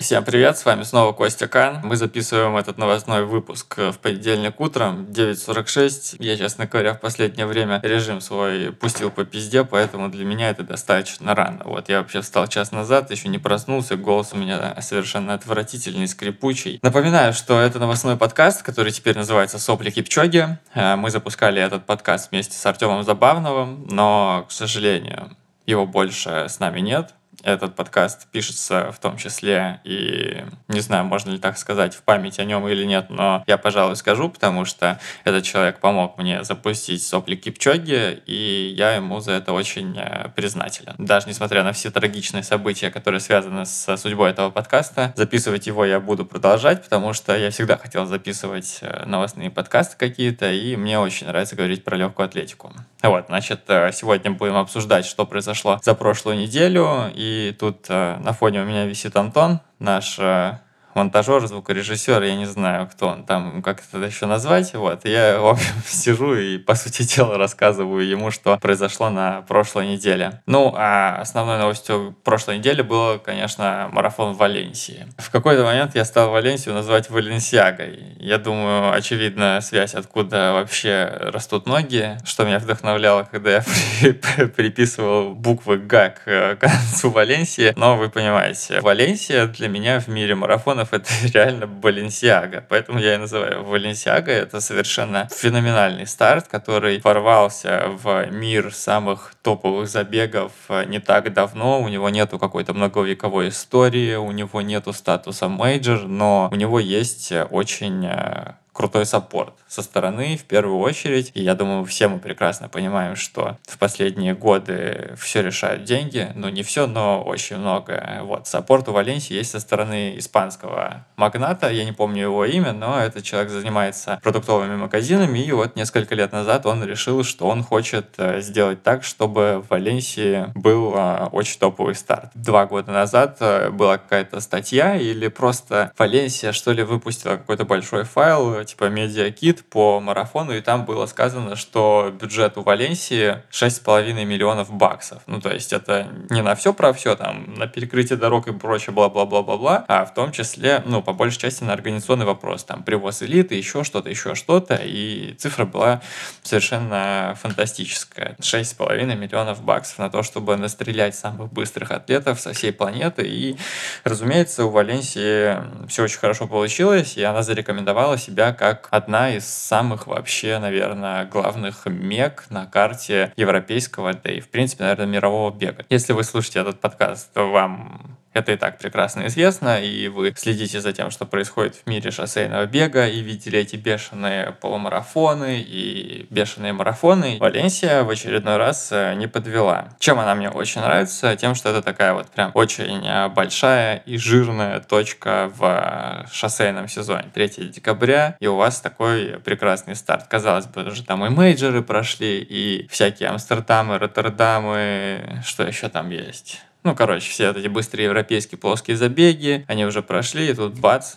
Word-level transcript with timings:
Всем 0.00 0.24
привет, 0.24 0.56
с 0.56 0.64
вами 0.64 0.82
снова 0.82 1.12
Костя 1.12 1.46
Кан. 1.46 1.82
Мы 1.84 1.94
записываем 1.94 2.56
этот 2.56 2.78
новостной 2.78 3.26
выпуск 3.26 3.76
в 3.76 3.98
понедельник 3.98 4.58
утром, 4.58 5.04
9.46. 5.10 6.16
Я, 6.20 6.38
честно 6.38 6.64
говоря, 6.66 6.94
в 6.94 7.00
последнее 7.00 7.44
время 7.44 7.80
режим 7.82 8.22
свой 8.22 8.72
пустил 8.72 9.10
по 9.10 9.26
пизде, 9.26 9.62
поэтому 9.62 10.08
для 10.08 10.24
меня 10.24 10.48
это 10.48 10.62
достаточно 10.62 11.34
рано. 11.34 11.64
Вот 11.66 11.90
я 11.90 11.98
вообще 11.98 12.22
встал 12.22 12.46
час 12.46 12.72
назад, 12.72 13.10
еще 13.10 13.28
не 13.28 13.36
проснулся, 13.36 13.96
голос 13.96 14.30
у 14.32 14.38
меня 14.38 14.74
совершенно 14.80 15.34
отвратительный, 15.34 16.08
скрипучий. 16.08 16.78
Напоминаю, 16.82 17.34
что 17.34 17.60
это 17.60 17.78
новостной 17.78 18.16
подкаст, 18.16 18.62
который 18.62 18.92
теперь 18.92 19.18
называется 19.18 19.58
«Сопли 19.58 19.90
Кипчоги». 19.90 20.56
Э, 20.72 20.96
мы 20.96 21.10
запускали 21.10 21.60
этот 21.60 21.84
подкаст 21.84 22.30
вместе 22.30 22.56
с 22.56 22.64
Артемом 22.64 23.02
Забавновым, 23.02 23.86
но, 23.90 24.46
к 24.48 24.52
сожалению, 24.52 25.36
его 25.66 25.84
больше 25.84 26.46
с 26.48 26.58
нами 26.58 26.80
нет. 26.80 27.12
Этот 27.42 27.74
подкаст 27.74 28.26
пишется 28.30 28.92
в 28.92 28.98
том 28.98 29.16
числе 29.16 29.80
и, 29.84 30.44
не 30.68 30.80
знаю, 30.80 31.04
можно 31.04 31.30
ли 31.30 31.38
так 31.38 31.56
сказать, 31.56 31.94
в 31.94 32.02
память 32.02 32.38
о 32.38 32.44
нем 32.44 32.68
или 32.68 32.84
нет, 32.84 33.06
но 33.08 33.42
я, 33.46 33.56
пожалуй, 33.56 33.96
скажу, 33.96 34.28
потому 34.28 34.64
что 34.64 35.00
этот 35.24 35.44
человек 35.44 35.78
помог 35.80 36.18
мне 36.18 36.44
запустить 36.44 37.02
сопли 37.02 37.36
Кипчоги, 37.36 38.20
и 38.26 38.74
я 38.76 38.92
ему 38.92 39.20
за 39.20 39.32
это 39.32 39.52
очень 39.52 39.96
э, 39.98 40.28
признателен. 40.36 40.94
Даже 40.98 41.28
несмотря 41.28 41.62
на 41.62 41.72
все 41.72 41.90
трагичные 41.90 42.42
события, 42.42 42.90
которые 42.90 43.20
связаны 43.20 43.64
с 43.64 43.96
судьбой 43.96 44.30
этого 44.30 44.50
подкаста, 44.50 45.12
записывать 45.16 45.66
его 45.66 45.84
я 45.84 46.00
буду 46.00 46.26
продолжать, 46.26 46.82
потому 46.84 47.12
что 47.14 47.36
я 47.36 47.50
всегда 47.50 47.76
хотел 47.78 48.04
записывать 48.06 48.78
э, 48.82 49.04
новостные 49.06 49.50
подкасты 49.50 49.96
какие-то, 49.96 50.50
и 50.50 50.76
мне 50.76 50.98
очень 50.98 51.26
нравится 51.26 51.56
говорить 51.56 51.84
про 51.84 51.96
легкую 51.96 52.26
атлетику. 52.26 52.72
Вот, 53.02 53.26
значит, 53.28 53.62
э, 53.68 53.90
сегодня 53.92 54.30
будем 54.30 54.56
обсуждать, 54.56 55.06
что 55.06 55.24
произошло 55.24 55.80
за 55.82 55.94
прошлую 55.94 56.36
неделю, 56.36 57.10
и 57.14 57.29
и 57.30 57.52
тут 57.52 57.86
э, 57.88 58.16
на 58.18 58.32
фоне 58.32 58.62
у 58.62 58.64
меня 58.64 58.86
висит 58.86 59.16
Антон, 59.16 59.60
наш 59.78 60.18
э, 60.18 60.58
монтажер, 60.94 61.46
звукорежиссер, 61.46 62.22
я 62.22 62.34
не 62.34 62.46
знаю, 62.46 62.88
кто 62.88 63.08
он 63.08 63.24
там, 63.24 63.62
как 63.62 63.82
это 63.92 64.04
еще 64.04 64.26
назвать. 64.26 64.74
Вот, 64.74 65.04
я, 65.04 65.38
в 65.38 65.46
общем, 65.46 65.72
сижу 65.86 66.34
и, 66.34 66.58
по 66.58 66.74
сути 66.74 67.02
дела, 67.02 67.38
рассказываю 67.38 68.06
ему, 68.06 68.30
что 68.30 68.56
произошло 68.58 69.10
на 69.10 69.42
прошлой 69.42 69.88
неделе. 69.88 70.42
Ну, 70.46 70.74
а 70.76 71.18
основной 71.20 71.58
новостью 71.58 72.16
прошлой 72.24 72.58
недели 72.58 72.82
было, 72.82 73.18
конечно, 73.18 73.88
марафон 73.92 74.34
в 74.34 74.38
Валенсии. 74.38 75.06
В 75.18 75.30
какой-то 75.30 75.64
момент 75.64 75.94
я 75.94 76.04
стал 76.04 76.30
Валенсию 76.30 76.74
называть 76.74 77.10
Валенсиагой. 77.10 78.16
Я 78.18 78.38
думаю, 78.38 78.92
очевидно, 78.92 79.60
связь, 79.62 79.94
откуда 79.94 80.52
вообще 80.52 81.04
растут 81.20 81.66
ноги, 81.66 82.18
что 82.24 82.44
меня 82.44 82.58
вдохновляло, 82.58 83.28
когда 83.30 83.50
я 83.50 83.64
приписывал 84.56 85.34
буквы 85.34 85.78
«Г» 85.78 86.14
к 86.24 86.56
концу 86.60 87.10
Валенсии. 87.10 87.72
Но 87.76 87.96
вы 87.96 88.08
понимаете, 88.08 88.80
Валенсия 88.80 89.46
для 89.46 89.68
меня 89.68 90.00
в 90.00 90.08
мире 90.08 90.34
марафона 90.34 90.79
миллионов 90.80 90.92
это 90.92 91.10
реально 91.34 91.66
Баленсиага. 91.66 92.64
Поэтому 92.68 92.98
я 92.98 93.14
и 93.14 93.18
называю 93.18 93.64
Баленсиага. 93.64 94.32
Это 94.32 94.60
совершенно 94.60 95.28
феноменальный 95.30 96.06
старт, 96.06 96.48
который 96.48 97.00
ворвался 97.00 97.84
в 98.02 98.30
мир 98.30 98.74
самых 98.74 99.34
топовых 99.42 99.88
забегов 99.88 100.52
не 100.86 101.00
так 101.00 101.32
давно. 101.32 101.80
У 101.80 101.88
него 101.88 102.08
нету 102.10 102.38
какой-то 102.38 102.74
многовековой 102.74 103.48
истории, 103.48 104.14
у 104.16 104.30
него 104.32 104.62
нету 104.62 104.92
статуса 104.92 105.48
major, 105.48 106.06
но 106.06 106.48
у 106.52 106.56
него 106.56 106.80
есть 106.80 107.32
очень 107.50 108.06
э, 108.06 108.54
крутой 108.80 109.04
support 109.04 109.52
со 109.68 109.82
стороны 109.82 110.38
в 110.38 110.44
первую 110.44 110.78
очередь. 110.78 111.32
И 111.34 111.42
я 111.42 111.54
думаю, 111.54 111.84
все 111.84 112.08
мы 112.08 112.18
прекрасно 112.18 112.70
понимаем, 112.70 113.14
что 113.14 113.58
в 113.68 113.76
последние 113.76 114.34
годы 114.34 115.14
все 115.18 115.42
решают 115.42 115.84
деньги. 115.84 116.32
Ну, 116.34 116.48
не 116.48 116.62
все, 116.62 116.86
но 116.86 117.22
очень 117.22 117.58
много. 117.58 118.20
Вот, 118.22 118.46
support 118.46 118.88
у 118.88 118.92
Валенсии 118.92 119.34
есть 119.34 119.50
со 119.50 119.60
стороны 119.60 120.16
испанского 120.16 121.04
магната. 121.16 121.68
Я 121.68 121.84
не 121.84 121.92
помню 121.92 122.22
его 122.22 122.46
имя, 122.46 122.72
но 122.72 122.98
этот 122.98 123.22
человек 123.22 123.50
занимается 123.50 124.18
продуктовыми 124.22 124.76
магазинами. 124.76 125.40
И 125.40 125.52
вот 125.52 125.76
несколько 125.76 126.14
лет 126.14 126.32
назад 126.32 126.64
он 126.64 126.82
решил, 126.82 127.22
что 127.22 127.48
он 127.48 127.62
хочет 127.62 128.14
э, 128.16 128.40
сделать 128.40 128.82
так, 128.82 129.04
чтобы 129.04 129.62
в 129.62 129.70
Валенсии 129.70 130.46
был 130.54 130.94
э, 130.96 131.26
очень 131.32 131.58
топовый 131.58 131.94
старт. 131.94 132.30
Два 132.34 132.64
года 132.64 132.92
назад 132.92 133.36
э, 133.40 133.68
была 133.68 133.98
какая-то 133.98 134.40
статья 134.40 134.96
или 134.96 135.28
просто 135.28 135.92
Валенсия, 135.98 136.52
что 136.52 136.72
ли, 136.72 136.82
выпустила 136.82 137.32
какой-то 137.32 137.66
большой 137.66 138.04
файл, 138.04 138.69
типа 138.70 138.88
медиакит 138.88 139.64
по 139.64 140.00
марафону, 140.00 140.54
и 140.54 140.60
там 140.60 140.84
было 140.84 141.06
сказано, 141.06 141.56
что 141.56 142.12
бюджет 142.18 142.56
у 142.56 142.62
Валенсии 142.62 143.42
6,5 143.50 144.24
миллионов 144.24 144.72
баксов. 144.72 145.22
Ну, 145.26 145.40
то 145.40 145.50
есть 145.50 145.72
это 145.72 146.08
не 146.30 146.42
на 146.42 146.54
все 146.54 146.72
про 146.72 146.92
все, 146.92 147.16
там, 147.16 147.54
на 147.54 147.66
перекрытие 147.66 148.16
дорог 148.16 148.48
и 148.48 148.52
прочее, 148.52 148.94
бла-бла-бла-бла-бла, 148.94 149.84
а 149.88 150.04
в 150.04 150.14
том 150.14 150.32
числе, 150.32 150.82
ну, 150.86 151.02
по 151.02 151.12
большей 151.12 151.40
части 151.40 151.64
на 151.64 151.72
организационный 151.72 152.26
вопрос, 152.26 152.64
там, 152.64 152.82
привоз 152.82 153.22
элиты, 153.22 153.54
еще 153.54 153.84
что-то, 153.84 154.08
еще 154.08 154.34
что-то, 154.34 154.80
и 154.82 155.34
цифра 155.38 155.64
была 155.64 156.00
совершенно 156.42 157.36
фантастическая. 157.40 158.36
6,5 158.40 159.16
миллионов 159.16 159.62
баксов 159.62 159.98
на 159.98 160.10
то, 160.10 160.22
чтобы 160.22 160.56
настрелять 160.56 161.14
самых 161.14 161.52
быстрых 161.52 161.90
атлетов 161.90 162.40
со 162.40 162.52
всей 162.52 162.72
планеты, 162.72 163.22
и, 163.26 163.56
разумеется, 164.04 164.64
у 164.64 164.70
Валенсии 164.70 165.56
все 165.88 166.04
очень 166.04 166.18
хорошо 166.18 166.46
получилось, 166.46 167.16
и 167.16 167.22
она 167.22 167.42
зарекомендовала 167.42 168.16
себя 168.16 168.49
как 168.52 168.88
одна 168.90 169.34
из 169.34 169.46
самых 169.46 170.06
вообще, 170.06 170.58
наверное, 170.58 171.24
главных 171.24 171.86
мег 171.86 172.46
на 172.50 172.66
карте 172.66 173.32
европейского, 173.36 174.14
да 174.14 174.30
и, 174.30 174.40
в 174.40 174.48
принципе, 174.48 174.84
наверное, 174.84 175.06
мирового 175.06 175.50
бега. 175.50 175.84
Если 175.88 176.12
вы 176.12 176.24
слушаете 176.24 176.60
этот 176.60 176.80
подкаст, 176.80 177.32
то 177.32 177.50
вам 177.50 178.19
это 178.32 178.52
и 178.52 178.56
так 178.56 178.78
прекрасно 178.78 179.26
известно, 179.26 179.82
и 179.82 180.08
вы 180.08 180.32
следите 180.36 180.80
за 180.80 180.92
тем, 180.92 181.10
что 181.10 181.26
происходит 181.26 181.76
в 181.76 181.86
мире 181.88 182.10
шоссейного 182.10 182.66
бега, 182.66 183.06
и 183.06 183.20
видели 183.20 183.58
эти 183.58 183.76
бешеные 183.76 184.52
полумарафоны 184.52 185.60
и 185.60 186.26
бешеные 186.30 186.72
марафоны. 186.72 187.38
Валенсия 187.40 188.04
в 188.04 188.10
очередной 188.10 188.56
раз 188.56 188.90
э, 188.92 189.14
не 189.14 189.26
подвела. 189.26 189.88
Чем 189.98 190.20
она 190.20 190.34
мне 190.34 190.48
очень 190.48 190.80
нравится? 190.80 191.34
Тем, 191.36 191.54
что 191.54 191.70
это 191.70 191.82
такая 191.82 192.14
вот 192.14 192.28
прям 192.28 192.52
очень 192.54 193.06
э, 193.06 193.28
большая 193.28 193.96
и 194.06 194.16
жирная 194.16 194.80
точка 194.80 195.50
в 195.56 195.64
э, 195.64 196.26
шоссейном 196.32 196.88
сезоне. 196.88 197.30
3 197.34 197.48
декабря, 197.68 198.36
и 198.38 198.46
у 198.46 198.56
вас 198.56 198.80
такой 198.80 199.40
прекрасный 199.44 199.96
старт. 199.96 200.28
Казалось 200.28 200.66
бы, 200.66 200.84
уже 200.84 201.04
там 201.04 201.24
и 201.26 201.30
мейджоры 201.30 201.82
прошли, 201.82 202.38
и 202.40 202.86
всякие 202.88 203.30
Амстердамы, 203.30 203.98
Роттердамы, 203.98 205.40
что 205.44 205.64
еще 205.64 205.88
там 205.88 206.10
есть? 206.10 206.60
Ну, 206.82 206.94
короче, 206.94 207.30
все 207.30 207.50
эти 207.50 207.68
быстрые 207.68 208.06
европейские 208.06 208.58
плоские 208.58 208.96
забеги, 208.96 209.64
они 209.68 209.84
уже 209.84 210.02
прошли, 210.02 210.50
и 210.50 210.54
тут 210.54 210.78
бац, 210.78 211.16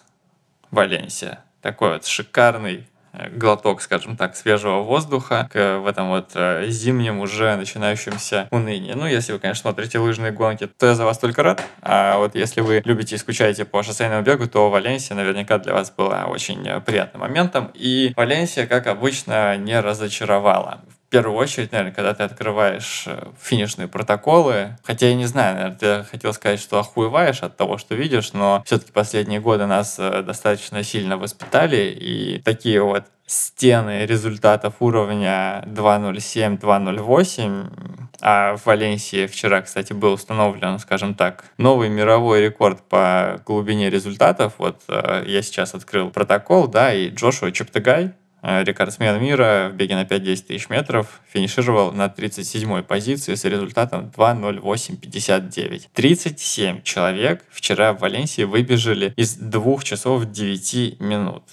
Валенсия. 0.71 1.39
Такой 1.61 1.93
вот 1.93 2.05
шикарный 2.05 2.85
э, 3.13 3.29
глоток, 3.29 3.81
скажем 3.81 4.17
так, 4.17 4.35
свежего 4.35 4.79
воздуха 4.79 5.47
к, 5.53 5.79
в 5.79 5.87
этом 5.87 6.09
вот 6.09 6.31
э, 6.33 6.65
зимнем 6.67 7.19
уже 7.19 7.55
начинающемся 7.55 8.49
унынии. 8.51 8.91
Ну, 8.91 9.05
если 9.05 9.31
вы, 9.31 9.39
конечно, 9.39 9.61
смотрите 9.61 9.99
лыжные 9.99 10.31
гонки, 10.33 10.67
то 10.67 10.87
я 10.87 10.95
за 10.95 11.05
вас 11.05 11.19
только 11.19 11.43
рад. 11.43 11.63
А 11.81 12.17
вот 12.17 12.35
если 12.35 12.59
вы 12.59 12.81
любите 12.83 13.15
и 13.15 13.17
скучаете 13.17 13.63
по 13.63 13.83
шоссейному 13.83 14.23
бегу, 14.23 14.47
то 14.47 14.69
Валенсия 14.69 15.15
наверняка 15.15 15.59
для 15.59 15.73
вас 15.73 15.91
была 15.91 16.25
очень 16.25 16.67
э, 16.67 16.81
приятным 16.81 17.21
моментом. 17.21 17.71
И 17.73 18.11
Валенсия, 18.17 18.67
как 18.67 18.87
обычно, 18.87 19.55
не 19.55 19.79
разочаровала 19.79 20.81
первую 21.13 21.37
очередь, 21.37 21.71
наверное, 21.71 21.93
когда 21.93 22.15
ты 22.15 22.23
открываешь 22.23 23.03
э, 23.05 23.27
финишные 23.39 23.87
протоколы, 23.87 24.77
хотя 24.83 25.09
я 25.09 25.13
не 25.13 25.27
знаю, 25.27 25.53
наверное, 25.53 25.77
ты 25.77 26.09
хотел 26.09 26.33
сказать, 26.33 26.59
что 26.59 26.79
охуеваешь 26.79 27.43
от 27.43 27.55
того, 27.55 27.77
что 27.77 27.93
видишь, 27.93 28.33
но 28.33 28.63
все-таки 28.65 28.91
последние 28.91 29.39
годы 29.39 29.67
нас 29.67 29.97
э, 29.99 30.23
достаточно 30.23 30.81
сильно 30.81 31.17
воспитали, 31.17 31.95
и 31.95 32.39
такие 32.39 32.81
вот 32.81 33.03
стены 33.27 34.07
результатов 34.07 34.73
уровня 34.79 35.63
2.07, 35.67 36.59
2.08, 36.59 38.07
а 38.21 38.57
в 38.57 38.65
Валенсии 38.65 39.27
вчера, 39.27 39.61
кстати, 39.61 39.93
был 39.93 40.13
установлен, 40.13 40.79
скажем 40.79 41.13
так, 41.13 41.45
новый 41.59 41.89
мировой 41.89 42.41
рекорд 42.41 42.81
по 42.89 43.39
глубине 43.45 43.91
результатов. 43.91 44.53
Вот 44.57 44.81
э, 44.87 45.25
я 45.27 45.43
сейчас 45.43 45.75
открыл 45.75 46.09
протокол, 46.09 46.67
да, 46.67 46.91
и 46.91 47.09
Джошуа 47.09 47.51
Чептегай, 47.51 48.05
Э, 48.05 48.22
рекордсмен 48.43 49.21
мира 49.21 49.69
в 49.71 49.75
беге 49.75 49.95
на 49.95 50.03
5-10 50.03 50.43
тысяч 50.47 50.69
метров, 50.69 51.21
финишировал 51.31 51.91
на 51.91 52.05
37-й 52.05 52.83
позиции 52.83 53.35
с 53.35 53.45
результатом 53.45 54.11
2.08.59. 54.15 55.87
37 55.93 56.81
человек 56.83 57.43
вчера 57.49 57.93
в 57.93 57.99
Валенсии 57.99 58.43
выбежали 58.43 59.13
из 59.15 59.35
2 59.35 59.81
часов 59.81 60.25
9 60.25 60.99
минут. 60.99 61.43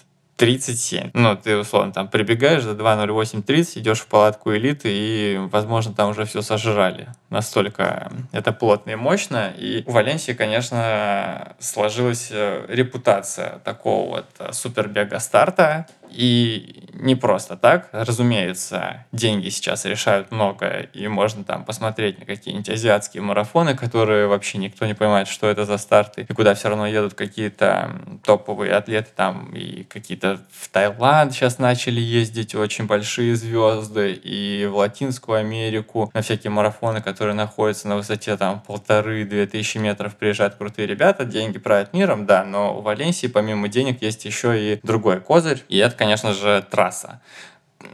37. 0.41 1.11
Ну, 1.13 1.37
ты, 1.37 1.59
условно, 1.59 1.93
там 1.93 2.09
прибегаешь 2.09 2.63
за 2.63 2.71
2.08.30, 2.71 3.79
идешь 3.79 4.01
в 4.01 4.07
палатку 4.07 4.55
элиты, 4.55 4.89
и, 4.91 5.37
возможно, 5.53 5.93
там 5.93 6.11
уже 6.11 6.25
все 6.25 6.41
сожрали. 6.41 7.09
Настолько 7.29 8.11
это 8.33 8.51
плотно 8.53 8.93
и 8.93 8.95
мощно. 8.95 9.53
И 9.59 9.85
у 9.87 9.93
Валенсии, 9.93 10.33
конечно, 10.33 11.57
сложилась 11.59 12.29
э, 12.31 12.65
репутация 12.69 13.59
такого 13.65 14.09
вот 14.09 14.27
э, 14.39 14.55
супербега 14.55 15.19
старта, 15.19 15.87
И 16.13 16.81
не 17.01 17.15
просто 17.15 17.57
так. 17.57 17.89
Разумеется, 17.93 19.07
деньги 19.13 19.49
сейчас 19.49 19.85
решают 19.85 20.31
многое, 20.31 20.89
и 20.93 21.09
можно 21.09 21.45
там 21.45 21.65
посмотреть 21.65 22.19
на 22.19 22.27
какие-нибудь 22.27 22.69
азиатские 22.69 23.23
марафоны, 23.23 23.75
которые 23.75 24.27
вообще 24.27 24.59
никто 24.59 24.87
не 24.87 24.95
понимает, 24.95 25.29
что 25.29 25.49
это 25.49 25.65
за 25.65 25.79
старты, 25.79 26.27
и 26.29 26.35
куда 26.35 26.55
все 26.55 26.69
равно 26.69 26.87
едут 26.87 27.15
какие-то 27.15 28.01
топовые 28.25 28.73
атлеты 28.73 29.11
там, 29.15 29.53
и 29.55 29.85
какие-то 29.85 30.41
в 30.53 30.69
Таиланд 30.69 31.33
сейчас 31.33 31.59
начали 31.59 32.01
ездить 32.01 32.55
очень 32.55 32.87
большие 32.87 33.35
звезды, 33.35 34.13
и 34.13 34.67
в 34.67 34.77
Латинскую 34.77 35.39
Америку 35.39 36.11
на 36.13 36.23
всякие 36.23 36.51
марафоны, 36.51 37.01
которые 37.01 37.35
находятся 37.35 37.89
на 37.89 37.97
высоте 37.97 38.37
там 38.37 38.63
полторы-две 38.67 39.47
тысячи 39.47 39.79
метров, 39.79 40.17
приезжают 40.17 40.57
крутые 40.57 40.87
ребята, 40.87 41.25
деньги 41.25 41.59
правят 41.59 41.93
миром, 41.95 42.27
да, 42.27 42.45
но 42.45 42.75
в 42.75 42.83
Валенсии 42.83 43.27
помимо 43.27 43.69
денег 43.69 44.03
есть 44.03 44.25
еще 44.25 44.61
и 44.61 44.81
другой 44.83 45.21
козырь, 45.21 45.63
и 45.69 45.79
это, 45.79 45.97
конечно 46.01 46.33
же, 46.33 46.67
трасса 46.71 47.21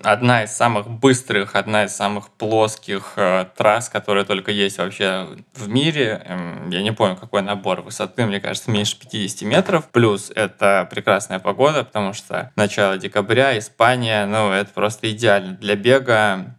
одна 0.02 0.44
из 0.44 0.52
самых 0.52 0.88
быстрых, 0.88 1.54
одна 1.54 1.84
из 1.84 1.94
самых 1.94 2.28
плоских 2.30 3.14
э, 3.16 3.46
трасс, 3.56 3.88
которые 3.88 4.24
только 4.24 4.50
есть 4.50 4.78
вообще 4.78 5.28
в 5.54 5.68
мире. 5.68 6.22
Эм, 6.24 6.70
я 6.70 6.82
не 6.82 6.92
помню, 6.92 7.16
какой 7.16 7.42
набор 7.42 7.82
высоты, 7.82 8.26
мне 8.26 8.40
кажется, 8.40 8.70
меньше 8.70 8.98
50 8.98 9.42
метров. 9.42 9.88
Плюс 9.90 10.32
это 10.34 10.88
прекрасная 10.90 11.38
погода, 11.38 11.84
потому 11.84 12.12
что 12.12 12.52
начало 12.56 12.98
декабря, 12.98 13.58
Испания, 13.58 14.26
ну, 14.26 14.50
это 14.50 14.70
просто 14.72 15.10
идеально 15.10 15.52
для 15.52 15.76
бега. 15.76 16.56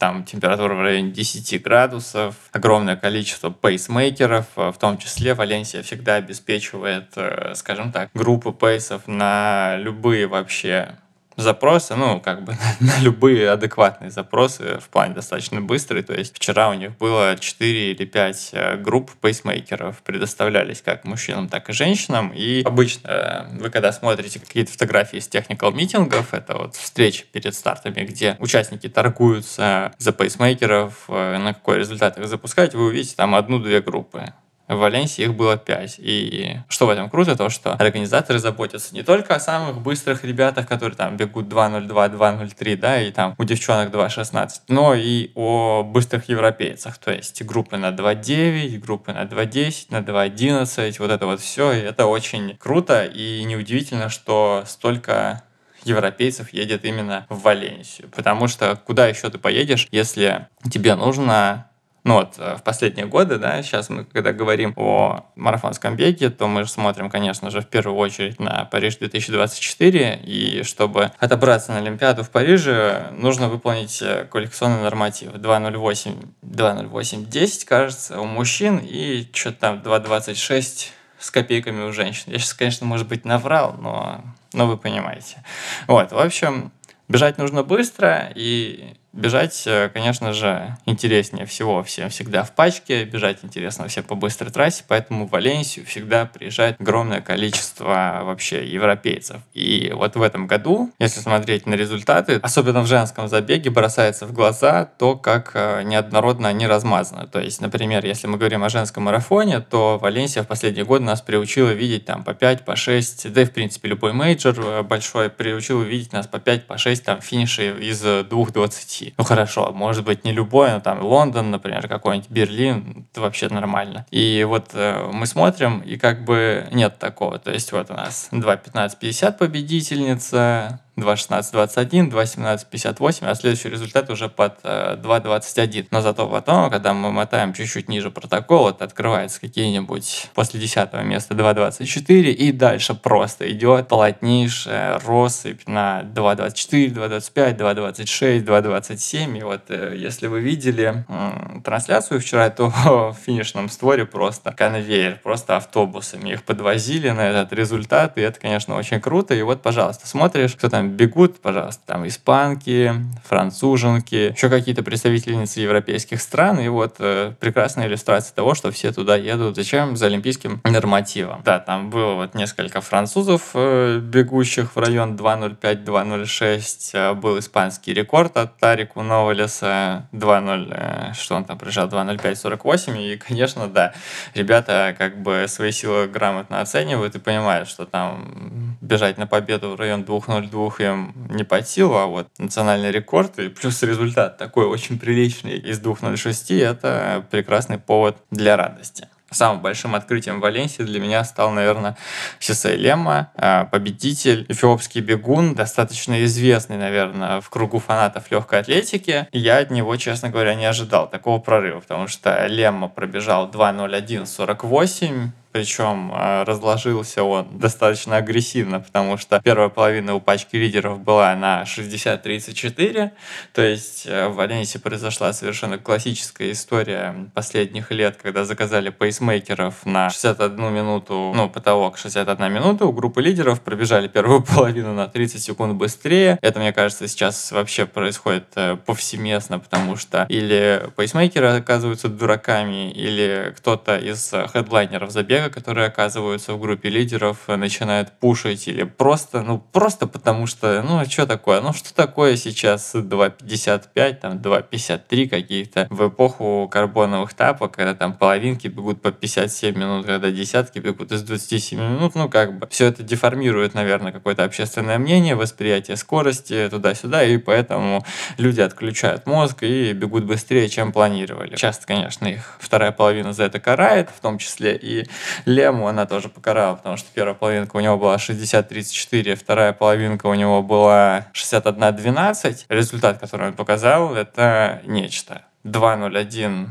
Там 0.00 0.24
температура 0.24 0.74
в 0.74 0.80
районе 0.80 1.10
10 1.10 1.62
градусов, 1.62 2.34
огромное 2.52 2.96
количество 2.96 3.50
пейсмейкеров, 3.50 4.46
в 4.56 4.74
том 4.80 4.96
числе 4.96 5.34
Валенсия 5.34 5.82
всегда 5.82 6.14
обеспечивает, 6.14 7.12
э, 7.16 7.52
скажем 7.54 7.92
так, 7.92 8.08
группы 8.14 8.50
пейсов 8.50 9.06
на 9.06 9.76
любые 9.76 10.26
вообще 10.26 10.96
запросы, 11.40 11.94
ну, 11.96 12.20
как 12.20 12.44
бы 12.44 12.56
на 12.80 12.98
любые 13.00 13.50
адекватные 13.50 14.10
запросы 14.10 14.78
в 14.78 14.88
плане 14.88 15.14
достаточно 15.14 15.60
быстрые. 15.60 16.02
То 16.02 16.14
есть 16.14 16.36
вчера 16.36 16.70
у 16.70 16.74
них 16.74 16.96
было 16.98 17.36
4 17.38 17.92
или 17.92 18.04
5 18.04 18.50
э, 18.52 18.76
групп 18.76 19.10
пейсмейкеров, 19.20 20.02
предоставлялись 20.02 20.82
как 20.82 21.04
мужчинам, 21.04 21.48
так 21.48 21.68
и 21.70 21.72
женщинам. 21.72 22.32
И 22.34 22.62
обычно 22.62 23.08
э, 23.08 23.58
вы 23.58 23.70
когда 23.70 23.92
смотрите 23.92 24.40
какие-то 24.40 24.72
фотографии 24.72 25.18
из 25.18 25.28
техникал 25.28 25.72
митингов, 25.72 26.34
это 26.34 26.56
вот 26.56 26.76
встречи 26.76 27.24
перед 27.30 27.54
стартами, 27.54 28.04
где 28.04 28.36
участники 28.38 28.88
торгуются 28.88 29.92
за 29.98 30.12
пейсмейкеров, 30.12 31.04
э, 31.08 31.38
на 31.38 31.54
какой 31.54 31.78
результат 31.78 32.18
их 32.18 32.28
запускать, 32.28 32.74
вы 32.74 32.86
увидите 32.86 33.14
там 33.16 33.34
одну-две 33.34 33.80
группы. 33.80 34.32
В 34.70 34.76
Валенсии 34.76 35.24
их 35.24 35.34
было 35.34 35.56
5. 35.56 35.96
И 35.98 36.58
что 36.68 36.86
в 36.86 36.90
этом 36.90 37.10
круто, 37.10 37.34
то 37.34 37.50
что 37.50 37.72
организаторы 37.72 38.38
заботятся 38.38 38.94
не 38.94 39.02
только 39.02 39.34
о 39.34 39.40
самых 39.40 39.80
быстрых 39.80 40.22
ребятах, 40.22 40.68
которые 40.68 40.96
там 40.96 41.16
бегут 41.16 41.46
2.02, 41.46 41.88
2.03, 41.88 42.76
да, 42.76 43.02
и 43.02 43.10
там 43.10 43.34
у 43.36 43.42
девчонок 43.42 43.92
2.16, 43.92 44.48
но 44.68 44.94
и 44.94 45.32
о 45.34 45.82
быстрых 45.82 46.28
европейцах, 46.28 46.98
то 46.98 47.10
есть 47.10 47.42
группы 47.42 47.78
на 47.78 47.88
2.9, 47.88 48.78
группы 48.78 49.12
на 49.12 49.24
2.10, 49.24 49.86
на 49.90 50.02
2.11, 50.02 50.96
вот 51.00 51.10
это 51.10 51.26
вот 51.26 51.40
все, 51.40 51.72
и 51.72 51.80
это 51.80 52.06
очень 52.06 52.56
круто, 52.56 53.04
и 53.04 53.42
неудивительно, 53.42 54.08
что 54.08 54.62
столько 54.68 55.42
европейцев 55.82 56.52
едет 56.52 56.84
именно 56.84 57.26
в 57.28 57.40
Валенсию. 57.42 58.08
Потому 58.14 58.46
что 58.46 58.76
куда 58.76 59.08
еще 59.08 59.30
ты 59.30 59.38
поедешь, 59.38 59.88
если 59.90 60.46
тебе 60.70 60.94
нужно 60.94 61.69
ну 62.02 62.14
вот, 62.14 62.34
э, 62.38 62.56
в 62.56 62.62
последние 62.62 63.06
годы, 63.06 63.38
да, 63.38 63.62
сейчас 63.62 63.90
мы, 63.90 64.04
когда 64.04 64.32
говорим 64.32 64.72
о 64.76 65.26
марафонском 65.36 65.96
беге, 65.96 66.30
то 66.30 66.46
мы 66.46 66.64
же 66.64 66.70
смотрим, 66.70 67.10
конечно 67.10 67.50
же, 67.50 67.60
в 67.60 67.66
первую 67.66 67.96
очередь 67.98 68.40
на 68.40 68.64
Париж 68.64 68.96
2024, 68.96 70.20
и 70.24 70.62
чтобы 70.62 71.12
отобраться 71.18 71.72
на 71.72 71.78
Олимпиаду 71.78 72.24
в 72.24 72.30
Париже, 72.30 73.08
нужно 73.12 73.48
выполнить 73.48 74.00
э, 74.00 74.26
коллекционный 74.30 74.82
норматив 74.82 75.32
2.08, 75.32 76.26
2.08.10, 76.42 77.64
кажется, 77.66 78.20
у 78.20 78.24
мужчин, 78.24 78.78
и 78.78 79.28
что-то 79.34 79.58
там 79.58 79.76
2.26 79.78 80.88
с 81.18 81.30
копейками 81.30 81.82
у 81.82 81.92
женщин. 81.92 82.32
Я 82.32 82.38
сейчас, 82.38 82.54
конечно, 82.54 82.86
может 82.86 83.08
быть, 83.08 83.26
наврал, 83.26 83.76
но, 83.78 84.24
но 84.54 84.66
вы 84.66 84.78
понимаете. 84.78 85.44
Вот, 85.86 86.12
в 86.12 86.18
общем, 86.18 86.72
бежать 87.08 87.36
нужно 87.36 87.62
быстро, 87.62 88.32
и 88.34 88.94
Бежать, 89.12 89.64
э, 89.66 89.88
конечно 89.92 90.32
же, 90.32 90.76
интереснее 90.86 91.44
всего 91.44 91.82
всем 91.82 92.10
всегда 92.10 92.44
в 92.44 92.52
пачке, 92.52 93.04
бежать 93.04 93.38
интересно 93.42 93.88
всем 93.88 94.04
по 94.04 94.14
быстрой 94.14 94.52
трассе, 94.52 94.84
поэтому 94.86 95.26
в 95.26 95.30
Валенсию 95.30 95.84
всегда 95.84 96.26
приезжает 96.26 96.80
огромное 96.80 97.20
количество 97.20 98.20
вообще 98.22 98.64
европейцев. 98.64 99.38
И 99.52 99.92
вот 99.92 100.14
в 100.14 100.22
этом 100.22 100.46
году, 100.46 100.92
если 101.00 101.18
смотреть 101.18 101.66
на 101.66 101.74
результаты, 101.74 102.38
особенно 102.40 102.82
в 102.82 102.86
женском 102.86 103.26
забеге, 103.26 103.70
бросается 103.70 104.26
в 104.26 104.32
глаза 104.32 104.84
то, 104.84 105.16
как 105.16 105.50
э, 105.54 105.82
неоднородно 105.82 106.48
они 106.48 106.68
размазаны. 106.68 107.26
То 107.26 107.40
есть, 107.40 107.60
например, 107.60 108.06
если 108.06 108.28
мы 108.28 108.38
говорим 108.38 108.62
о 108.62 108.68
женском 108.68 109.04
марафоне, 109.04 109.58
то 109.58 109.98
Валенсия 109.98 110.44
в 110.44 110.46
последние 110.46 110.84
годы 110.84 111.04
нас 111.04 111.20
приучила 111.20 111.70
видеть 111.70 112.04
там 112.04 112.22
по 112.22 112.32
5, 112.32 112.64
по 112.64 112.76
6, 112.76 113.32
да 113.32 113.42
и 113.42 113.44
в 113.44 113.52
принципе 113.52 113.88
любой 113.88 114.12
major 114.12 114.54
э, 114.60 114.82
большой 114.82 115.30
приучил 115.30 115.82
видеть 115.82 116.12
нас 116.12 116.28
по 116.28 116.38
5, 116.38 116.68
по 116.68 116.78
6 116.78 117.04
там 117.04 117.20
финиши 117.20 117.76
из 117.76 118.04
2.20 118.04 118.99
России. 119.00 119.14
Ну 119.16 119.24
хорошо, 119.24 119.72
может 119.72 120.04
быть 120.04 120.24
не 120.24 120.32
любой, 120.32 120.70
но 120.70 120.80
там 120.80 121.02
Лондон, 121.02 121.50
например, 121.50 121.88
какой-нибудь 121.88 122.30
Берлин, 122.30 123.06
это 123.10 123.20
вообще 123.20 123.48
нормально. 123.48 124.06
И 124.10 124.44
вот 124.48 124.70
э, 124.74 125.10
мы 125.12 125.26
смотрим, 125.26 125.80
и 125.80 125.96
как 125.96 126.24
бы 126.24 126.68
нет 126.72 126.98
такого. 126.98 127.38
То 127.38 127.50
есть 127.50 127.72
вот 127.72 127.90
у 127.90 127.94
нас 127.94 128.28
2.15.50 128.32 129.38
победительница, 129.38 130.80
2.16.21, 131.00 132.10
2.17.58, 132.10 133.26
а 133.26 133.34
следующий 133.34 133.68
результат 133.68 134.10
уже 134.10 134.28
под 134.28 134.58
э, 134.62 134.96
2.21. 134.96 135.88
Но 135.90 136.00
зато 136.00 136.26
потом, 136.28 136.70
когда 136.70 136.92
мы 136.94 137.10
мотаем 137.10 137.52
чуть-чуть 137.52 137.88
ниже 137.88 138.10
протокола, 138.10 138.70
это 138.70 138.84
открывается 138.84 139.40
какие-нибудь 139.40 140.30
после 140.34 140.60
10 140.60 140.92
места 141.04 141.34
2.24, 141.34 142.30
и 142.30 142.52
дальше 142.52 142.94
просто 142.94 143.50
идет 143.50 143.88
полотнейшая 143.88 144.98
россыпь 144.98 145.66
на 145.66 146.02
2.24, 146.02 146.94
2.25, 146.94 147.56
2.26, 147.56 148.44
2.27. 148.44 149.38
И 149.38 149.42
вот 149.42 149.62
э, 149.68 149.94
если 149.96 150.26
вы 150.26 150.40
видели 150.40 151.04
э, 151.08 151.60
трансляцию 151.64 152.20
вчера, 152.20 152.50
то 152.50 152.68
в 152.84 153.16
финишном 153.24 153.68
створе 153.68 154.04
просто 154.04 154.52
конвейер, 154.52 155.18
просто 155.22 155.56
автобусами 155.56 156.30
их 156.30 156.42
подвозили 156.44 157.10
на 157.10 157.28
этот 157.28 157.52
результат, 157.52 158.18
и 158.18 158.20
это, 158.20 158.40
конечно, 158.40 158.76
очень 158.76 159.00
круто. 159.00 159.34
И 159.34 159.42
вот, 159.42 159.62
пожалуйста, 159.62 160.06
смотришь, 160.06 160.54
кто 160.54 160.68
там 160.68 160.89
бегут, 160.90 161.40
пожалуйста, 161.40 161.82
там 161.86 162.06
испанки, 162.06 162.92
француженки, 163.24 164.32
еще 164.34 164.48
какие-то 164.48 164.82
представительницы 164.82 165.60
европейских 165.60 166.20
стран, 166.20 166.60
и 166.60 166.68
вот 166.68 166.96
э, 166.98 167.32
прекрасная 167.40 167.86
иллюстрация 167.86 168.34
того, 168.34 168.54
что 168.54 168.70
все 168.70 168.92
туда 168.92 169.16
едут. 169.16 169.56
Зачем? 169.56 169.96
За 169.96 170.06
олимпийским 170.06 170.60
нормативом. 170.64 171.42
Да, 171.44 171.58
там 171.58 171.90
было 171.90 172.14
вот 172.14 172.34
несколько 172.34 172.80
французов, 172.80 173.50
э, 173.54 173.98
бегущих 173.98 174.74
в 174.74 174.78
район 174.78 175.16
2.05-2.06, 175.16 176.90
э, 176.94 177.14
был 177.14 177.38
испанский 177.38 177.94
рекорд 177.94 178.36
от 178.36 178.56
Тарику 178.58 179.02
Новолеса 179.02 180.08
2.0, 180.12 180.68
э, 180.70 181.12
что 181.14 181.36
он 181.36 181.44
там 181.44 181.58
проезжал, 181.58 181.88
2.05-48, 181.88 182.98
и, 182.98 183.16
конечно, 183.16 183.68
да, 183.68 183.94
ребята 184.34 184.94
как 184.98 185.22
бы 185.22 185.46
свои 185.48 185.72
силы 185.72 186.06
грамотно 186.06 186.60
оценивают 186.60 187.14
и 187.14 187.18
понимают, 187.18 187.68
что 187.68 187.86
там 187.86 188.76
бежать 188.80 189.18
на 189.18 189.26
победу 189.26 189.70
в 189.70 189.76
район 189.76 190.02
2.02 190.02 190.69
им 190.78 191.12
не 191.30 191.42
под 191.42 191.66
силу, 191.66 191.96
а 191.96 192.06
вот 192.06 192.28
национальный 192.38 192.92
рекорд 192.92 193.38
и 193.40 193.48
плюс 193.48 193.82
результат 193.82 194.38
такой 194.38 194.66
очень 194.66 194.98
приличный 194.98 195.58
из 195.58 195.80
2.06, 195.80 196.62
это 196.62 197.26
прекрасный 197.30 197.78
повод 197.78 198.16
для 198.30 198.56
радости. 198.56 199.08
Самым 199.32 199.62
большим 199.62 199.94
открытием 199.94 200.38
в 200.38 200.42
Валенсии 200.42 200.82
для 200.82 200.98
меня 200.98 201.22
стал, 201.22 201.52
наверное, 201.52 201.96
Сисей 202.40 202.76
Лема, 202.76 203.30
а, 203.36 203.64
победитель, 203.64 204.44
эфиопский 204.48 205.00
бегун, 205.02 205.54
достаточно 205.54 206.24
известный, 206.24 206.76
наверное, 206.76 207.40
в 207.40 207.48
кругу 207.48 207.78
фанатов 207.78 208.28
легкой 208.32 208.58
атлетики. 208.58 209.28
Я 209.30 209.58
от 209.58 209.70
него, 209.70 209.96
честно 209.96 210.30
говоря, 210.30 210.56
не 210.56 210.64
ожидал 210.64 211.08
такого 211.08 211.38
прорыва, 211.38 211.78
потому 211.78 212.08
что 212.08 212.44
Лемма 212.48 212.88
пробежал 212.88 213.48
2.01.48, 213.48 215.28
причем 215.52 216.12
э, 216.14 216.44
разложился 216.44 217.24
он 217.24 217.58
достаточно 217.58 218.16
агрессивно, 218.16 218.80
потому 218.80 219.16
что 219.16 219.40
первая 219.42 219.68
половина 219.68 220.14
у 220.14 220.20
пачки 220.20 220.56
лидеров 220.56 221.00
была 221.00 221.34
на 221.34 221.64
60-34, 221.64 223.10
то 223.52 223.62
есть 223.62 224.06
э, 224.06 224.28
в 224.28 224.36
Валенсии 224.36 224.78
произошла 224.78 225.32
совершенно 225.32 225.78
классическая 225.78 226.52
история 226.52 227.30
последних 227.34 227.90
лет, 227.90 228.16
когда 228.22 228.44
заказали 228.44 228.90
пейсмейкеров 228.90 229.84
на 229.84 230.10
61 230.10 230.72
минуту, 230.72 231.32
ну, 231.34 231.48
потолок 231.48 231.98
61 231.98 232.52
минута, 232.52 232.86
у 232.86 232.92
группы 232.92 233.20
лидеров 233.20 233.60
пробежали 233.60 234.06
первую 234.06 234.42
половину 234.54 234.94
на 234.94 235.08
30 235.08 235.42
секунд 235.42 235.74
быстрее. 235.74 236.38
Это, 236.42 236.60
мне 236.60 236.72
кажется, 236.72 237.08
сейчас 237.08 237.50
вообще 237.50 237.86
происходит 237.86 238.46
э, 238.54 238.76
повсеместно, 238.76 239.58
потому 239.58 239.96
что 239.96 240.26
или 240.28 240.88
пейсмейкеры 240.96 241.48
оказываются 241.48 242.08
дураками, 242.08 242.90
или 242.92 243.52
кто-то 243.56 243.96
из 243.96 244.32
хедлайнеров 244.52 245.10
забегает 245.10 245.39
человека, 245.40 245.60
которые 245.60 245.86
оказываются 245.86 246.52
в 246.52 246.60
группе 246.60 246.90
лидеров, 246.90 247.48
начинают 247.48 248.12
пушить 248.12 248.68
или 248.68 248.82
просто, 248.82 249.42
ну, 249.42 249.58
просто 249.58 250.06
потому 250.06 250.46
что, 250.46 250.82
ну, 250.82 251.04
что 251.06 251.26
такое? 251.26 251.60
Ну, 251.60 251.72
что 251.72 251.94
такое 251.94 252.36
сейчас 252.36 252.94
2.55, 252.94 254.14
там, 254.14 254.38
2.53 254.38 255.28
какие-то 255.28 255.86
в 255.90 256.08
эпоху 256.08 256.68
карбоновых 256.70 257.32
тапок, 257.34 257.72
когда 257.72 257.94
там 257.94 258.12
половинки 258.12 258.68
бегут 258.68 259.00
по 259.00 259.12
57 259.12 259.76
минут, 259.76 260.06
когда 260.06 260.30
десятки 260.30 260.78
бегут 260.78 261.12
из 261.12 261.22
27 261.22 261.80
минут, 261.80 262.14
ну, 262.14 262.28
как 262.28 262.58
бы, 262.58 262.68
все 262.68 262.86
это 262.86 263.02
деформирует, 263.02 263.74
наверное, 263.74 264.12
какое-то 264.12 264.44
общественное 264.44 264.98
мнение, 264.98 265.34
восприятие 265.34 265.96
скорости 265.96 266.68
туда-сюда, 266.70 267.24
и 267.24 267.38
поэтому 267.38 268.04
люди 268.36 268.60
отключают 268.60 269.26
мозг 269.26 269.62
и 269.62 269.92
бегут 269.92 270.24
быстрее, 270.24 270.68
чем 270.68 270.92
планировали. 270.92 271.56
Часто, 271.56 271.86
конечно, 271.86 272.26
их 272.26 272.58
вторая 272.60 272.92
половина 272.92 273.32
за 273.32 273.44
это 273.44 273.58
карает, 273.58 274.10
в 274.14 274.20
том 274.20 274.38
числе 274.38 274.76
и 274.76 275.08
Лему 275.44 275.88
она 275.88 276.06
тоже 276.06 276.28
покарала, 276.28 276.76
потому 276.76 276.96
что 276.96 277.08
первая 277.12 277.34
половинка 277.34 277.76
у 277.76 277.80
него 277.80 277.96
была 277.98 278.16
60-34, 278.16 279.34
вторая 279.34 279.72
половинка 279.72 280.26
у 280.26 280.34
него 280.34 280.62
была 280.62 281.26
61-12. 281.34 282.66
Результат, 282.68 283.18
который 283.18 283.48
он 283.48 283.54
показал, 283.54 284.14
это 284.14 284.82
нечто. 284.84 285.42
2.01 285.64 286.68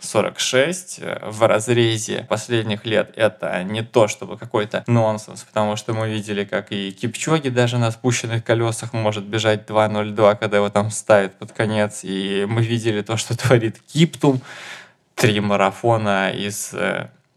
46 0.00 1.00
э, 1.00 1.18
в 1.26 1.46
разрезе 1.46 2.26
последних 2.28 2.84
лет 2.84 3.12
это 3.16 3.62
не 3.62 3.82
то 3.82 4.08
чтобы 4.08 4.36
какой-то 4.36 4.84
нонсенс, 4.86 5.42
потому 5.42 5.76
что 5.76 5.92
мы 5.92 6.08
видели, 6.08 6.44
как 6.44 6.72
и 6.72 6.90
Кипчоги 6.90 7.48
даже 7.48 7.78
на 7.78 7.90
спущенных 7.90 8.44
колесах 8.44 8.92
может 8.92 9.24
бежать 9.24 9.68
2.02, 9.68 10.36
когда 10.36 10.56
его 10.56 10.70
там 10.70 10.90
ставят 10.90 11.38
под 11.38 11.52
конец, 11.52 12.00
и 12.02 12.46
мы 12.48 12.62
видели 12.62 13.02
то, 13.02 13.16
что 13.16 13.36
творит 13.38 13.80
Киптум, 13.92 14.40
три 15.14 15.40
марафона 15.40 16.30
из 16.30 16.74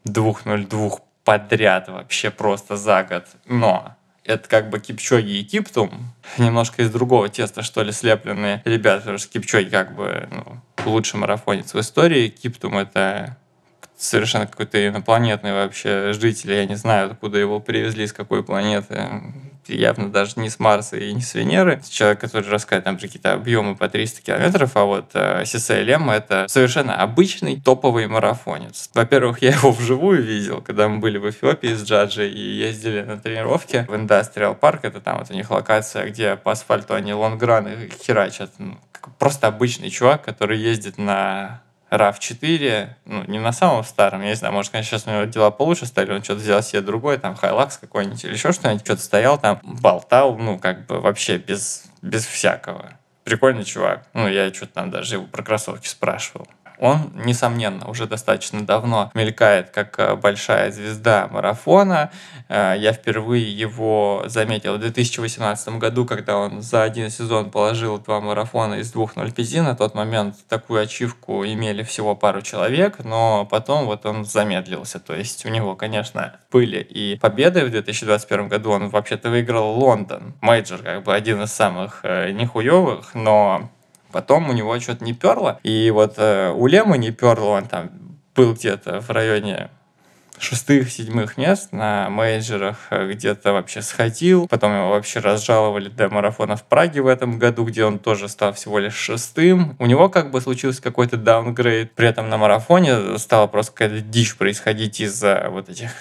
2.02 0.07 0.87
э, 0.87 1.01
подряд 1.23 1.87
вообще 1.87 2.29
просто 2.31 2.75
за 2.75 3.03
год, 3.03 3.25
но 3.45 3.95
это 4.25 4.47
как 4.47 4.69
бы 4.69 4.79
Кипчоги 4.79 5.39
и 5.39 5.43
Киптум, 5.43 6.13
немножко 6.37 6.81
из 6.81 6.91
другого 6.91 7.29
теста, 7.29 7.61
что 7.61 7.83
ли, 7.83 7.91
слепленные 7.91 8.61
ребята, 8.65 9.01
потому 9.01 9.17
что 9.17 9.29
Кипчоги 9.29 9.69
как 9.69 9.95
бы 9.95 10.27
ну, 10.31 10.61
лучший 10.85 11.19
марафонец 11.19 11.73
в 11.73 11.79
истории, 11.79 12.29
Киптум 12.29 12.77
это 12.77 13.37
совершенно 13.97 14.47
какой-то 14.47 14.85
инопланетный 14.87 15.53
вообще 15.53 16.13
житель, 16.13 16.53
я 16.53 16.65
не 16.65 16.75
знаю, 16.75 17.11
откуда 17.11 17.37
его 17.37 17.59
привезли, 17.59 18.07
с 18.07 18.13
какой 18.13 18.43
планеты, 18.43 19.09
явно 19.69 20.11
даже 20.11 20.33
не 20.37 20.49
с 20.49 20.59
Марса 20.59 20.97
и 20.97 21.13
не 21.13 21.21
с 21.21 21.33
Венеры. 21.33 21.81
Человек, 21.89 22.19
который 22.21 22.49
рассказывает 22.49 22.85
там 22.85 22.97
какие-то 22.97 23.33
объемы 23.33 23.75
по 23.75 23.89
300 23.89 24.21
километров, 24.21 24.71
а 24.75 24.85
вот 24.85 25.11
э, 25.13 25.43
Лемма 25.83 26.09
это 26.09 26.45
совершенно 26.47 26.95
обычный 26.95 27.59
топовый 27.59 28.07
марафонец. 28.07 28.89
Во-первых, 28.93 29.41
я 29.41 29.51
его 29.51 29.71
вживую 29.71 30.23
видел, 30.23 30.61
когда 30.61 30.87
мы 30.87 30.99
были 30.99 31.17
в 31.17 31.29
Эфиопии 31.29 31.73
с 31.73 31.83
Джаджи 31.83 32.29
и 32.29 32.39
ездили 32.39 33.01
на 33.01 33.17
тренировке 33.17 33.85
в 33.87 33.95
Industrial 33.95 34.55
Park, 34.55 34.81
это 34.83 35.01
там 35.01 35.19
вот 35.19 35.31
у 35.31 35.33
них 35.33 35.49
локация, 35.49 36.09
где 36.09 36.35
по 36.35 36.51
асфальту 36.51 36.93
они 36.93 37.13
long 37.13 37.51
run 37.51 37.80
ы 37.80 37.89
херачат. 38.05 38.51
Ну, 38.57 38.77
просто 39.19 39.47
обычный 39.47 39.89
чувак, 39.89 40.23
который 40.23 40.59
ездит 40.59 40.97
на 40.97 41.62
RAV4, 41.93 42.89
ну, 43.05 43.23
не 43.27 43.39
на 43.39 43.51
самом 43.51 43.83
старом, 43.83 44.21
я 44.21 44.29
не 44.29 44.35
знаю, 44.35 44.53
может, 44.53 44.71
конечно, 44.71 44.97
сейчас 44.97 45.07
у 45.07 45.11
него 45.11 45.23
дела 45.25 45.51
получше 45.51 45.85
стали, 45.85 46.11
он 46.11 46.23
что-то 46.23 46.39
взял 46.41 46.63
себе 46.63 46.81
другой, 46.81 47.19
там, 47.19 47.35
Hilux 47.35 47.77
какой-нибудь 47.77 48.25
или 48.25 48.33
еще 48.33 48.51
что-нибудь, 48.51 48.83
что-то 48.83 49.01
стоял 49.01 49.37
там, 49.37 49.59
болтал, 49.61 50.35
ну, 50.35 50.57
как 50.57 50.87
бы 50.87 50.99
вообще 50.99 51.37
без, 51.37 51.85
без 52.01 52.25
всякого. 52.25 52.93
Прикольный 53.23 53.63
чувак. 53.63 54.07
Ну, 54.13 54.27
я 54.27 54.51
что-то 54.53 54.73
там 54.73 54.91
даже 54.91 55.15
его 55.15 55.25
про 55.25 55.43
кроссовки 55.43 55.87
спрашивал. 55.87 56.47
Он, 56.83 57.13
несомненно, 57.15 57.87
уже 57.87 58.07
достаточно 58.07 58.65
давно 58.65 59.09
мелькает 59.13 59.69
как 59.69 59.97
э, 59.99 60.17
большая 60.17 60.69
звезда 60.69 61.29
марафона. 61.31 62.11
Э, 62.49 62.75
я 62.77 62.91
впервые 62.91 63.49
его 63.57 64.23
заметил 64.25 64.75
в 64.75 64.79
2018 64.79 65.77
году, 65.77 66.05
когда 66.05 66.37
он 66.37 66.61
за 66.61 66.83
один 66.83 67.09
сезон 67.09 67.51
положил 67.51 67.99
два 67.99 68.19
марафона 68.19 68.73
из 68.73 68.91
двух 68.91 69.15
0.5. 69.15 69.61
На 69.61 69.77
тот 69.77 69.95
момент 69.95 70.35
такую 70.49 70.81
ачивку 70.81 71.45
имели 71.45 71.83
всего 71.83 72.15
пару 72.15 72.41
человек, 72.41 73.01
но 73.05 73.47
потом 73.49 73.85
вот 73.85 74.05
он 74.05 74.25
замедлился. 74.25 74.99
То 74.99 75.15
есть 75.15 75.45
у 75.45 75.49
него, 75.49 75.77
конечно, 75.77 76.35
были 76.51 76.81
и 76.81 77.17
победы 77.17 77.63
в 77.63 77.71
2021 77.71 78.49
году. 78.49 78.71
Он 78.71 78.89
вообще-то 78.89 79.29
выиграл 79.29 79.79
Лондон. 79.79 80.33
Major 80.41 80.81
как 80.81 81.03
бы 81.03 81.15
один 81.15 81.43
из 81.43 81.53
самых 81.53 82.01
э, 82.03 82.31
нехуевых, 82.31 83.15
но 83.15 83.71
Потом 84.13 84.49
у 84.49 84.53
него 84.53 84.79
что-то 84.79 85.03
не 85.03 85.13
перло. 85.13 85.59
И 85.63 85.89
вот 85.91 86.13
э, 86.17 86.51
у 86.51 86.67
Лема 86.67 86.97
не 86.97 87.11
перло, 87.11 87.57
он 87.57 87.65
там 87.65 87.89
был 88.35 88.53
где-то 88.53 89.01
в 89.01 89.09
районе 89.09 89.69
шестых, 90.37 90.91
седьмых 90.91 91.37
мест 91.37 91.71
на 91.71 92.09
мейджерах 92.09 92.77
э, 92.91 93.11
где-то 93.11 93.53
вообще 93.53 93.81
сходил. 93.81 94.47
Потом 94.47 94.75
его 94.75 94.89
вообще 94.89 95.19
разжаловали 95.19 95.89
до 95.89 96.09
марафона 96.09 96.55
в 96.55 96.63
Праге 96.63 97.01
в 97.01 97.07
этом 97.07 97.39
году, 97.39 97.65
где 97.65 97.85
он 97.85 97.97
тоже 97.97 98.29
стал 98.29 98.53
всего 98.53 98.79
лишь 98.79 98.95
шестым. 98.95 99.75
У 99.79 99.87
него 99.87 100.09
как 100.09 100.31
бы 100.31 100.41
случился 100.41 100.81
какой-то 100.81 101.17
даунгрейд. 101.17 101.93
При 101.93 102.07
этом 102.07 102.29
на 102.29 102.37
марафоне 102.37 103.17
стала 103.17 103.47
просто 103.47 103.71
какая-то 103.71 104.01
дичь 104.01 104.35
происходить 104.35 104.99
из-за 104.99 105.47
вот 105.49 105.69
этих 105.69 105.91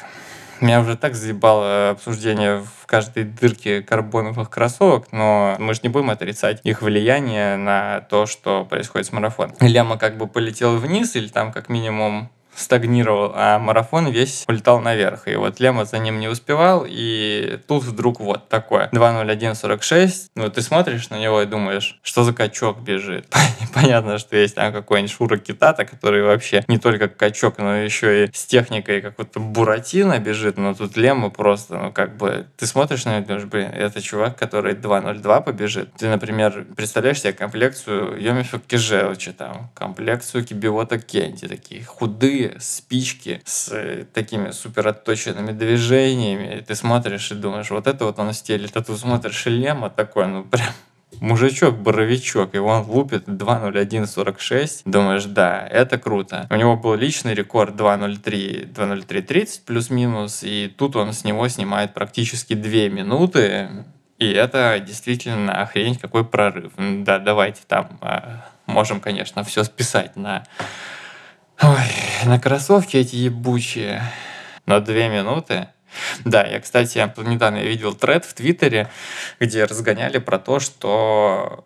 меня 0.63 0.81
уже 0.81 0.97
так 0.97 1.15
заебало 1.15 1.91
обсуждение 1.91 2.59
в 2.59 2.87
каждой 2.87 3.25
дырке 3.25 3.83
карбоновых 3.83 4.49
кроссовок, 4.51 5.09
но 5.13 5.57
мы 5.59 5.75
же 5.75 5.81
не 5.83 5.89
будем 5.89 6.11
отрицать 6.11 6.61
их 6.65 6.83
влияние 6.83 7.57
на 7.57 8.01
то, 8.03 8.27
что 8.27 8.65
происходит 8.65 9.07
с 9.07 9.13
марафоном. 9.13 9.57
Ляма 9.61 9.99
как 9.99 10.17
бы 10.17 10.27
полетел 10.27 10.77
вниз, 10.77 11.17
или 11.17 11.29
там 11.29 11.53
как 11.53 11.69
минимум 11.69 12.31
стагнировал, 12.55 13.33
а 13.35 13.59
марафон 13.59 14.09
весь 14.09 14.45
улетал 14.49 14.81
наверх. 14.81 15.29
И 15.29 15.37
вот 15.37 15.61
Лема 15.61 15.85
за 15.85 15.99
ним 15.99 16.21
не 16.21 16.29
успевал, 16.29 16.85
и 16.89 17.59
тут 17.67 17.85
вдруг 17.85 18.21
вот 18.21 18.49
такое. 18.49 18.89
2.01.46. 18.93 20.31
Ну, 20.35 20.51
ты 20.51 20.63
смотришь 20.63 21.11
на 21.11 21.19
него 21.19 21.43
и 21.43 21.47
думаешь, 21.47 21.99
что 22.03 22.25
за 22.25 22.33
качок 22.33 22.81
бежит. 22.81 23.27
Понятно, 23.75 24.19
что 24.19 24.37
есть 24.37 24.55
там 24.55 24.73
какой-нибудь 24.73 25.13
Шура 25.13 25.39
Китата, 25.39 25.85
который 25.85 26.23
вообще 26.23 26.65
не 26.69 26.79
только 26.79 27.09
качок, 27.09 27.59
но 27.59 27.77
еще 27.77 28.25
и 28.25 28.31
с 28.33 28.45
техникой 28.45 29.01
какой-то 29.01 29.41
Буратино 29.41 30.19
бежит. 30.19 30.57
Но 30.57 30.75
тут 30.75 30.97
Лема 30.97 31.31
просто, 31.31 31.79
ну, 31.79 31.93
как 31.93 32.17
бы, 32.17 32.47
ты 32.57 32.67
смотришь 32.67 33.05
на 33.05 33.11
него 33.11 33.23
и 33.23 33.27
думаешь, 33.27 33.45
блин, 33.47 33.71
это 33.71 34.01
чувак, 34.01 34.39
который 34.39 34.75
2.02 34.75 35.43
побежит. 35.43 35.93
Ты, 35.95 36.09
например, 36.09 36.67
представляешь 36.77 37.21
себе 37.21 37.33
комплекцию 37.33 38.21
Йомифа 38.21 38.59
Кижелыча, 38.59 39.33
там, 39.33 39.71
комплекцию 39.75 40.45
Кибиота 40.45 40.99
Кенти, 40.99 41.47
такие 41.47 41.85
худые, 41.85 42.42
спички 42.59 43.41
с 43.45 43.71
э, 43.73 44.05
такими 44.13 44.51
супер 44.51 44.89
отточенными 44.89 45.53
движениями. 45.53 46.59
И 46.59 46.61
ты 46.63 46.75
смотришь 46.75 47.31
и 47.31 47.35
думаешь, 47.35 47.71
вот 47.71 47.87
это 47.87 48.05
вот 48.05 48.19
он 48.19 48.33
стелит. 48.33 48.77
А 48.77 48.83
ты 48.83 48.97
смотришь 48.97 49.37
шлема 49.37 49.91
такой, 49.91 50.27
ну 50.27 50.45
прям 50.51 50.73
мужичок, 51.21 51.77
боровичок, 51.77 52.55
и 52.55 52.59
он 52.59 52.85
лупит 52.87 53.29
2.01.46. 53.29 54.83
Думаешь, 54.85 55.25
да, 55.25 55.67
это 55.67 55.99
круто. 55.99 56.47
У 56.51 56.57
него 56.57 56.77
был 56.77 56.95
личный 56.95 57.35
рекорд 57.35 57.75
2.03, 57.75 58.73
2.03.30 58.73 59.61
плюс-минус, 59.67 60.43
и 60.43 60.73
тут 60.77 60.97
он 60.97 61.13
с 61.13 61.25
него 61.25 61.49
снимает 61.49 61.95
практически 61.95 62.55
2 62.55 62.89
минуты. 62.89 63.69
И 64.19 64.31
это 64.31 64.79
действительно 64.79 65.63
охренеть 65.63 66.01
какой 66.01 66.25
прорыв. 66.25 66.73
Да, 66.77 67.19
давайте 67.19 67.63
там 67.67 67.99
а, 68.01 68.45
можем, 68.67 69.01
конечно, 69.01 69.43
все 69.43 69.65
списать 69.65 70.17
на 70.17 70.45
Ой, 71.65 72.27
на 72.27 72.41
кроссовки 72.41 72.97
эти 72.97 73.15
ебучие. 73.15 74.03
На 74.67 74.81
две 74.81 75.09
минуты. 75.09 75.69
Да, 76.25 76.43
я, 76.45 76.59
кстати, 76.59 76.99
недавно 77.19 77.59
я 77.59 77.65
видел 77.65 77.95
тред 77.95 78.25
в 78.25 78.35
Твиттере, 78.35 78.89
где 79.39 79.65
разгоняли 79.65 80.19
про 80.19 80.41
то, 80.41 80.59
что 80.59 81.65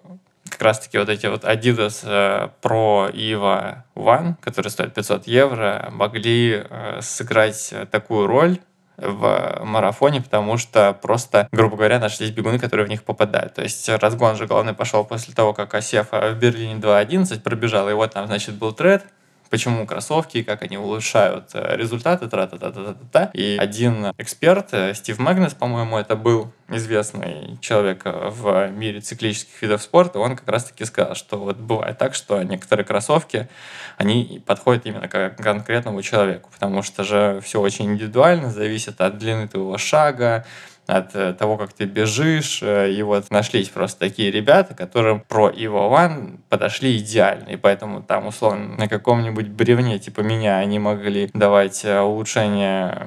как 0.50 0.60
раз-таки 0.60 0.98
вот 0.98 1.08
эти 1.08 1.26
вот 1.26 1.44
Adidas 1.44 2.00
э, 2.04 2.50
Pro 2.60 3.10
EVO 3.10 3.84
One, 3.94 4.34
которые 4.42 4.70
стоят 4.70 4.92
500 4.92 5.26
евро, 5.28 5.88
могли 5.90 6.66
э, 6.68 6.98
сыграть 7.00 7.72
такую 7.90 8.26
роль 8.26 8.58
в 8.98 9.60
марафоне, 9.62 10.20
потому 10.20 10.58
что 10.58 10.92
просто, 10.92 11.48
грубо 11.52 11.76
говоря, 11.76 11.98
нашлись 11.98 12.32
бегуны, 12.32 12.58
которые 12.58 12.84
в 12.84 12.90
них 12.90 13.02
попадают. 13.02 13.54
То 13.54 13.62
есть 13.62 13.88
разгон 13.88 14.36
же 14.36 14.46
главный 14.46 14.74
пошел 14.74 15.04
после 15.04 15.32
того, 15.32 15.54
как 15.54 15.72
Асефа 15.74 16.32
в 16.32 16.38
Берлине 16.38 16.74
2.11 16.74 17.40
пробежал, 17.40 17.88
и 17.88 17.94
вот 17.94 18.12
там, 18.12 18.26
значит, 18.26 18.56
был 18.56 18.72
тред, 18.72 19.02
почему 19.50 19.86
кроссовки, 19.86 20.42
как 20.42 20.62
они 20.62 20.78
улучшают 20.78 21.50
э, 21.54 21.76
результаты, 21.76 22.28
тра 22.28 22.46
та 22.46 22.58
та 22.58 22.70
та 22.70 22.84
та 22.84 22.94
та 23.12 23.30
И 23.34 23.56
один 23.58 24.12
эксперт, 24.18 24.72
э, 24.72 24.94
Стив 24.94 25.18
Магнес, 25.18 25.54
по-моему, 25.54 25.98
это 25.98 26.16
был 26.16 26.52
известный 26.68 27.58
человек 27.60 28.02
э, 28.04 28.30
в 28.30 28.68
мире 28.70 29.00
циклических 29.00 29.62
видов 29.62 29.82
спорта, 29.82 30.18
он 30.18 30.36
как 30.36 30.48
раз-таки 30.48 30.84
сказал, 30.84 31.14
что 31.14 31.38
вот 31.38 31.56
бывает 31.56 31.98
так, 31.98 32.14
что 32.14 32.42
некоторые 32.42 32.84
кроссовки, 32.84 33.48
они 33.96 34.42
подходят 34.46 34.86
именно 34.86 35.08
к 35.08 35.30
конкретному 35.30 36.02
человеку, 36.02 36.50
потому 36.52 36.82
что 36.82 37.04
же 37.04 37.40
все 37.44 37.60
очень 37.60 37.86
индивидуально, 37.86 38.50
зависит 38.50 39.00
от 39.00 39.18
длины 39.18 39.48
твоего 39.48 39.78
шага, 39.78 40.44
от 40.86 41.14
э, 41.14 41.32
того, 41.34 41.56
как 41.56 41.72
ты 41.72 41.84
бежишь. 41.84 42.60
Э, 42.62 42.90
и 42.90 43.02
вот 43.02 43.30
нашлись 43.30 43.68
просто 43.68 44.00
такие 44.00 44.30
ребята, 44.30 44.74
которым 44.74 45.20
про 45.20 45.50
Evo 45.50 45.90
One 45.90 46.38
подошли 46.48 46.96
идеально. 46.96 47.48
И 47.50 47.56
поэтому 47.56 48.02
там, 48.02 48.26
условно, 48.26 48.76
на 48.76 48.88
каком-нибудь 48.88 49.48
бревне 49.48 49.98
типа 49.98 50.20
меня 50.20 50.58
они 50.58 50.78
могли 50.78 51.30
давать 51.34 51.84
э, 51.84 52.00
улучшение, 52.00 53.06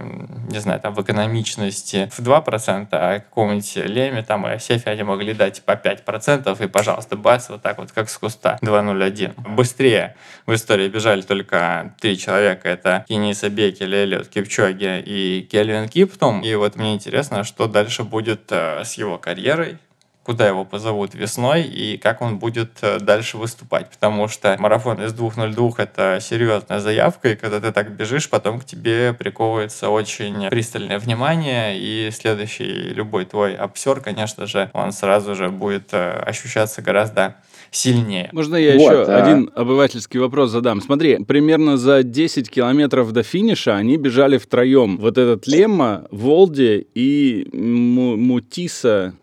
не 0.50 0.60
знаю, 0.60 0.80
там 0.80 0.94
в 0.94 1.02
экономичности 1.02 2.10
в 2.12 2.20
2%, 2.20 2.88
а 2.92 3.20
какому-нибудь 3.20 3.76
леме 3.76 4.24
там 4.24 4.48
и 4.48 4.60
сефе 4.60 4.90
они 4.90 5.04
могли 5.04 5.34
дать 5.34 5.64
по 5.64 5.72
5%, 5.72 6.64
и, 6.64 6.68
пожалуйста, 6.68 7.16
бац, 7.16 7.50
вот 7.50 7.62
так 7.62 7.78
вот, 7.78 7.92
как 7.92 8.10
с 8.10 8.18
куста, 8.18 8.58
2.01. 8.62 9.56
Быстрее 9.56 10.16
в 10.46 10.54
истории 10.54 10.90
бежали 10.90 11.22
только 11.22 11.94
три 12.02 12.18
человека. 12.18 12.68
Это 12.68 13.06
Кениса 13.08 13.50
Бекель, 13.50 13.96
Эллиот 13.96 14.28
Кипчоги 14.28 15.02
и 15.06 15.48
Кельвин 15.50 15.88
Киптум. 15.88 16.42
И 16.42 16.54
вот 16.56 16.76
мне 16.76 16.94
интересно, 16.94 17.44
что 17.44 17.69
дальше 17.70 18.04
будет 18.04 18.52
э, 18.52 18.84
с 18.84 18.96
его 18.96 19.18
карьерой, 19.18 19.78
куда 20.24 20.48
его 20.48 20.64
позовут 20.64 21.16
весной 21.16 21.64
и 21.64 21.98
как 21.98 22.22
он 22.22 22.38
будет 22.38 22.72
э, 22.82 23.00
дальше 23.00 23.38
выступать. 23.38 23.90
Потому 23.90 24.28
что 24.28 24.56
марафон 24.60 25.02
из 25.02 25.12
2.02 25.12 25.74
это 25.78 26.20
серьезная 26.22 26.80
заявка, 26.80 27.30
и 27.30 27.36
когда 27.36 27.60
ты 27.60 27.72
так 27.72 27.92
бежишь, 27.92 28.30
потом 28.30 28.60
к 28.60 28.66
тебе 28.66 29.14
приковывается 29.14 29.90
очень 29.90 30.50
пристальное 30.50 31.00
внимание, 31.00 31.80
и 31.80 32.12
следующий 32.12 32.94
любой 32.94 33.26
твой 33.26 33.56
обсер, 33.56 34.02
конечно 34.02 34.46
же, 34.46 34.70
он 34.74 34.92
сразу 34.92 35.34
же 35.36 35.50
будет 35.50 35.94
э, 35.94 36.12
ощущаться 36.12 36.82
гораздо 36.84 37.36
сильнее. 37.72 38.30
Можно 38.32 38.56
я 38.56 38.78
вот, 38.78 38.82
еще 38.82 39.04
а... 39.04 39.24
один 39.24 39.50
обывательский 39.56 40.20
вопрос 40.20 40.52
задам? 40.52 40.82
Смотри, 40.82 41.24
примерно 41.24 41.78
за 41.78 42.04
10 42.04 42.50
километров 42.50 43.12
до 43.12 43.24
финиша 43.24 43.76
они 43.76 43.98
бежали 43.98 44.38
втроем. 44.38 44.98
Вот 44.98 45.18
этот 45.18 45.48
Лемма, 45.48 46.08
Волди 46.12 46.88
и 46.94 47.48
Мутиса, 47.54 49.14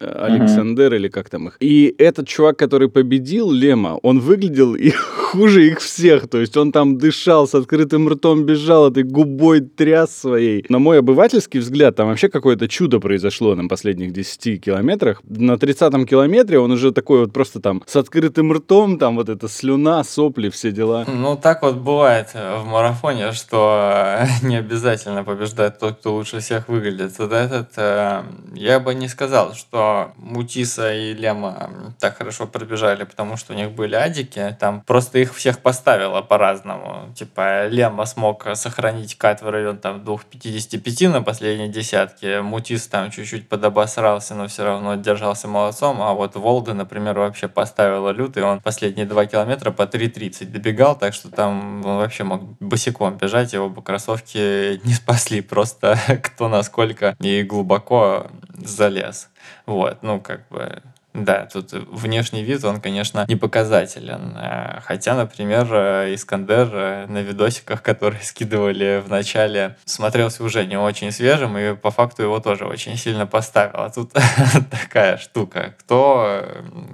Александр 0.00 0.92
mm-hmm. 0.92 0.96
или 0.96 1.08
как 1.08 1.28
там 1.28 1.48
их. 1.48 1.56
И 1.60 1.94
этот 1.98 2.26
чувак, 2.26 2.56
который 2.56 2.88
победил 2.88 3.50
Лема, 3.50 3.98
он 4.02 4.20
выглядел 4.20 4.74
и 4.74 4.90
хуже 5.30 5.66
их 5.66 5.80
всех. 5.80 6.28
То 6.28 6.38
есть 6.38 6.56
он 6.56 6.72
там 6.72 6.98
дышал, 6.98 7.46
с 7.46 7.54
открытым 7.54 8.08
ртом 8.08 8.44
бежал, 8.44 8.90
этой 8.90 9.02
губой 9.02 9.60
тряс 9.60 10.16
своей. 10.16 10.64
На 10.68 10.78
мой 10.78 10.98
обывательский 10.98 11.60
взгляд, 11.60 11.96
там 11.96 12.08
вообще 12.08 12.28
какое-то 12.28 12.68
чудо 12.68 12.98
произошло 13.00 13.54
на 13.54 13.68
последних 13.68 14.12
10 14.12 14.62
километрах. 14.62 15.22
На 15.28 15.52
30-м 15.52 16.06
километре 16.06 16.58
он 16.58 16.70
уже 16.70 16.92
такой 16.92 17.20
вот 17.20 17.32
просто 17.32 17.60
там 17.60 17.82
с 17.86 17.96
открытым 17.96 18.52
ртом, 18.52 18.98
там 18.98 19.16
вот 19.16 19.28
эта 19.28 19.48
слюна, 19.48 20.02
сопли, 20.04 20.48
все 20.48 20.72
дела. 20.72 21.04
Ну, 21.06 21.36
так 21.36 21.62
вот 21.62 21.76
бывает 21.76 22.28
в 22.34 22.64
марафоне, 22.64 23.32
что 23.32 24.20
не 24.42 24.56
обязательно 24.56 25.24
побеждает 25.24 25.78
тот, 25.78 25.98
кто 25.98 26.14
лучше 26.14 26.40
всех 26.40 26.68
выглядит. 26.68 27.18
Вот 27.18 27.32
этот, 27.32 27.68
э, 27.76 28.22
я 28.54 28.80
бы 28.80 28.94
не 28.94 29.08
сказал, 29.08 29.54
что 29.54 29.89
Мутиса 30.16 30.92
и 30.92 31.14
Лема 31.14 31.70
так 31.98 32.18
хорошо 32.18 32.46
пробежали, 32.46 33.04
потому 33.04 33.36
что 33.36 33.52
у 33.52 33.56
них 33.56 33.72
были 33.72 33.94
адики. 33.94 34.56
Там 34.58 34.82
просто 34.82 35.18
их 35.18 35.34
всех 35.34 35.60
поставило 35.60 36.22
по-разному. 36.22 37.12
Типа 37.14 37.66
Лема 37.66 38.06
смог 38.06 38.46
сохранить 38.54 39.16
кат 39.16 39.42
в 39.42 39.48
район 39.48 39.78
там 39.78 40.02
2.55 40.02 41.08
на 41.08 41.22
последней 41.22 41.68
десятке. 41.68 42.40
Мутис 42.42 42.86
там 42.86 43.10
чуть-чуть 43.10 43.48
подобосрался, 43.48 44.34
но 44.34 44.46
все 44.46 44.64
равно 44.64 44.96
держался 44.96 45.48
молодцом. 45.48 46.00
А 46.02 46.12
вот 46.12 46.36
Волда, 46.36 46.74
например, 46.74 47.18
вообще 47.18 47.48
поставила 47.48 48.10
лютый. 48.10 48.42
Он 48.42 48.60
последние 48.60 49.06
два 49.06 49.26
километра 49.26 49.70
по 49.70 49.82
3.30 49.82 50.46
добегал, 50.46 50.96
так 50.96 51.14
что 51.14 51.30
там 51.30 51.84
он 51.84 51.98
вообще 51.98 52.24
мог 52.24 52.42
босиком 52.60 53.16
бежать. 53.16 53.52
Его 53.52 53.68
бы 53.68 53.82
кроссовки 53.82 54.80
не 54.84 54.94
спасли 54.94 55.40
просто 55.40 55.98
кто 56.22 56.48
насколько 56.48 57.16
и 57.20 57.42
глубоко 57.42 58.26
залез. 58.64 59.30
Вот, 59.66 60.02
ну, 60.02 60.20
как 60.20 60.48
бы, 60.48 60.82
да, 61.12 61.46
тут 61.52 61.72
внешний 61.72 62.44
вид, 62.44 62.64
он, 62.64 62.80
конечно, 62.80 63.24
не 63.26 63.34
показателен. 63.34 64.36
Э, 64.36 64.80
хотя, 64.80 65.14
например, 65.14 65.66
э, 65.72 66.14
Искандер 66.14 66.70
э, 66.72 67.06
на 67.06 67.18
видосиках, 67.18 67.82
которые 67.90 68.22
скидывали 68.22 69.02
в 69.04 69.08
начале, 69.08 69.76
смотрелся 69.84 70.44
уже 70.44 70.64
не 70.66 70.78
очень 70.78 71.10
свежим, 71.10 71.58
и 71.58 71.74
по 71.74 71.90
факту 71.90 72.22
его 72.22 72.38
тоже 72.38 72.64
очень 72.64 72.96
сильно 72.96 73.26
поставил. 73.26 73.80
А 73.80 73.90
тут 73.90 74.12
такая 74.70 75.16
штука. 75.18 75.74
Кто, 75.80 76.44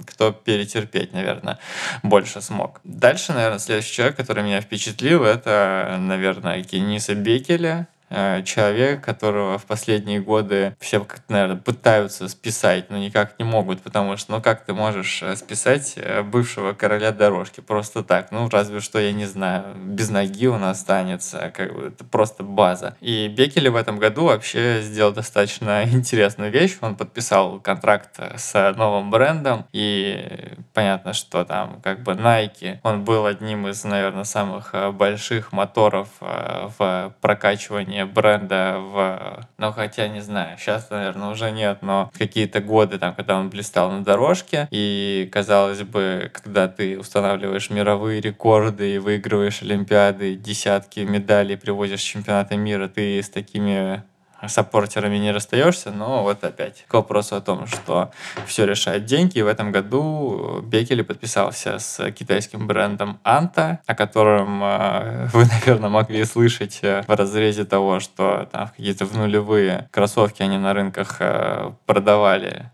кто 0.07 0.31
перетерпеть, 0.31 1.13
наверное, 1.13 1.59
больше 2.01 2.41
смог. 2.41 2.81
Дальше, 2.83 3.33
наверное, 3.33 3.59
следующий 3.59 3.93
человек, 3.93 4.17
который 4.17 4.43
меня 4.43 4.61
впечатлил, 4.61 5.25
это, 5.25 5.95
наверное, 5.99 6.63
Кениса 6.63 7.13
Бекеля 7.13 7.87
человек, 8.09 9.03
которого 9.03 9.57
в 9.57 9.65
последние 9.65 10.19
годы 10.21 10.75
все, 10.79 11.05
наверное, 11.27 11.57
пытаются 11.57 12.27
списать, 12.29 12.89
но 12.89 12.97
никак 12.97 13.37
не 13.39 13.45
могут, 13.45 13.81
потому 13.81 14.17
что, 14.17 14.33
ну 14.33 14.41
как 14.41 14.65
ты 14.65 14.73
можешь 14.73 15.21
э, 15.23 15.35
списать 15.35 15.93
э, 15.97 16.21
бывшего 16.21 16.73
короля 16.73 17.11
дорожки 17.11 17.59
просто 17.59 18.03
так? 18.03 18.31
Ну, 18.31 18.47
разве 18.49 18.79
что, 18.79 18.99
я 18.99 19.11
не 19.11 19.25
знаю, 19.25 19.75
без 19.75 20.09
ноги 20.09 20.47
он 20.47 20.63
останется, 20.63 21.51
как 21.55 21.73
бы 21.73 21.87
это 21.87 22.05
просто 22.05 22.43
база. 22.43 22.95
И 23.01 23.27
Бекели 23.27 23.67
в 23.67 23.75
этом 23.75 23.97
году 23.97 24.25
вообще 24.25 24.81
сделал 24.81 25.11
достаточно 25.11 25.83
интересную 25.91 26.51
вещь. 26.51 26.77
Он 26.81 26.95
подписал 26.95 27.59
контракт 27.59 28.19
с 28.37 28.73
новым 28.77 29.11
брендом, 29.11 29.65
и 29.73 30.53
понятно, 30.73 31.13
что 31.13 31.43
там 31.43 31.81
как 31.81 32.03
бы 32.03 32.13
Nike, 32.13 32.79
он 32.83 33.03
был 33.03 33.25
одним 33.25 33.67
из, 33.67 33.83
наверное, 33.83 34.23
самых 34.23 34.73
больших 34.93 35.51
моторов 35.51 36.07
в 36.19 37.13
прокачивании 37.21 37.96
влияние 37.97 38.05
бренда 38.05 38.77
в... 38.79 39.47
Ну, 39.57 39.71
хотя, 39.71 40.07
не 40.07 40.21
знаю, 40.21 40.57
сейчас, 40.57 40.89
наверное, 40.89 41.29
уже 41.29 41.51
нет, 41.51 41.79
но 41.81 42.11
какие-то 42.17 42.61
годы, 42.61 42.97
там, 42.97 43.13
когда 43.15 43.37
он 43.37 43.49
блистал 43.49 43.91
на 43.91 44.03
дорожке, 44.03 44.67
и, 44.71 45.29
казалось 45.31 45.81
бы, 45.83 46.31
когда 46.33 46.67
ты 46.67 46.99
устанавливаешь 46.99 47.69
мировые 47.69 48.21
рекорды 48.21 48.95
и 48.95 48.97
выигрываешь 48.99 49.61
Олимпиады, 49.61 50.35
десятки 50.35 51.01
медалей, 51.01 51.57
привозишь 51.57 52.01
чемпионаты 52.01 52.57
мира, 52.57 52.87
ты 52.87 53.19
с 53.21 53.29
такими 53.29 54.03
саппортерами 54.45 55.17
не 55.17 55.31
расстаешься, 55.31 55.91
но 55.91 56.23
вот 56.23 56.43
опять 56.43 56.85
к 56.87 56.93
вопросу 56.93 57.35
о 57.35 57.41
том, 57.41 57.67
что 57.67 58.11
все 58.45 58.65
решает 58.65 59.05
деньги. 59.05 59.39
И 59.39 59.41
в 59.41 59.47
этом 59.47 59.71
году 59.71 60.61
Бекели 60.61 61.01
подписался 61.01 61.79
с 61.79 62.11
китайским 62.11 62.67
брендом 62.67 63.19
Анта, 63.23 63.79
о 63.85 63.95
котором 63.95 64.63
э, 64.63 65.27
вы, 65.33 65.45
наверное, 65.59 65.89
могли 65.89 66.23
слышать 66.25 66.79
э, 66.83 67.03
в 67.07 67.15
разрезе 67.15 67.65
того, 67.65 67.99
что 67.99 68.47
там 68.51 68.69
какие-то 68.69 69.05
в 69.05 69.17
нулевые 69.17 69.89
кроссовки 69.91 70.43
они 70.43 70.57
на 70.57 70.73
рынках 70.73 71.17
э, 71.19 71.71
продавали 71.85 72.71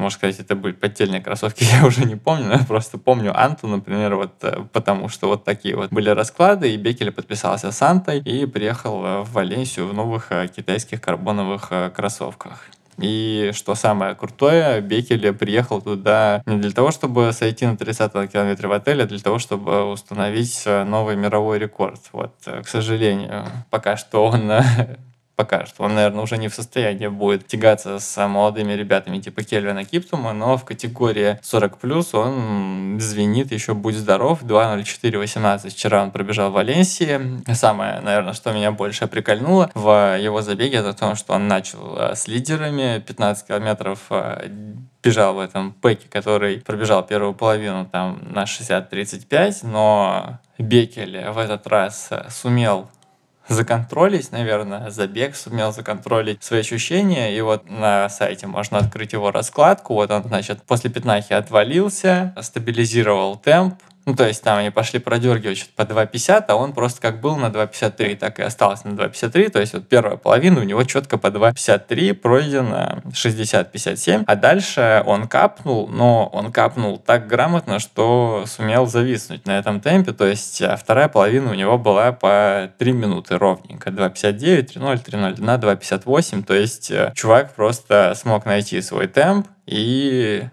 можно 0.00 0.16
сказать, 0.16 0.40
это 0.40 0.54
были 0.54 0.72
поддельные 0.72 1.20
кроссовки, 1.20 1.64
я 1.80 1.86
уже 1.86 2.04
не 2.04 2.16
помню, 2.16 2.46
но 2.46 2.54
я 2.54 2.64
просто 2.64 2.98
помню 2.98 3.38
Анту, 3.38 3.68
например, 3.68 4.16
вот 4.16 4.32
э, 4.42 4.64
потому 4.72 5.08
что 5.08 5.28
вот 5.28 5.44
такие 5.44 5.76
вот 5.76 5.90
были 5.90 6.10
расклады, 6.10 6.72
и 6.72 6.76
Бекель 6.76 7.12
подписался 7.12 7.72
с 7.72 7.82
Антой 7.82 8.20
и 8.20 8.46
приехал 8.46 9.04
э, 9.04 9.20
в 9.22 9.32
Валенсию 9.32 9.88
в 9.88 9.94
новых 9.94 10.32
э, 10.32 10.48
китайских 10.48 11.00
карбоновых 11.00 11.72
кроссовках. 11.94 12.66
И 12.98 13.52
что 13.54 13.74
самое 13.74 14.14
крутое, 14.14 14.82
Бекель 14.82 15.32
приехал 15.32 15.80
туда 15.80 16.42
не 16.44 16.58
для 16.58 16.70
того, 16.70 16.90
чтобы 16.90 17.32
сойти 17.32 17.64
на 17.64 17.76
30 17.76 18.30
километре 18.30 18.68
в 18.68 18.72
отеле, 18.72 19.04
а 19.04 19.06
для 19.06 19.18
того, 19.18 19.38
чтобы 19.38 19.90
установить 19.90 20.64
новый 20.66 21.16
мировой 21.16 21.58
рекорд. 21.58 22.00
Вот, 22.12 22.34
к 22.44 22.68
сожалению, 22.68 23.46
пока 23.70 23.96
что 23.96 24.26
он 24.26 24.52
пока 25.40 25.64
что. 25.64 25.84
Он, 25.84 25.94
наверное, 25.94 26.22
уже 26.22 26.36
не 26.36 26.48
в 26.48 26.54
состоянии 26.54 27.06
будет 27.06 27.46
тягаться 27.46 27.98
с 27.98 28.28
молодыми 28.28 28.74
ребятами 28.74 29.20
типа 29.20 29.42
Кельвина 29.42 29.86
Киптума, 29.86 30.34
но 30.34 30.58
в 30.58 30.66
категории 30.66 31.40
40+, 31.42 32.16
он 32.18 33.00
звенит 33.00 33.50
еще 33.50 33.72
«Будь 33.72 33.94
здоров», 33.94 34.42
2.04.18. 34.42 35.70
Вчера 35.70 36.02
он 36.02 36.10
пробежал 36.10 36.50
в 36.50 36.52
Валенсии. 36.52 37.18
Самое, 37.54 38.00
наверное, 38.00 38.34
что 38.34 38.52
меня 38.52 38.70
больше 38.70 39.06
прикольнуло 39.06 39.70
в 39.72 40.18
его 40.20 40.42
забеге, 40.42 40.76
это 40.76 40.92
то, 40.92 41.14
что 41.14 41.32
он 41.32 41.48
начал 41.48 41.96
э, 41.96 42.14
с 42.14 42.28
лидерами, 42.28 43.02
15 43.06 43.46
километров 43.46 43.98
э, 44.10 44.46
бежал 45.02 45.36
в 45.36 45.38
этом 45.38 45.72
пэке, 45.72 46.06
который 46.10 46.60
пробежал 46.60 47.02
первую 47.02 47.32
половину 47.32 47.86
там 47.90 48.20
на 48.30 48.44
60-35, 48.44 49.60
но 49.62 50.38
Бекель 50.58 51.30
в 51.30 51.38
этот 51.38 51.66
раз 51.66 52.08
э, 52.10 52.26
сумел 52.28 52.90
законтролить, 53.54 54.32
наверное, 54.32 54.90
забег, 54.90 55.36
сумел 55.36 55.72
законтролить 55.72 56.42
свои 56.42 56.60
ощущения. 56.60 57.36
И 57.36 57.40
вот 57.40 57.68
на 57.68 58.08
сайте 58.08 58.46
можно 58.46 58.78
открыть 58.78 59.12
его 59.12 59.30
раскладку. 59.30 59.94
Вот 59.94 60.10
он, 60.10 60.22
значит, 60.24 60.62
после 60.62 60.90
пятнахи 60.90 61.32
отвалился, 61.32 62.34
стабилизировал 62.40 63.36
темп, 63.36 63.74
Ну, 64.10 64.16
то 64.16 64.26
есть 64.26 64.42
там 64.42 64.58
они 64.58 64.70
пошли 64.70 64.98
продергивать 64.98 65.58
что-то 65.58 65.86
по 65.86 66.00
2.50, 66.00 66.46
а 66.48 66.56
он 66.56 66.72
просто 66.72 67.00
как 67.00 67.20
был 67.20 67.36
на 67.36 67.46
2.53, 67.46 68.16
так 68.16 68.40
и 68.40 68.42
остался 68.42 68.88
на 68.88 69.00
2.53. 69.00 69.50
То 69.50 69.60
есть 69.60 69.72
вот 69.72 69.86
первая 69.86 70.16
половина 70.16 70.58
у 70.58 70.64
него 70.64 70.82
четко 70.82 71.16
по 71.16 71.28
2.53 71.28 72.14
пройдено 72.14 73.02
60-57. 73.12 74.24
А 74.26 74.34
дальше 74.34 75.04
он 75.06 75.28
капнул, 75.28 75.86
но 75.86 76.26
он 76.26 76.50
капнул 76.50 76.98
так 76.98 77.28
грамотно, 77.28 77.78
что 77.78 78.42
сумел 78.48 78.88
зависнуть 78.88 79.46
на 79.46 79.56
этом 79.56 79.80
темпе. 79.80 80.12
То 80.12 80.26
есть 80.26 80.60
а 80.60 80.74
вторая 80.76 81.06
половина 81.06 81.52
у 81.52 81.54
него 81.54 81.78
была 81.78 82.10
по 82.10 82.68
3 82.78 82.90
минуты 82.90 83.38
ровненько. 83.38 83.90
2.59, 83.90 84.74
3.0, 84.74 85.04
3.0 85.04 85.40
на 85.40 85.54
2.58. 85.54 86.42
То 86.42 86.54
есть 86.54 86.90
э, 86.90 87.12
чувак 87.14 87.54
просто 87.54 88.12
смог 88.16 88.44
найти 88.44 88.82
свой 88.82 89.06
темп 89.06 89.46
и 89.66 90.48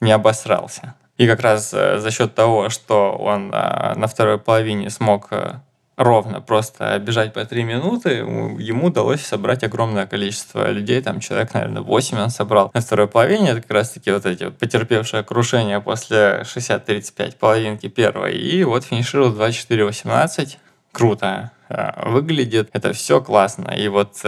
не 0.00 0.10
обосрался. 0.10 0.96
И 1.18 1.26
как 1.26 1.40
раз 1.40 1.74
э, 1.74 1.98
за 1.98 2.10
счет 2.12 2.34
того, 2.34 2.70
что 2.70 3.12
он 3.12 3.50
а, 3.52 3.94
на 3.96 4.06
второй 4.06 4.38
половине 4.38 4.88
смог 4.88 5.26
э, 5.32 5.54
ровно 5.96 6.40
просто 6.40 6.96
бежать 7.00 7.32
по 7.32 7.44
три 7.44 7.64
минуты, 7.64 8.10
ему 8.10 8.86
удалось 8.86 9.22
собрать 9.22 9.64
огромное 9.64 10.06
количество 10.06 10.70
людей, 10.70 11.02
там 11.02 11.18
человек, 11.18 11.52
наверное, 11.54 11.82
8 11.82 12.18
он 12.20 12.30
собрал 12.30 12.70
на 12.72 12.80
второй 12.80 13.08
половине, 13.08 13.50
это 13.50 13.62
как 13.62 13.72
раз 13.72 13.90
таки 13.90 14.12
вот 14.12 14.26
эти 14.26 14.50
потерпевшие 14.50 15.24
крушение 15.24 15.80
после 15.80 16.44
60-35 16.44 17.36
половинки 17.36 17.88
первой, 17.88 18.36
и 18.36 18.62
вот 18.62 18.84
финишировал 18.84 19.32
24-18, 19.32 20.56
круто 20.92 21.50
э, 21.68 22.08
выглядит, 22.08 22.70
это 22.72 22.92
все 22.92 23.20
классно, 23.20 23.72
и 23.72 23.88
вот 23.88 24.20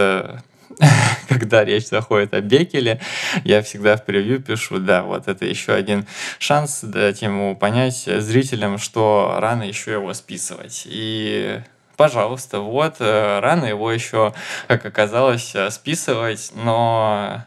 когда 1.29 1.63
речь 1.63 1.87
заходит 1.87 2.33
о 2.33 2.41
Бекеле, 2.41 2.99
я 3.43 3.61
всегда 3.61 3.97
в 3.97 4.05
превью 4.05 4.41
пишу, 4.41 4.79
да, 4.79 5.03
вот 5.03 5.27
это 5.27 5.45
еще 5.45 5.73
один 5.73 6.05
шанс 6.39 6.81
дать 6.81 7.21
ему 7.21 7.55
понять 7.55 8.03
зрителям, 8.05 8.77
что 8.77 9.35
рано 9.37 9.63
еще 9.63 9.93
его 9.93 10.13
списывать. 10.13 10.83
И 10.85 11.61
пожалуйста, 11.97 12.59
вот, 12.59 12.95
э, 12.99 13.39
рано 13.39 13.65
его 13.65 13.91
еще, 13.91 14.33
как 14.67 14.85
оказалось, 14.85 15.53
э, 15.53 15.69
списывать, 15.69 16.51
но 16.55 17.43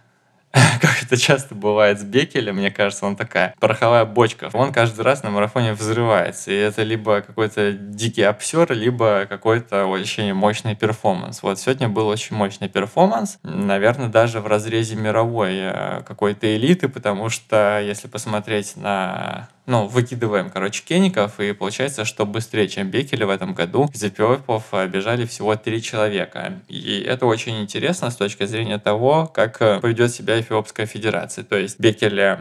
как 0.81 1.03
это 1.03 1.17
часто 1.17 1.55
бывает 1.55 1.99
с 1.99 2.05
Бекелем, 2.05 2.57
мне 2.57 2.71
кажется, 2.71 3.07
он 3.07 3.17
такая 3.17 3.55
пороховая 3.59 4.05
бочка. 4.05 4.51
Он 4.53 4.73
каждый 4.73 5.03
раз 5.03 5.23
на 5.23 5.31
марафоне 5.31 5.73
взрывается. 5.73 6.53
И 6.53 6.55
это 6.55 6.83
либо 6.83 7.23
какой-то 7.23 7.73
дикий 7.73 8.23
обсер, 8.23 8.73
либо 8.73 9.27
какой-то 9.29 9.87
очень 9.87 10.33
мощный 10.33 10.77
перформанс. 10.77 11.43
Вот 11.43 11.59
сегодня 11.59 11.88
был 11.88 12.07
очень 12.07 12.37
мощный 12.37 12.69
перформанс. 12.69 13.38
Наверное, 13.43 14.09
даже 14.09 14.40
в 14.40 14.47
разрезе 14.47 14.95
мировой 14.95 15.55
э, 15.57 16.03
какой-то 16.07 16.55
элиты, 16.57 16.88
потому 16.88 17.29
что 17.31 17.81
если 17.81 18.07
посмотреть 18.07 18.77
на 18.77 19.49
ну, 19.66 19.87
выкидываем, 19.87 20.50
короче, 20.50 20.83
кеников, 20.85 21.40
и 21.40 21.53
получается, 21.53 22.05
что 22.05 22.27
быстрее, 22.27 22.68
чем 22.68 22.90
Бекеля 22.90 23.27
в 23.27 23.31
этом 23.31 23.55
году, 23.55 23.88
из 23.94 24.05
эфиопов 24.05 24.64
бежали 24.88 25.24
всего 25.24 25.57
три 25.57 25.83
человека. 25.83 26.61
И 26.68 27.00
это 27.00 27.24
очень 27.27 27.61
интересно 27.62 28.11
с 28.11 28.16
точки 28.16 28.44
зрения 28.44 28.79
того, 28.79 29.27
как 29.27 29.62
э, 29.62 29.81
поведет 29.81 30.12
себя 30.12 30.38
Эфиопская 30.38 30.87
Федерация. 30.87 31.44
То 31.44 31.57
есть 31.57 31.81
Бекель 31.81 32.20
э, 32.20 32.38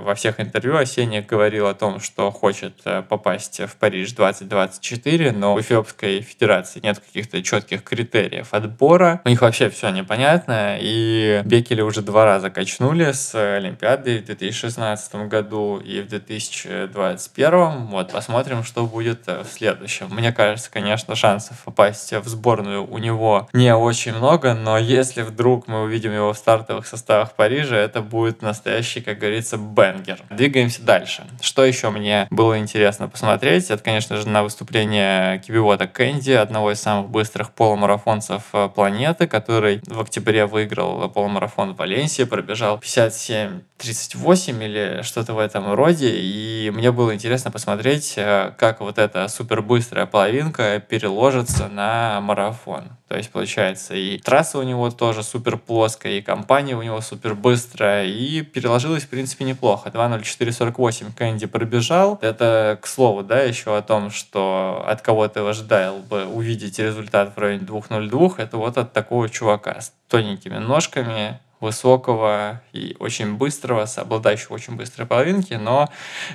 во 0.00 0.14
всех 0.14 0.38
интервью 0.38 0.76
осенних 0.76 1.26
говорил 1.26 1.66
о 1.66 1.74
том, 1.74 1.98
что 2.00 2.30
хочет 2.30 2.74
э, 2.84 3.02
попасть 3.08 3.60
в 3.60 3.76
Париж 3.76 4.12
2024, 4.12 5.32
но 5.32 5.54
в 5.54 5.60
Эфиопской 5.60 6.20
Федерации 6.20 6.80
нет 6.82 6.98
каких-то 6.98 7.42
четких 7.42 7.82
критериев 7.82 8.52
отбора. 8.52 9.22
У 9.24 9.28
них 9.30 9.40
вообще 9.40 9.70
все 9.70 9.88
непонятно, 9.90 10.76
и 10.78 11.40
Бекеля 11.44 11.84
уже 11.84 12.02
два 12.02 12.26
раза 12.26 12.50
качнули 12.50 13.12
с 13.12 13.34
Олимпиады 13.34 14.18
в 14.18 14.26
2016 14.26 15.14
году 15.28 15.78
и 15.78 16.00
в 16.00 16.08
2000 16.08 16.49
2021. 16.50 17.86
Вот, 17.86 18.12
посмотрим, 18.12 18.64
что 18.64 18.86
будет 18.86 19.28
э, 19.28 19.42
в 19.42 19.48
следующем. 19.48 20.08
Мне 20.10 20.32
кажется, 20.32 20.70
конечно, 20.70 21.14
шансов 21.14 21.62
попасть 21.64 22.12
в 22.12 22.28
сборную 22.28 22.86
у 22.86 22.98
него 22.98 23.48
не 23.52 23.74
очень 23.74 24.14
много, 24.14 24.54
но 24.54 24.78
если 24.78 25.22
вдруг 25.22 25.68
мы 25.68 25.82
увидим 25.82 26.12
его 26.12 26.32
в 26.32 26.36
стартовых 26.38 26.86
составах 26.86 27.32
Парижа, 27.32 27.76
это 27.76 28.02
будет 28.02 28.42
настоящий, 28.42 29.00
как 29.00 29.18
говорится, 29.18 29.56
бенгер. 29.56 30.20
Двигаемся 30.30 30.82
дальше. 30.82 31.24
Что 31.40 31.64
еще 31.64 31.90
мне 31.90 32.26
было 32.30 32.58
интересно 32.58 33.08
посмотреть? 33.08 33.70
Это, 33.70 33.82
конечно 33.82 34.16
же, 34.16 34.28
на 34.28 34.42
выступление 34.42 35.38
Кибивота 35.40 35.86
Кэнди, 35.86 36.32
одного 36.32 36.72
из 36.72 36.80
самых 36.80 37.10
быстрых 37.10 37.52
полумарафонцев 37.52 38.42
э, 38.52 38.68
планеты, 38.74 39.26
который 39.26 39.80
в 39.86 40.00
октябре 40.00 40.46
выиграл 40.46 41.08
полумарафон 41.08 41.74
в 41.74 41.76
Валенсии, 41.76 42.24
пробежал 42.24 42.78
57 42.78 43.60
38 43.80 44.62
или 44.62 45.00
что-то 45.02 45.34
в 45.34 45.38
этом 45.38 45.72
роде, 45.72 46.10
и 46.10 46.39
мне 46.74 46.92
было 46.92 47.14
интересно 47.14 47.50
посмотреть, 47.50 48.14
э, 48.16 48.52
как 48.56 48.80
вот 48.80 48.98
эта 48.98 49.28
супербыстрая 49.28 50.06
половинка 50.06 50.80
переложится 50.80 51.68
на 51.68 52.20
марафон. 52.20 52.84
То 53.08 53.16
есть, 53.16 53.30
получается, 53.30 53.94
и 53.94 54.18
трасса 54.18 54.58
у 54.58 54.62
него 54.62 54.90
тоже 54.90 55.22
супер 55.22 55.56
плоская, 55.56 56.12
и 56.12 56.22
компания 56.22 56.76
у 56.76 56.82
него 56.82 57.00
супер 57.00 57.34
быстрая, 57.34 58.06
и 58.06 58.42
переложилась, 58.42 59.02
в 59.02 59.08
принципе, 59.08 59.44
неплохо. 59.44 59.90
2.04.48 59.90 61.12
Кэнди 61.16 61.46
пробежал. 61.46 62.18
Это, 62.22 62.78
к 62.80 62.86
слову, 62.86 63.22
да, 63.22 63.42
еще 63.42 63.76
о 63.76 63.82
том, 63.82 64.10
что 64.10 64.84
от 64.86 65.02
кого 65.02 65.26
ты 65.26 65.40
ожидал 65.40 65.98
бы 65.98 66.24
увидеть 66.24 66.78
результат 66.78 67.34
в 67.34 67.38
районе 67.38 67.66
2.02, 67.66 68.34
это 68.38 68.56
вот 68.56 68.78
от 68.78 68.92
такого 68.92 69.28
чувака 69.28 69.80
с 69.80 69.92
тоненькими 70.08 70.58
ножками, 70.58 71.40
высокого 71.60 72.62
и 72.72 72.96
очень 72.98 73.36
быстрого, 73.36 73.86
обладающего 73.96 74.54
очень 74.54 74.76
быстрой 74.76 75.06
половинки, 75.06 75.54
но 75.54 75.88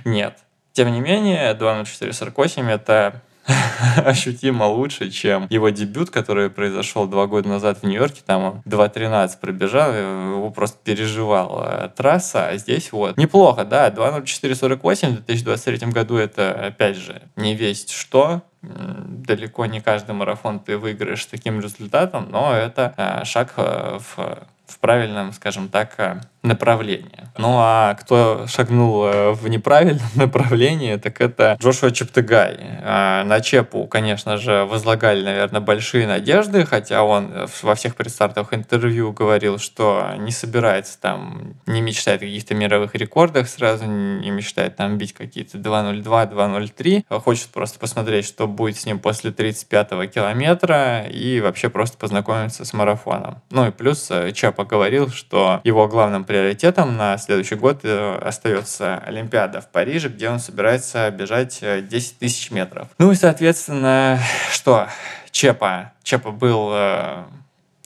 нет. 0.04 0.38
Тем 0.74 0.92
не 0.92 1.00
менее, 1.00 1.54
2.04.48 1.54 2.70
это 2.70 3.22
ощутимо 3.98 4.66
лучше, 4.66 5.10
чем 5.10 5.48
его 5.50 5.70
дебют, 5.70 6.10
который 6.10 6.50
произошел 6.50 7.08
два 7.08 7.28
года 7.28 7.48
назад 7.48 7.80
в 7.80 7.84
Нью-Йорке. 7.84 8.22
Там 8.26 8.44
он 8.44 8.62
2.13 8.66 9.40
пробежал, 9.40 9.94
его 9.94 10.50
просто 10.52 10.78
переживал 10.84 11.92
трасса. 11.96 12.48
А 12.50 12.58
здесь 12.58 12.92
вот 12.92 13.18
неплохо, 13.18 13.66
да, 13.66 13.90
2.04.48 13.90 15.08
в 15.08 15.26
2023 15.26 15.92
году 15.92 16.18
это, 16.18 16.52
опять 16.68 16.98
же, 16.98 17.22
не 17.36 17.56
весть 17.56 17.92
что, 17.92 18.42
далеко 18.62 19.66
не 19.66 19.80
каждый 19.80 20.16
марафон 20.16 20.60
ты 20.60 20.78
выиграешь 20.78 21.26
таким 21.26 21.60
результатом, 21.60 22.30
но 22.32 22.54
это 22.54 22.94
э, 22.98 23.24
шаг 23.26 23.54
э, 23.58 24.00
в 24.00 24.48
в 24.68 24.80
правильном, 24.80 25.34
скажем 25.34 25.70
так, 25.70 25.94
э, 25.98 26.20
направлении. 26.46 27.28
Ну 27.38 27.58
а 27.58 27.96
кто 27.96 28.46
шагнул 28.48 29.06
э, 29.06 29.32
в 29.32 29.48
неправильном 29.48 30.08
направлении, 30.16 30.96
так 30.98 31.20
это 31.22 31.58
Джошуа 31.60 31.92
Чептыгай. 31.92 32.58
А, 32.84 33.24
на 33.24 33.42
Чепу, 33.42 33.88
конечно 33.88 34.38
же, 34.38 34.66
возлагали, 34.66 35.24
наверное, 35.24 35.62
большие 35.62 36.08
надежды, 36.08 36.66
хотя 36.66 37.04
он 37.04 37.48
во 37.62 37.76
всех 37.76 37.96
предстартовых 37.96 38.54
интервью 38.54 39.12
говорил, 39.12 39.58
что 39.58 40.14
не 40.18 40.32
собирается 40.32 41.00
там, 41.00 41.56
не 41.66 41.82
мечтает 41.82 42.22
о 42.22 42.26
каких-то 42.26 42.56
мировых 42.56 42.96
рекордах 42.96 43.50
сразу, 43.50 43.86
не 43.86 44.30
мечтает 44.30 44.76
там 44.76 44.98
бить 44.98 45.14
какие-то 45.14 45.58
2.02, 45.58 46.04
2.03, 46.04 47.06
а 47.10 47.20
хочет 47.20 47.48
просто 47.48 47.80
посмотреть, 47.80 48.26
что 48.26 48.48
будет 48.48 48.78
с 48.78 48.86
ним 48.86 49.00
после 49.00 49.32
35-го 49.32 50.06
километра 50.06 51.06
и 51.10 51.42
вообще 51.42 51.70
просто 51.70 51.98
познакомиться 51.98 52.66
с 52.66 52.74
марафоном. 52.74 53.42
Ну 53.50 53.68
и 53.68 53.72
плюс 53.72 54.10
э, 54.12 54.32
Чепа 54.56 54.64
говорил, 54.64 55.10
что 55.10 55.60
его 55.66 55.86
главным 55.90 56.24
приоритетом 56.24 56.96
на 56.96 57.18
следующий 57.18 57.56
год 57.56 57.82
э, 57.84 58.18
остается 58.22 58.98
Олимпиада 59.06 59.60
в 59.60 59.68
Париже, 59.68 60.08
где 60.08 60.30
он 60.30 60.40
собирается 60.40 61.12
бежать 61.12 61.60
10 61.60 61.92
э, 61.92 62.16
тысяч 62.20 62.52
метров. 62.52 62.88
Ну 62.98 63.12
и, 63.12 63.16
соответственно, 63.16 64.18
что? 64.54 64.88
Чепа. 65.32 65.92
Чепа 66.04 66.32
был 66.32 66.70
э, 66.72 67.24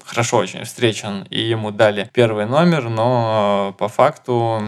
хорошо 0.05 0.37
очень 0.37 0.63
встречен, 0.63 1.25
и 1.31 1.41
ему 1.41 1.71
дали 1.71 2.07
первый 2.13 2.45
номер, 2.45 2.89
но 2.89 3.75
по 3.79 3.87
факту 3.87 4.61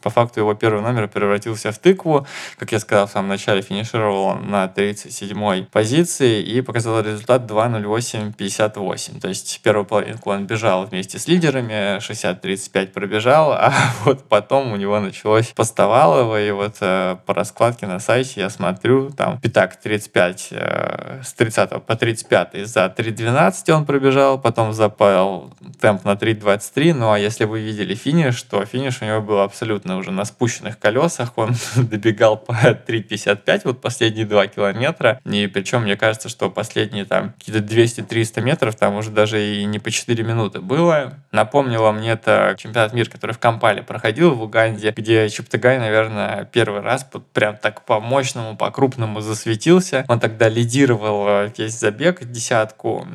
по 0.00 0.10
факту 0.10 0.40
его 0.40 0.54
первый 0.54 0.82
номер 0.82 1.08
превратился 1.08 1.72
в 1.72 1.78
тыкву. 1.78 2.26
Как 2.58 2.72
я 2.72 2.78
сказал 2.78 3.06
в 3.06 3.10
самом 3.10 3.28
начале, 3.28 3.62
финишировал 3.62 4.24
он 4.24 4.50
на 4.50 4.64
37-й 4.64 5.64
позиции 5.64 6.42
и 6.42 6.60
показал 6.60 7.00
результат 7.00 7.42
2.08.58. 7.50 9.20
То 9.20 9.28
есть 9.28 9.60
первую 9.62 9.84
половинку 9.84 10.30
он 10.30 10.46
бежал 10.46 10.86
вместе 10.86 11.18
с 11.18 11.28
лидерами, 11.28 11.98
60-35 11.98 12.88
пробежал, 12.88 13.52
а 13.58 13.72
вот 14.04 14.28
потом 14.28 14.72
у 14.72 14.76
него 14.76 15.00
началось 15.00 15.48
поставалово, 15.48 16.42
и 16.42 16.50
вот 16.50 16.76
э, 16.80 17.16
по 17.26 17.34
раскладке 17.34 17.86
на 17.86 17.98
сайте 17.98 18.40
я 18.40 18.50
смотрю, 18.50 19.10
там 19.10 19.40
пятак 19.40 19.76
35, 19.80 20.48
э, 20.52 21.20
с 21.24 21.32
30 21.34 21.84
по 21.84 21.96
35 21.96 22.66
за 22.66 22.86
3.12 22.86 23.72
он 23.72 23.86
пробежал, 23.86 24.38
потом 24.40 24.72
запал 24.72 25.52
темп 25.80 26.04
на 26.04 26.12
3.23, 26.12 26.94
ну 26.94 27.12
а 27.12 27.18
если 27.18 27.44
вы 27.44 27.60
видели 27.60 27.94
финиш, 27.94 28.42
то 28.42 28.64
финиш 28.64 29.02
у 29.02 29.04
него 29.04 29.20
был 29.20 29.40
абсолютно 29.40 29.89
абсолютно 29.90 29.96
уже 29.98 30.10
на 30.10 30.24
спущенных 30.24 30.78
колесах. 30.78 31.32
Он 31.36 31.54
добегал 31.76 32.36
по 32.36 32.52
3.55 32.52 33.62
вот 33.64 33.80
последние 33.80 34.26
два 34.26 34.46
километра. 34.46 35.20
И 35.24 35.46
причем 35.46 35.82
мне 35.82 35.96
кажется, 35.96 36.28
что 36.28 36.50
последние 36.50 37.04
там 37.04 37.32
какие-то 37.38 37.62
200-300 37.62 38.42
метров 38.42 38.74
там 38.76 38.96
уже 38.96 39.10
даже 39.10 39.40
и 39.40 39.64
не 39.64 39.78
по 39.78 39.90
4 39.90 40.24
минуты 40.24 40.60
было. 40.60 41.14
Напомнило 41.32 41.92
мне 41.92 42.12
это 42.12 42.54
чемпионат 42.58 42.92
мира, 42.92 43.10
который 43.10 43.32
в 43.32 43.38
Кампале 43.38 43.82
проходил 43.82 44.34
в 44.34 44.42
Уганде, 44.42 44.92
где 44.96 45.28
Чептыгай, 45.28 45.78
наверное, 45.78 46.44
первый 46.44 46.80
раз 46.80 47.06
прям 47.32 47.56
так 47.56 47.84
по 47.84 48.00
мощному, 48.00 48.56
по 48.56 48.70
крупному 48.70 49.20
засветился. 49.20 50.04
Он 50.08 50.20
тогда 50.20 50.48
лидировал 50.48 51.26
э, 51.28 51.50
весь 51.56 51.78
забег, 51.78 52.24
десятку 52.24 53.06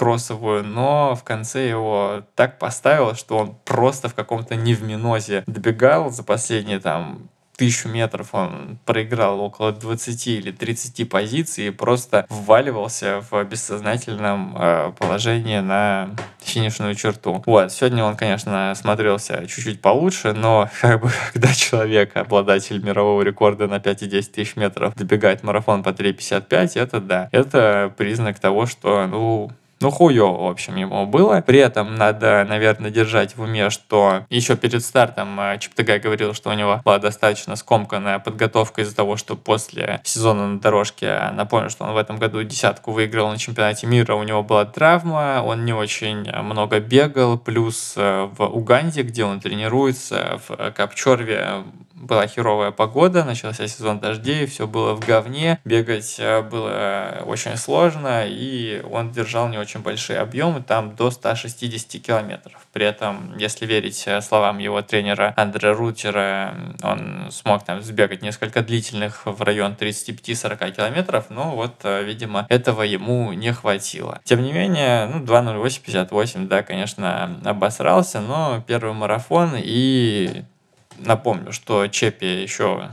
кроссовую, 0.00 0.64
но 0.64 1.14
в 1.14 1.24
конце 1.24 1.68
его 1.68 2.22
так 2.34 2.58
поставил, 2.58 3.14
что 3.14 3.36
он 3.36 3.54
просто 3.66 4.08
в 4.08 4.14
каком-то 4.14 4.56
невминозе 4.56 5.44
добегал 5.46 6.10
за 6.10 6.22
последние 6.22 6.80
там 6.80 7.28
тысячу 7.58 7.90
метров 7.90 8.28
он 8.32 8.78
проиграл 8.86 9.38
около 9.40 9.72
20 9.72 10.26
или 10.28 10.52
30 10.52 11.06
позиций 11.06 11.66
и 11.66 11.70
просто 11.70 12.24
вваливался 12.30 13.22
в 13.30 13.44
бессознательном 13.44 14.56
э, 14.58 14.92
положении 14.98 15.58
на 15.58 16.08
финишную 16.40 16.94
черту. 16.94 17.42
Вот, 17.44 17.70
сегодня 17.70 18.02
он, 18.02 18.16
конечно, 18.16 18.72
смотрелся 18.74 19.46
чуть-чуть 19.46 19.82
получше, 19.82 20.32
но 20.32 20.70
как 20.80 21.02
бы, 21.02 21.10
когда 21.34 21.52
человек, 21.52 22.16
обладатель 22.16 22.82
мирового 22.82 23.20
рекорда 23.20 23.66
на 23.66 23.80
5 23.80 24.04
и 24.04 24.06
10 24.06 24.32
тысяч 24.32 24.56
метров, 24.56 24.94
добегает 24.94 25.42
марафон 25.42 25.82
по 25.82 25.90
3.55, 25.90 26.80
это 26.80 27.00
да, 27.02 27.28
это 27.32 27.92
признак 27.98 28.38
того, 28.38 28.64
что, 28.64 29.06
ну, 29.06 29.50
ну, 29.80 29.90
хуёво, 29.90 30.46
в 30.46 30.50
общем, 30.50 30.76
ему 30.76 31.06
было. 31.06 31.40
При 31.40 31.58
этом 31.58 31.94
надо, 31.94 32.44
наверное, 32.46 32.90
держать 32.90 33.36
в 33.36 33.42
уме, 33.42 33.70
что 33.70 34.26
еще 34.28 34.56
перед 34.56 34.84
стартом 34.84 35.40
э, 35.40 35.58
Чептыгай 35.58 35.98
говорил, 35.98 36.34
что 36.34 36.50
у 36.50 36.52
него 36.52 36.82
была 36.84 36.98
достаточно 36.98 37.56
скомканная 37.56 38.18
подготовка 38.18 38.82
из-за 38.82 38.94
того, 38.94 39.16
что 39.16 39.36
после 39.36 40.00
сезона 40.04 40.48
на 40.48 40.60
дорожке, 40.60 41.30
напомню, 41.32 41.70
что 41.70 41.84
он 41.84 41.94
в 41.94 41.96
этом 41.96 42.18
году 42.18 42.42
десятку 42.42 42.92
выиграл 42.92 43.30
на 43.30 43.38
чемпионате 43.38 43.86
мира, 43.86 44.14
у 44.14 44.22
него 44.22 44.42
была 44.42 44.66
травма, 44.66 45.42
он 45.44 45.64
не 45.64 45.72
очень 45.72 46.30
много 46.30 46.80
бегал, 46.80 47.38
плюс 47.38 47.94
э, 47.96 48.28
в 48.36 48.44
Уганде, 48.44 49.02
где 49.02 49.24
он 49.24 49.40
тренируется, 49.40 50.40
в 50.46 50.72
Капчорве 50.72 51.64
была 52.00 52.26
херовая 52.26 52.70
погода, 52.70 53.24
начался 53.24 53.68
сезон 53.68 54.00
дождей, 54.00 54.46
все 54.46 54.66
было 54.66 54.94
в 54.94 55.00
говне, 55.00 55.60
бегать 55.64 56.16
э, 56.18 56.40
было 56.42 57.22
очень 57.26 57.56
сложно, 57.56 58.24
и 58.26 58.82
он 58.90 59.12
держал 59.12 59.48
не 59.48 59.58
очень 59.58 59.80
большие 59.80 60.18
объемы, 60.18 60.62
там 60.62 60.96
до 60.96 61.10
160 61.10 62.02
километров. 62.02 62.66
При 62.72 62.86
этом, 62.86 63.36
если 63.36 63.66
верить 63.66 64.02
э, 64.06 64.20
словам 64.22 64.58
его 64.58 64.80
тренера 64.82 65.34
Андре 65.36 65.72
Рутера, 65.72 66.54
он 66.82 67.28
смог 67.30 67.64
там 67.64 67.82
сбегать 67.82 68.22
несколько 68.22 68.62
длительных 68.62 69.26
в 69.26 69.42
район 69.42 69.76
35-40 69.78 70.72
километров, 70.72 71.26
но 71.28 71.54
вот, 71.54 71.80
э, 71.84 72.02
видимо, 72.02 72.46
этого 72.48 72.82
ему 72.82 73.32
не 73.34 73.52
хватило. 73.52 74.20
Тем 74.24 74.42
не 74.42 74.52
менее, 74.52 75.06
ну, 75.06 75.22
2.08.58, 75.22 76.48
да, 76.48 76.62
конечно, 76.62 77.38
обосрался, 77.44 78.20
но 78.20 78.64
первый 78.66 78.94
марафон 78.94 79.52
и 79.56 80.44
Напомню, 81.04 81.52
что 81.52 81.86
Чепи 81.86 82.24
еще 82.24 82.90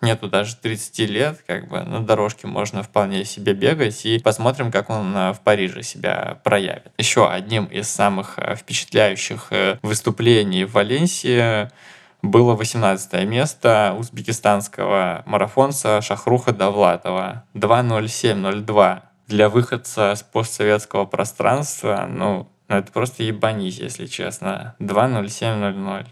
нету 0.00 0.28
даже 0.28 0.56
30 0.56 0.98
лет, 1.10 1.44
как 1.46 1.68
бы 1.68 1.80
на 1.80 2.00
дорожке 2.04 2.46
можно 2.46 2.82
вполне 2.82 3.24
себе 3.24 3.54
бегать, 3.54 4.04
и 4.04 4.18
посмотрим, 4.18 4.70
как 4.70 4.90
он 4.90 5.16
э, 5.16 5.32
в 5.32 5.40
Париже 5.40 5.82
себя 5.82 6.38
проявит. 6.44 6.92
Еще 6.98 7.28
одним 7.28 7.64
из 7.66 7.88
самых 7.88 8.34
э, 8.38 8.56
впечатляющих 8.56 9.48
э, 9.50 9.78
выступлений 9.82 10.64
в 10.64 10.72
Валенсии 10.72 11.70
было 12.22 12.54
18 12.54 13.24
место 13.24 13.94
узбекистанского 13.98 15.22
марафонца 15.26 16.00
Шахруха 16.02 16.52
Давлатова 16.52 17.44
2.07.02. 17.54 19.02
Для 19.28 19.48
выходца 19.48 20.14
с 20.14 20.22
постсоветского 20.22 21.04
пространства, 21.04 22.06
ну, 22.08 22.48
ну 22.68 22.76
это 22.76 22.92
просто 22.92 23.24
ебанись, 23.24 23.78
если 23.78 24.06
честно. 24.06 24.76
2.07.00 24.78 26.06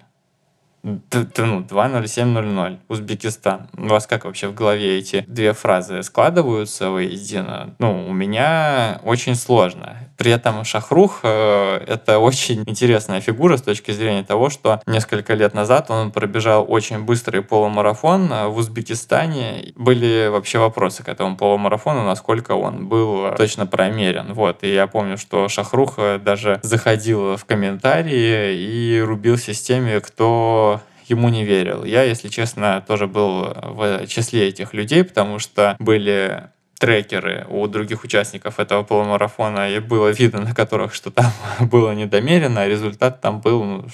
ну, 0.84 1.00
2.07.00, 1.10 2.78
Узбекистан. 2.88 3.68
У 3.76 3.86
вас 3.88 4.06
как 4.06 4.26
вообще 4.26 4.48
в 4.48 4.54
голове 4.54 4.98
эти 4.98 5.24
две 5.26 5.54
фразы 5.54 6.02
складываются 6.02 6.90
воедино? 6.90 7.74
Ну, 7.78 8.06
у 8.06 8.12
меня 8.12 9.00
очень 9.02 9.34
сложно. 9.34 9.96
При 10.16 10.30
этом 10.30 10.64
Шахрух 10.64 11.20
э,— 11.22 11.76
это 11.86 12.18
очень 12.18 12.62
интересная 12.66 13.20
фигура 13.20 13.56
с 13.56 13.62
точки 13.62 13.90
зрения 13.90 14.22
того, 14.22 14.50
что 14.50 14.80
несколько 14.86 15.34
лет 15.34 15.54
назад 15.54 15.90
он 15.90 16.12
пробежал 16.12 16.64
очень 16.68 17.00
быстрый 17.04 17.42
полумарафон 17.42 18.32
э, 18.32 18.46
в 18.46 18.56
Узбекистане. 18.56 19.72
Были 19.76 20.28
вообще 20.28 20.58
вопросы 20.58 21.02
к 21.02 21.08
этому 21.08 21.36
полумарафону, 21.36 22.04
насколько 22.04 22.52
он 22.52 22.88
был 22.88 23.34
точно 23.36 23.66
промерен. 23.66 24.32
Вот. 24.34 24.62
И 24.62 24.72
я 24.72 24.86
помню, 24.86 25.18
что 25.18 25.48
Шахрух 25.48 25.94
э, 25.98 26.18
даже 26.18 26.60
заходил 26.62 27.36
в 27.36 27.44
комментарии 27.44 28.56
и 28.56 29.00
рубился 29.00 29.52
с 29.52 29.60
теми, 29.60 29.98
кто 29.98 30.80
ему 31.06 31.28
не 31.28 31.44
верил. 31.44 31.84
Я, 31.84 32.02
если 32.02 32.28
честно, 32.28 32.82
тоже 32.86 33.06
был 33.06 33.52
в 33.62 34.06
числе 34.06 34.48
этих 34.48 34.72
людей, 34.74 35.04
потому 35.04 35.38
что 35.38 35.76
были 35.78 36.44
трекеры 36.84 37.46
у 37.48 37.66
других 37.66 38.04
участников 38.04 38.60
этого 38.60 38.82
полумарафона, 38.82 39.70
и 39.70 39.78
было 39.78 40.08
видно 40.08 40.42
на 40.42 40.54
которых, 40.54 40.92
что 40.92 41.10
там 41.10 41.32
было 41.60 41.92
недомерено, 41.92 42.60
а 42.60 42.68
результат 42.68 43.22
там 43.22 43.40
был 43.40 43.64
ну, 43.64 43.86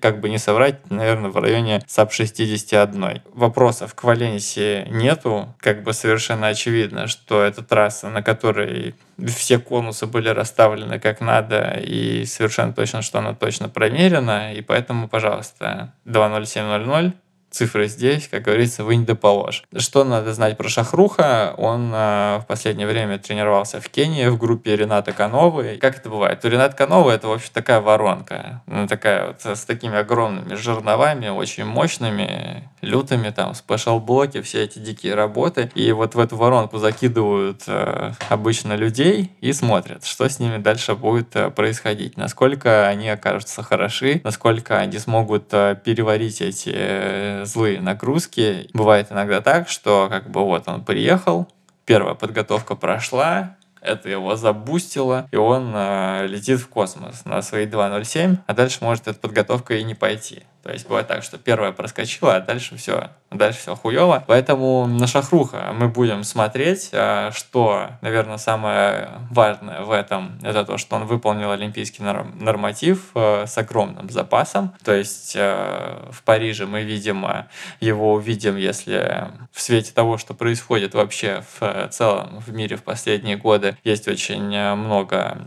как 0.00 0.20
бы 0.20 0.28
не 0.28 0.38
соврать, 0.38 0.88
наверное, 0.90 1.30
в 1.30 1.36
районе 1.36 1.80
sub 1.88 2.12
61. 2.12 3.22
Вопросов 3.34 3.94
к 3.94 4.04
Валенсии 4.04 4.86
нету. 4.90 5.52
Как 5.58 5.82
бы 5.82 5.92
совершенно 5.92 6.46
очевидно, 6.46 7.08
что 7.08 7.42
это 7.42 7.64
трасса, 7.64 8.08
на 8.10 8.22
которой 8.22 8.94
все 9.26 9.58
конусы 9.58 10.06
были 10.06 10.28
расставлены 10.28 11.00
как 11.00 11.20
надо, 11.20 11.80
и 11.84 12.24
совершенно 12.26 12.72
точно, 12.72 13.02
что 13.02 13.18
она 13.18 13.34
точно 13.34 13.68
промерена, 13.68 14.54
и 14.54 14.60
поэтому, 14.60 15.08
пожалуйста, 15.08 15.94
20700 16.04 17.14
цифры 17.50 17.88
здесь, 17.88 18.28
как 18.28 18.42
говорится, 18.42 18.84
вынь 18.84 19.04
да 19.04 19.14
положь. 19.14 19.64
Что 19.76 20.04
надо 20.04 20.32
знать 20.32 20.56
про 20.56 20.68
Шахруха? 20.68 21.54
Он 21.56 21.92
э, 21.92 22.38
в 22.38 22.44
последнее 22.46 22.86
время 22.86 23.18
тренировался 23.18 23.80
в 23.80 23.88
Кении 23.88 24.26
в 24.26 24.38
группе 24.38 24.76
Рената 24.76 25.12
Кановы. 25.12 25.78
Как 25.80 25.98
это 25.98 26.08
бывает? 26.08 26.44
У 26.44 26.48
Рената 26.48 26.76
Кановы 26.76 27.12
это 27.12 27.28
вообще 27.28 27.48
такая 27.52 27.80
воронка. 27.80 28.62
Ну, 28.66 28.86
такая 28.86 29.28
вот 29.28 29.44
с 29.44 29.64
такими 29.64 29.98
огромными 29.98 30.54
жерновами, 30.54 31.28
очень 31.28 31.64
мощными, 31.64 32.68
лютыми, 32.80 33.30
там, 33.30 33.54
special 33.54 33.97
block 33.97 34.28
и, 34.28 34.40
все 34.42 34.64
эти 34.64 34.78
дикие 34.78 35.14
работы. 35.14 35.70
И 35.74 35.92
вот 35.92 36.14
в 36.14 36.18
эту 36.18 36.36
воронку 36.36 36.78
закидывают 36.78 37.62
э, 37.66 38.12
обычно 38.28 38.74
людей 38.74 39.32
и 39.40 39.52
смотрят, 39.52 40.04
что 40.04 40.28
с 40.28 40.38
ними 40.38 40.58
дальше 40.58 40.94
будет 40.94 41.34
э, 41.34 41.50
происходить. 41.50 42.16
Насколько 42.16 42.86
они 42.86 43.08
окажутся 43.08 43.62
хороши, 43.62 44.20
насколько 44.24 44.78
они 44.78 44.98
смогут 44.98 45.48
э, 45.52 45.76
переварить 45.84 46.40
эти 46.40 47.39
злые 47.44 47.80
нагрузки. 47.80 48.68
Бывает 48.72 49.10
иногда 49.10 49.40
так, 49.40 49.68
что 49.68 50.08
как 50.08 50.30
бы 50.30 50.44
вот 50.44 50.68
он 50.68 50.84
приехал, 50.84 51.48
первая 51.84 52.14
подготовка 52.14 52.74
прошла, 52.76 53.56
это 53.80 54.08
его 54.08 54.36
забустило, 54.36 55.26
и 55.32 55.36
он 55.36 55.72
э, 55.74 56.26
летит 56.26 56.60
в 56.60 56.68
космос 56.68 57.24
на 57.24 57.42
свои 57.42 57.66
2.07, 57.66 58.38
а 58.46 58.54
дальше 58.54 58.78
может 58.82 59.08
эта 59.08 59.18
подготовка 59.18 59.74
и 59.74 59.84
не 59.84 59.94
пойти. 59.94 60.44
То 60.62 60.72
есть 60.72 60.86
бывает 60.86 61.08
так, 61.08 61.22
что 61.22 61.38
первая 61.38 61.72
проскочила, 61.72 62.36
а 62.36 62.40
дальше 62.40 62.76
все, 62.76 63.10
дальше 63.30 63.60
все 63.60 63.74
хуево. 63.74 64.24
Поэтому 64.26 64.86
на 64.86 65.06
Шахруха 65.06 65.72
мы 65.72 65.88
будем 65.88 66.24
смотреть, 66.24 66.90
а, 66.92 67.30
что, 67.32 67.88
наверное, 68.02 68.36
самое 68.36 69.08
важное 69.30 69.82
в 69.82 69.90
этом, 69.90 70.38
это 70.42 70.64
то, 70.64 70.76
что 70.78 70.96
он 70.96 71.06
выполнил 71.06 71.50
олимпийский 71.50 72.02
норматив 72.02 73.10
э, 73.14 73.46
с 73.46 73.56
огромным 73.58 74.10
запасом. 74.10 74.74
То 74.84 74.92
есть 74.92 75.34
э, 75.36 76.08
в 76.10 76.22
Париже 76.24 76.66
мы 76.66 76.82
видим, 76.82 77.24
э, 77.26 77.46
его 77.80 78.14
увидим, 78.14 78.56
если 78.56 79.28
в 79.52 79.60
свете 79.60 79.92
того, 79.92 80.18
что 80.18 80.34
происходит 80.34 80.94
вообще 80.94 81.42
в 81.58 81.88
целом 81.88 82.40
в 82.40 82.52
мире 82.52 82.76
в 82.76 82.82
последние 82.82 83.36
годы, 83.36 83.76
есть 83.84 84.08
очень 84.08 84.48
много, 84.74 85.38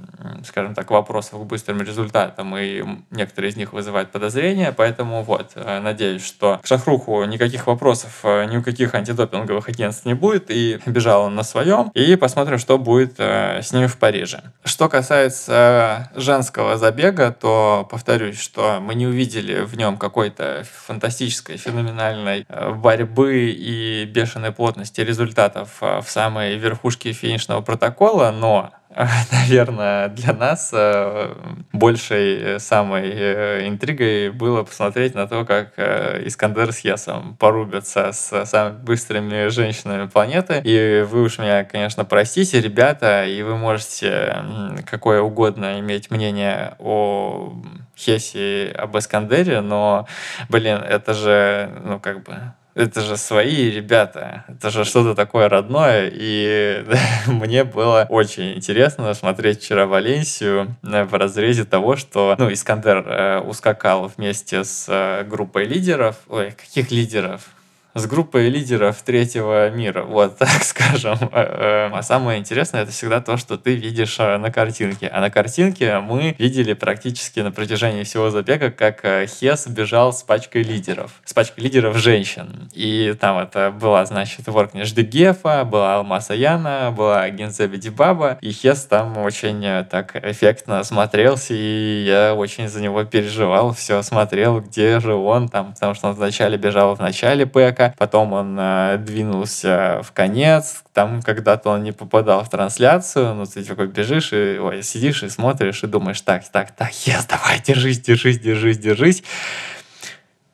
скажем 0.45 0.75
так, 0.75 0.91
вопросов 0.91 1.39
к 1.41 1.43
быстрым 1.43 1.81
результатам, 1.81 2.55
и 2.57 2.83
некоторые 3.11 3.51
из 3.51 3.55
них 3.55 3.73
вызывают 3.73 4.11
подозрения, 4.11 4.71
поэтому 4.71 5.02
Поэтому 5.03 5.23
вот, 5.23 5.51
э, 5.55 5.79
надеюсь, 5.79 6.25
что 6.25 6.59
к 6.63 6.65
Шахруху 6.65 7.25
никаких 7.25 7.67
вопросов 7.67 8.21
э, 8.23 8.45
ни 8.45 8.55
у 8.55 8.63
каких 8.63 8.95
антидопинговых 8.95 9.67
агентств 9.67 10.05
не 10.05 10.13
будет, 10.13 10.49
и 10.49 10.79
бежал 10.85 11.23
он 11.23 11.35
на 11.35 11.43
своем, 11.43 11.91
и 11.93 12.15
посмотрим, 12.15 12.57
что 12.57 12.77
будет 12.77 13.15
э, 13.17 13.61
с 13.61 13.73
ним 13.73 13.89
в 13.89 13.97
Париже. 13.97 14.41
Что 14.63 14.87
касается 14.87 16.09
женского 16.15 16.77
забега, 16.77 17.35
то 17.37 17.85
повторюсь, 17.91 18.39
что 18.39 18.79
мы 18.79 18.95
не 18.95 19.05
увидели 19.05 19.59
в 19.65 19.75
нем 19.75 19.97
какой-то 19.97 20.63
фантастической, 20.87 21.57
феноменальной 21.57 22.45
борьбы 22.75 23.49
и 23.49 24.05
бешеной 24.05 24.53
плотности 24.53 25.01
результатов 25.01 25.81
в 25.81 26.05
самой 26.07 26.55
верхушке 26.55 27.11
финишного 27.11 27.59
протокола, 27.61 28.31
но 28.31 28.71
наверное, 29.31 30.09
для 30.09 30.33
нас 30.33 30.71
э, 30.73 31.33
большей 31.71 32.41
э, 32.41 32.59
самой 32.59 33.09
э, 33.09 33.67
интригой 33.67 34.29
было 34.29 34.63
посмотреть 34.63 35.15
на 35.15 35.27
то, 35.27 35.45
как 35.45 35.73
Искандер 35.77 36.71
с 36.71 36.79
Ясом 36.79 37.35
порубятся 37.37 38.11
с 38.11 38.45
самыми 38.45 38.77
быстрыми 38.83 39.47
женщинами 39.47 40.07
планеты. 40.07 40.61
И 40.63 41.05
вы 41.09 41.23
уж 41.23 41.39
меня, 41.39 41.63
конечно, 41.63 42.05
простите, 42.05 42.61
ребята, 42.61 43.25
и 43.25 43.41
вы 43.41 43.57
можете 43.57 44.37
какое 44.85 45.21
угодно 45.21 45.79
иметь 45.79 46.11
мнение 46.11 46.75
о 46.79 47.53
Хесе, 47.97 48.73
об 48.77 48.97
Искандере, 48.97 49.61
но, 49.61 50.07
блин, 50.49 50.77
это 50.77 51.13
же, 51.13 51.69
ну, 51.83 51.99
как 51.99 52.23
бы, 52.23 52.53
это 52.75 53.01
же 53.01 53.17
свои 53.17 53.69
ребята, 53.69 54.45
это 54.47 54.69
же 54.69 54.83
что-то 54.83 55.15
такое 55.15 55.49
родное, 55.49 56.09
и 56.11 56.83
мне 57.27 57.63
было 57.63 58.05
очень 58.09 58.53
интересно 58.55 59.13
смотреть 59.13 59.61
вчера 59.61 59.85
Валенсию 59.85 60.75
э, 60.83 61.03
в 61.03 61.13
разрезе 61.13 61.65
того, 61.65 61.95
что, 61.95 62.35
ну, 62.37 62.51
Искандер 62.51 63.05
э, 63.07 63.39
ускакал 63.39 64.11
вместе 64.15 64.63
с 64.63 64.87
э, 64.89 65.23
группой 65.23 65.65
лидеров, 65.65 66.17
ой, 66.27 66.51
каких 66.51 66.91
лидеров? 66.91 67.49
С 67.95 68.07
группой 68.07 68.49
лидеров 68.49 69.01
третьего 69.03 69.69
мира, 69.69 70.03
вот 70.03 70.37
так 70.39 70.63
скажем. 70.63 71.17
Э, 71.31 71.89
э, 71.89 71.89
а 71.93 72.01
самое 72.01 72.39
интересное 72.39 72.83
это 72.83 72.91
всегда 72.91 73.21
то, 73.21 73.37
что 73.37 73.57
ты 73.57 73.75
видишь 73.75 74.15
э, 74.19 74.37
на 74.37 74.51
картинке. 74.51 75.07
А 75.07 75.21
на 75.21 75.29
картинке 75.29 75.99
мы 75.99 76.35
видели 76.39 76.73
практически 76.73 77.39
на 77.41 77.51
протяжении 77.51 78.03
всего 78.03 78.29
забега, 78.29 78.71
как 78.71 79.05
Хес 79.27 79.67
бежал 79.67 80.11
с 80.11 80.23
пачкой 80.23 80.63
лидеров, 80.63 81.11
с 81.23 81.33
пачкой 81.33 81.63
лидеров 81.65 81.97
женщин. 81.97 82.69
И 82.73 83.15
там 83.19 83.37
это 83.37 83.71
была, 83.71 84.05
значит, 84.05 84.47
Воркнеш 84.47 84.91
де 84.91 85.03
Гефа, 85.03 85.63
была 85.63 85.97
Алмаса 85.97 86.33
Яна, 86.33 86.91
была 86.91 87.29
Гензеби 87.29 87.77
Дибаба, 87.77 88.37
и 88.41 88.51
Хес 88.51 88.85
там 88.85 89.17
очень 89.17 89.85
так 89.89 90.15
эффектно 90.15 90.83
смотрелся, 90.83 91.53
и 91.53 92.05
я 92.05 92.33
очень 92.33 92.67
за 92.67 92.81
него 92.81 93.03
переживал, 93.03 93.73
все 93.73 94.01
смотрел, 94.01 94.61
где 94.61 94.99
же 94.99 95.13
он 95.13 95.47
там, 95.49 95.73
потому 95.73 95.93
что 95.93 96.07
он 96.07 96.13
вначале 96.15 96.57
бежал 96.57 96.95
в 96.95 96.99
начале 96.99 97.45
пэка, 97.45 97.82
человека, 97.83 97.95
потом 97.97 98.33
он 98.33 98.57
э, 98.59 98.97
двинулся 98.97 100.01
в 100.03 100.11
конец, 100.11 100.83
там 100.93 101.21
когда-то 101.21 101.69
он 101.69 101.83
не 101.83 101.91
попадал 101.91 102.43
в 102.43 102.49
трансляцию, 102.49 103.35
ну 103.35 103.45
ты 103.45 103.63
такой 103.63 103.87
бежишь 103.87 104.33
и 104.33 104.57
ой, 104.59 104.83
сидишь 104.83 105.23
и 105.23 105.29
смотришь 105.29 105.83
и 105.83 105.87
думаешь, 105.87 106.21
так, 106.21 106.47
так, 106.49 106.71
так, 106.71 106.89
Хес, 106.89 107.25
давай, 107.25 107.61
держись, 107.61 108.01
держись, 108.01 108.39
держись, 108.39 108.77
держись. 108.77 109.23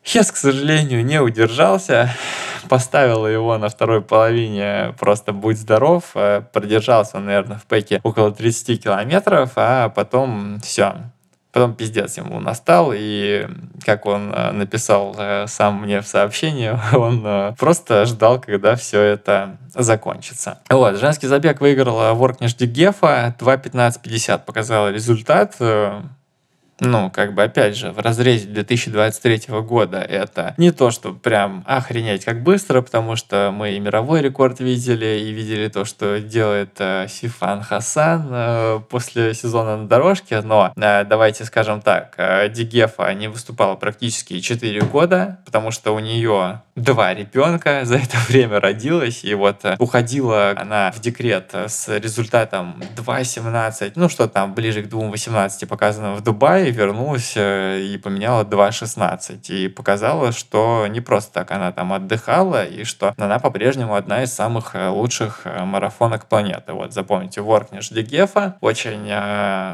Хес, 0.02 0.32
к 0.32 0.36
сожалению, 0.36 1.04
не 1.04 1.20
удержался, 1.20 2.10
поставил 2.68 3.26
его 3.26 3.58
на 3.58 3.68
второй 3.68 4.00
половине 4.00 4.94
просто 4.98 5.32
«Будь 5.32 5.58
здоров», 5.58 6.12
э, 6.14 6.42
продержался 6.52 7.18
наверное, 7.18 7.58
в 7.58 7.66
пэке 7.66 8.00
около 8.02 8.32
30 8.32 8.82
километров, 8.82 9.52
а 9.56 9.90
потом 9.90 10.58
все, 10.62 10.94
Потом 11.52 11.74
пиздец 11.74 12.16
ему 12.16 12.38
настал, 12.38 12.92
и 12.94 13.48
как 13.84 14.06
он 14.06 14.32
э, 14.32 14.52
написал 14.52 15.16
э, 15.18 15.46
сам 15.48 15.82
мне 15.82 16.00
в 16.00 16.06
сообщении, 16.06 16.70
он 16.96 17.22
э, 17.24 17.54
просто 17.58 18.06
ждал, 18.06 18.40
когда 18.40 18.76
все 18.76 19.00
это 19.00 19.56
закончится. 19.74 20.58
Вот, 20.68 20.98
женский 20.98 21.26
забег 21.26 21.60
выиграла 21.60 22.12
Воркнеш 22.12 22.54
Дюгефа, 22.54 23.34
2.15.50 23.38 24.44
показал 24.44 24.90
результат 24.90 25.56
ну, 26.80 27.10
как 27.10 27.34
бы, 27.34 27.42
опять 27.42 27.76
же, 27.76 27.92
в 27.92 27.98
разрезе 27.98 28.48
2023 28.48 29.60
года 29.60 29.98
это 29.98 30.54
не 30.56 30.70
то, 30.70 30.90
что 30.90 31.12
прям 31.12 31.64
охренеть 31.66 32.24
как 32.24 32.42
быстро, 32.42 32.80
потому 32.80 33.16
что 33.16 33.52
мы 33.54 33.72
и 33.72 33.80
мировой 33.80 34.22
рекорд 34.22 34.60
видели, 34.60 35.20
и 35.20 35.32
видели 35.32 35.68
то, 35.68 35.84
что 35.84 36.20
делает 36.20 36.76
э, 36.78 37.06
Сифан 37.08 37.62
Хасан 37.62 38.28
э, 38.30 38.80
после 38.88 39.34
сезона 39.34 39.76
на 39.76 39.88
дорожке, 39.88 40.40
но 40.40 40.72
э, 40.76 41.04
давайте 41.04 41.44
скажем 41.44 41.82
так, 41.82 42.14
э, 42.16 42.48
Дигефа 42.48 43.12
не 43.14 43.28
выступала 43.28 43.76
практически 43.76 44.40
4 44.40 44.80
года, 44.82 45.38
потому 45.44 45.70
что 45.70 45.94
у 45.94 45.98
нее 45.98 46.62
два 46.76 47.14
ребенка 47.14 47.80
за 47.84 47.96
это 47.96 48.16
время 48.28 48.60
родилась, 48.60 49.24
и 49.24 49.34
вот 49.34 49.64
э, 49.64 49.76
уходила 49.78 50.54
она 50.56 50.90
в 50.92 51.00
декрет 51.00 51.50
с 51.54 51.88
результатом 51.88 52.82
2.17, 52.96 53.92
ну 53.96 54.08
что 54.08 54.28
там, 54.28 54.54
ближе 54.54 54.82
к 54.82 54.86
2.18 54.86 55.66
показано 55.66 56.14
в 56.14 56.22
Дубае, 56.22 56.69
вернулась 56.70 57.34
э, 57.36 57.80
и 57.80 57.98
поменяла 57.98 58.44
2.16. 58.44 59.48
И 59.48 59.68
показала, 59.68 60.32
что 60.32 60.86
не 60.88 61.00
просто 61.00 61.32
так 61.32 61.50
она 61.50 61.72
там 61.72 61.92
отдыхала, 61.92 62.64
и 62.64 62.84
что 62.84 63.14
она 63.16 63.38
по-прежнему 63.38 63.94
одна 63.94 64.22
из 64.22 64.32
самых 64.32 64.74
э, 64.74 64.88
лучших 64.88 65.42
э, 65.44 65.64
марафонок 65.64 66.26
планеты. 66.26 66.72
Вот 66.72 66.92
запомните, 66.92 67.40
Воркнеш 67.40 67.88
Дегефа. 67.90 68.56
Очень 68.60 69.10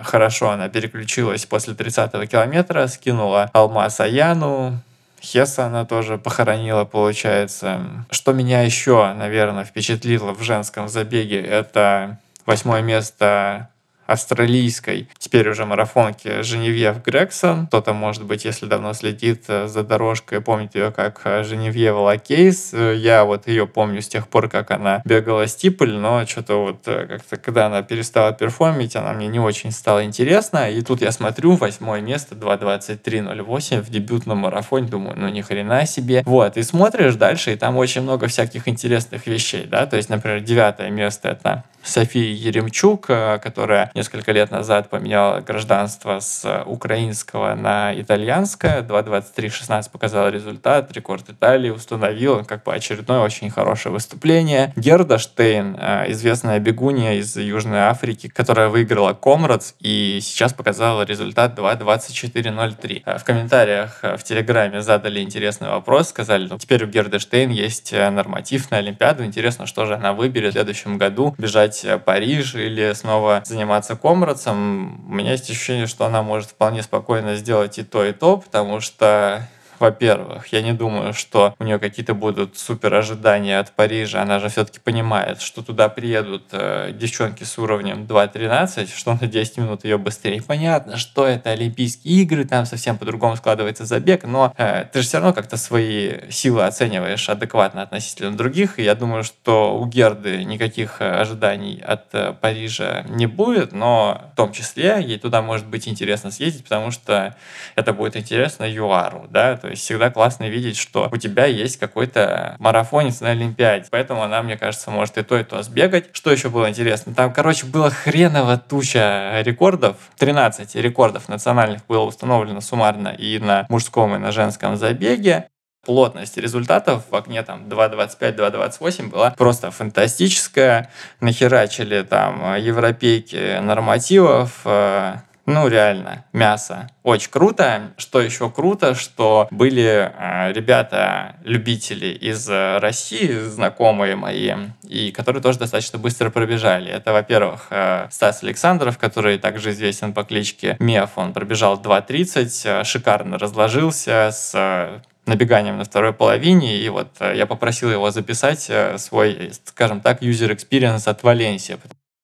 хорошо 0.05 0.51
она 0.51 0.69
переключилась 0.69 1.47
после 1.47 1.75
30-го 1.75 2.25
километра, 2.27 2.87
скинула 2.87 3.51
Алмаз 3.53 4.01
Аяну, 4.01 4.81
Хеса 5.21 5.67
она 5.67 5.85
тоже 5.85 6.19
похоронила, 6.19 6.85
получается. 6.85 7.81
Что 8.11 8.33
меня 8.33 8.63
еще, 8.63 9.13
наверное, 9.15 9.65
впечатлило 9.65 10.33
в 10.33 10.43
женском 10.43 10.89
забеге, 10.89 11.41
это 11.41 12.19
восьмое 12.45 12.83
место 12.83 13.71
австралийской, 14.07 15.09
теперь 15.19 15.49
уже 15.49 15.65
марафонке 15.65 16.43
Женевьев 16.43 17.03
Грегсон. 17.05 17.67
Кто-то, 17.67 17.93
может 17.93 18.25
быть, 18.25 18.45
если 18.45 18.67
давно 18.67 18.93
следит 18.93 19.45
э, 19.49 19.67
за 19.67 19.83
дорожкой, 19.83 20.41
помнит 20.41 20.75
ее 20.75 20.91
как 20.93 21.21
э, 21.25 21.45
Женевьева 21.45 21.99
Лакейс. 21.99 22.73
Э, 22.73 22.95
я 22.97 23.25
вот 23.25 23.49
ее 23.49 23.67
помню 23.67 24.03
с 24.03 24.09
тех 24.09 24.29
пор, 24.29 24.49
как 24.49 24.71
она 24.71 25.03
бегала 25.05 25.47
стипль, 25.47 25.93
но 25.93 26.25
что-то 26.27 26.63
вот 26.63 26.79
как-то, 26.85 27.37
когда 27.37 27.67
она 27.67 27.83
перестала 27.83 28.33
перформить, 28.33 28.97
она 28.97 29.13
мне 29.13 29.29
не 29.29 29.41
очень 29.41 29.73
стала 29.73 30.05
интересна. 30.05 30.71
И 30.71 30.83
тут 30.83 31.01
я 31.01 31.13
смотрю, 31.13 31.57
восьмое 31.57 32.01
место, 32.01 32.35
2.23.08 32.35 33.81
в 33.83 33.91
дебютном 33.91 34.39
марафоне, 34.39 34.89
думаю, 34.89 35.15
ну 35.19 35.29
ни 35.29 35.41
хрена 35.41 35.87
себе. 35.87 36.23
Вот, 36.25 36.57
и 36.57 36.63
смотришь 36.63 37.15
дальше, 37.15 37.53
и 37.53 37.57
там 37.57 37.77
очень 37.77 38.03
много 38.03 38.29
всяких 38.29 38.69
интересных 38.69 39.27
вещей, 39.27 39.67
да, 39.67 39.87
то 39.87 39.97
есть, 39.97 40.09
например, 40.09 40.41
девятое 40.41 40.91
место 40.91 41.29
это 41.29 41.65
Софии 41.87 42.35
Еремчук, 42.35 43.07
э, 43.09 43.39
которая 43.43 43.91
несколько 43.97 44.33
лет 44.33 44.51
назад 44.51 44.91
поменяла 44.91 45.41
гражданство 45.41 46.21
с 46.21 46.63
украинского 46.65 47.55
на 47.55 47.99
итальянское. 48.01 48.83
2.23.16 48.83 49.91
показал 49.91 50.29
результат, 50.29 50.93
рекорд 50.93 51.29
Италии 51.31 51.71
установил, 51.71 52.45
как 52.45 52.63
бы 52.63 52.75
очередное 52.75 53.21
очень 53.21 53.51
хорошее 53.51 53.93
выступление. 53.93 54.73
Герда 54.77 55.19
Штейн, 55.19 55.77
э, 55.79 56.13
известная 56.13 56.59
бегунья 56.59 57.15
из 57.15 57.37
Южной 57.37 57.81
Африки, 57.81 58.29
которая 58.29 58.69
выиграла 58.69 59.15
Комрадс 59.15 59.75
и 59.81 60.19
сейчас 60.23 60.53
показала 60.53 61.03
результат 61.03 61.59
2.24.03. 61.59 63.03
Э, 63.05 63.19
в 63.19 63.25
комментариях 63.25 64.01
в 64.03 64.23
Телеграме 64.23 64.83
задали 64.83 65.21
интересный 65.21 65.69
вопрос, 65.69 66.09
сказали, 66.09 66.47
ну, 66.49 66.59
теперь 66.59 66.85
у 66.85 66.87
Герды 66.87 67.19
Штейн 67.19 67.51
есть 67.51 67.93
норматив 67.93 68.71
на 68.71 68.79
Олимпиаду, 68.79 69.25
интересно, 69.25 69.67
что 69.67 69.87
же 69.87 69.95
она 69.95 70.13
выберет 70.13 70.51
в 70.51 70.53
следующем 70.53 70.99
году, 70.99 71.35
бежать 71.39 71.85
э, 71.85 71.99
Париж 71.99 72.55
или 72.55 72.93
снова 72.93 73.43
заниматься 73.45 73.86
комрадсом, 73.95 75.09
у 75.09 75.15
меня 75.15 75.33
есть 75.33 75.49
ощущение, 75.49 75.87
что 75.87 76.07
она 76.07 76.23
может 76.23 76.51
вполне 76.51 76.83
спокойно 76.83 77.37
сделать 77.37 77.79
и 77.79 77.85
то, 77.85 78.05
и 78.05 78.13
то, 78.13 78.39
потому 78.39 78.81
что 78.81 79.49
во-первых, 79.81 80.49
я 80.49 80.63
не 80.63 80.73
думаю, 80.73 81.13
что 81.13 81.55
у 81.59 81.65
нее 81.65 81.79
какие-то 81.79 82.15
будут 82.15 82.59
супер 82.59 82.95
ожидания 82.95 83.59
от 83.59 83.73
Парижа. 83.73 84.23
Она 84.23 84.39
же 84.39 84.49
все-таки 84.49 84.81
понимает, 84.81 85.41
что 85.41 85.63
туда 85.63 85.89
приедут 85.89 86.45
э, 86.53 86.93
девчонки 86.93 87.45
с 87.45 87.59
уровнем 87.59 88.05
2.13, 88.05 88.91
что 88.95 89.15
на 89.15 89.27
10 89.27 89.59
минут 89.59 89.85
ее 89.85 89.99
быстрее. 89.99 90.43
Понятно, 90.43 90.97
что 90.97 91.27
это 91.27 91.51
Олимпийские 91.51 92.23
игры, 92.23 92.45
там 92.45 92.67
совсем 92.67 92.99
по-другому 92.99 93.37
складывается 93.37 93.85
забег, 93.85 94.25
но 94.25 94.53
э, 94.57 94.85
ты 94.93 95.03
же 95.03 95.09
все 95.09 95.19
равно 95.19 95.33
как-то 95.33 95.57
свои 95.57 96.31
силы 96.31 96.65
оцениваешь 96.65 97.29
адекватно 97.29 97.83
относительно 97.83 98.37
других. 98.37 98.79
И 98.79 98.83
я 98.83 98.95
думаю, 98.95 99.25
что 99.25 99.79
у 99.79 99.87
Герды 99.87 100.45
никаких 100.45 101.01
э, 101.01 101.11
ожиданий 101.11 101.83
от 101.85 102.15
э, 102.15 102.35
Парижа 102.41 103.05
не 103.09 103.27
будет, 103.27 103.73
но 103.73 104.31
в 104.33 104.37
том 104.37 104.53
числе 104.53 104.97
ей 105.01 105.19
туда 105.19 105.43
может 105.43 105.67
быть 105.67 105.89
интересно 105.89 106.31
съездить, 106.31 106.65
потому 106.65 106.91
что 106.91 107.37
это 107.75 107.93
будет 107.93 108.17
интересно 108.17 108.65
ЮАРу, 108.65 109.27
да, 109.31 109.57
то 109.67 109.71
есть 109.71 109.83
всегда 109.83 110.11
классно 110.11 110.49
видеть, 110.49 110.77
что 110.77 111.09
у 111.11 111.17
тебя 111.17 111.45
есть 111.47 111.77
какой-то 111.81 112.55
марафонец 112.61 113.21
на 113.21 113.31
Олимпиаде. 113.31 113.87
Поэтому 113.91 114.23
она, 114.23 114.41
мне 114.41 114.57
кажется, 114.57 114.93
может 114.93 115.19
и 115.19 115.25
то, 115.25 115.37
и 115.37 115.43
то 115.43 115.61
сбегать. 115.65 116.11
Что 116.13 116.31
еще 116.31 116.51
было 116.51 116.69
интересно? 116.69 117.13
Там, 117.15 117.33
короче, 117.33 117.67
было 117.67 117.91
хреново 117.91 118.59
туча 118.59 119.43
рекордов. 119.43 119.97
13 120.19 120.77
рекордов 120.77 121.29
национальных 121.29 121.85
было 121.89 122.05
установлено 122.05 122.61
суммарно 122.61 123.09
и 123.09 123.41
на 123.41 123.67
мужском, 123.69 124.15
и 124.15 124.19
на 124.19 124.31
женском 124.31 124.77
забеге 124.77 125.49
плотность 125.85 126.37
результатов 126.37 127.03
в 127.11 127.17
окне 127.17 127.43
там 127.43 127.65
2.25-2.28 127.65 129.11
была 129.11 129.31
просто 129.33 129.73
фантастическая. 129.73 130.91
Нахерачили 131.21 132.03
там 132.03 132.55
европейки 132.55 133.59
нормативов, 133.61 134.61
э, 134.65 135.17
ну, 135.47 135.69
реально, 135.69 136.25
мясо. 136.33 136.91
Очень 137.05 137.31
круто. 137.31 137.93
Что 137.97 138.21
еще 138.21 138.51
круто, 138.51 138.97
что 138.97 139.47
были 139.53 140.13
э, 140.13 140.53
ребята-любители 140.53 142.07
из 142.07 142.49
э, 142.51 142.79
России, 142.79 143.33
знакомые 143.49 144.17
мои, 144.17 144.53
и 144.83 145.13
которые 145.13 145.41
тоже 145.41 145.61
достаточно 145.61 146.01
быстро 146.01 146.31
пробежали. 146.31 146.91
Это, 146.91 147.13
во-первых, 147.13 147.69
э, 147.71 148.09
Стас 148.11 148.43
Александров, 148.43 148.99
который 148.99 149.39
также 149.39 149.71
известен 149.71 150.13
по 150.13 150.25
кличке 150.25 150.77
Меф. 150.81 151.11
Он 151.15 151.33
пробежал 151.33 151.81
2.30, 151.81 152.81
э, 152.81 152.85
шикарно 152.85 153.39
разложился 153.39 154.31
с 154.33 154.51
э, 154.53 154.99
набеганием 155.27 155.79
на 155.79 155.85
второй 155.85 156.13
половине, 156.13 156.77
и 156.77 156.89
вот 156.89 157.09
э, 157.21 157.37
я 157.37 157.47
попросил 157.47 157.91
его 157.91 158.11
записать 158.11 158.67
э, 158.69 158.97
свой, 158.99 159.53
скажем 159.65 160.01
так, 160.01 160.23
user 160.23 160.51
experience 160.51 161.09
от 161.09 161.23
Валенсии. 161.23 161.79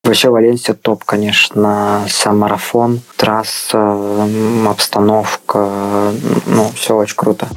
Вообще 0.05 0.29
Валенсия 0.29 0.73
топ, 0.75 1.05
конечно, 1.05 2.01
сам 2.09 2.39
марафон, 2.39 2.99
трасса, 3.15 4.27
обстановка, 4.67 6.11
ну, 6.45 6.69
все 6.75 6.97
очень 6.97 7.15
круто. 7.15 7.47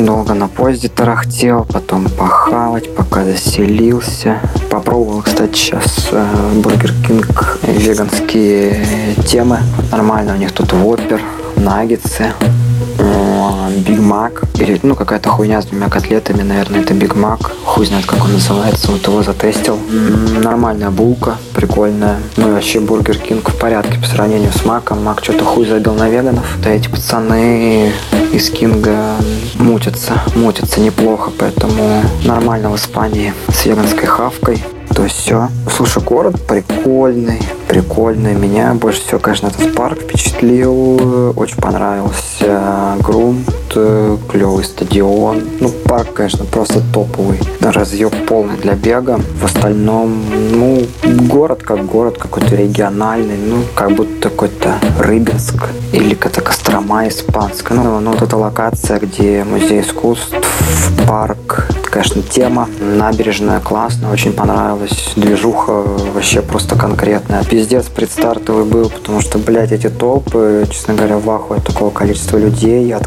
Долго 0.00 0.32
на 0.32 0.48
поезде 0.48 0.88
тарахтел, 0.88 1.66
потом 1.70 2.08
похавать, 2.08 2.94
пока 2.96 3.24
заселился. 3.24 4.40
Попробовал, 4.70 5.20
кстати, 5.20 5.54
сейчас 5.54 6.08
Burger 6.54 6.94
King 7.06 7.58
веганские 7.64 9.14
темы. 9.26 9.58
Нормально 9.92 10.32
у 10.32 10.36
них 10.36 10.52
тут 10.52 10.72
Whopper, 10.72 11.20
наггетсы, 11.56 12.32
Big 13.76 13.98
Mac, 13.98 14.42
или, 14.58 14.78
ну, 14.82 14.94
какая-то 14.94 15.30
хуйня 15.30 15.60
с 15.60 15.66
двумя 15.66 15.88
котлетами, 15.88 16.42
наверное, 16.42 16.80
это 16.80 16.94
Big 16.94 17.14
Mac. 17.14 17.52
Хуй 17.64 17.86
знает, 17.86 18.06
как 18.06 18.24
он 18.24 18.32
называется, 18.32 18.90
вот 18.90 19.06
его 19.06 19.22
затестил. 19.22 19.78
Нормальная 20.42 20.90
булка, 20.90 21.36
прикольная. 21.54 22.18
Ну 22.36 22.48
и 22.48 22.52
вообще 22.52 22.80
Burger 22.80 23.18
King 23.18 23.50
в 23.50 23.58
порядке 23.58 23.98
по 23.98 24.06
сравнению 24.06 24.52
с 24.52 24.64
Маком. 24.64 25.04
Мак 25.04 25.22
что-то 25.22 25.44
хуй 25.44 25.66
забил 25.66 25.94
на 25.94 26.08
веганов. 26.08 26.44
Да 26.62 26.70
эти 26.70 26.88
пацаны 26.88 27.92
из 28.32 28.50
Кинга 28.50 29.16
мутятся, 29.54 30.14
мутятся 30.34 30.80
неплохо, 30.80 31.30
поэтому 31.38 32.02
нормально 32.24 32.70
в 32.70 32.76
Испании 32.76 33.34
с 33.48 33.66
веганской 33.66 34.06
хавкой. 34.06 34.64
То 34.96 35.04
есть 35.04 35.16
все. 35.16 35.50
Слушай, 35.70 36.02
город 36.02 36.40
прикольный, 36.48 37.38
прикольный. 37.68 38.34
Меня 38.34 38.72
больше 38.72 39.02
всего, 39.02 39.18
конечно, 39.18 39.48
этот 39.48 39.74
парк 39.74 40.00
впечатлил. 40.00 41.34
Очень 41.38 41.58
понравился 41.58 42.96
грунт, 43.00 43.46
клевый 44.30 44.64
стадион. 44.64 45.42
Ну, 45.60 45.70
парк, 45.84 46.14
конечно, 46.14 46.44
просто 46.44 46.80
топовый. 46.92 47.38
Разъеб 47.60 48.14
полный 48.26 48.56
для 48.56 48.74
бега. 48.74 49.20
В 49.40 49.44
остальном, 49.44 50.22
ну, 50.52 50.82
город 51.28 51.62
как 51.62 51.84
город, 51.86 52.18
какой-то 52.18 52.54
региональный. 52.56 53.36
Ну, 53.36 53.58
как 53.74 53.92
будто 53.92 54.30
какой-то 54.30 54.74
Рыбинск 54.98 55.66
или 55.92 56.14
какая-то 56.14 56.40
Кострома 56.40 57.08
испанская. 57.08 57.78
Ну, 57.78 58.00
ну, 58.00 58.12
вот 58.12 58.22
эта 58.22 58.36
локация, 58.36 58.98
где 58.98 59.44
музей 59.44 59.80
искусств, 59.80 60.34
парк, 61.06 61.68
конечно, 61.90 62.22
тема. 62.22 62.68
Набережная 62.80 63.60
классно, 63.60 64.10
очень 64.10 64.32
понравилась. 64.32 65.12
Движуха 65.16 65.82
вообще 66.14 66.42
просто 66.42 66.76
конкретная. 66.76 67.44
Пиздец 67.44 67.86
предстартовый 67.86 68.64
был, 68.64 68.90
потому 68.90 69.20
что, 69.20 69.38
блядь, 69.38 69.72
эти 69.72 69.88
толпы, 69.88 70.66
честно 70.70 70.94
говоря, 70.94 71.18
в 71.18 71.30
ахуе 71.30 71.60
такого 71.60 71.90
количества 71.90 72.38
людей, 72.38 72.92
от 72.94 73.06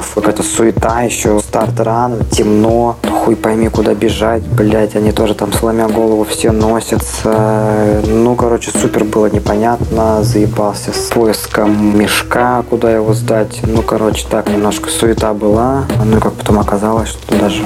кластеров, 0.00 0.14
какая-то 0.14 0.42
суета 0.42 1.02
еще, 1.02 1.38
старт 1.40 1.78
рано, 1.80 2.24
темно, 2.30 2.96
хуй 3.24 3.36
пойми, 3.36 3.68
куда 3.68 3.94
бежать, 3.94 4.42
блядь, 4.42 4.96
они 4.96 5.12
тоже 5.12 5.34
там 5.34 5.52
сломя 5.52 5.88
голову 5.88 6.24
все 6.24 6.52
носятся. 6.52 8.00
Ну, 8.06 8.34
короче, 8.34 8.70
супер 8.70 9.04
было 9.04 9.26
непонятно, 9.26 10.22
заебался 10.22 10.92
с 10.92 11.10
поиском 11.10 11.98
мешка, 11.98 12.62
куда 12.68 12.90
его 12.90 13.14
сдать. 13.14 13.60
Ну, 13.62 13.82
короче, 13.82 14.26
так, 14.28 14.48
немножко 14.48 14.90
суета 14.90 15.34
была. 15.34 15.84
Ну, 16.04 16.20
как 16.20 16.32
потом 16.34 16.58
оказалось, 16.58 17.08
что 17.10 17.38
даже 17.38 17.62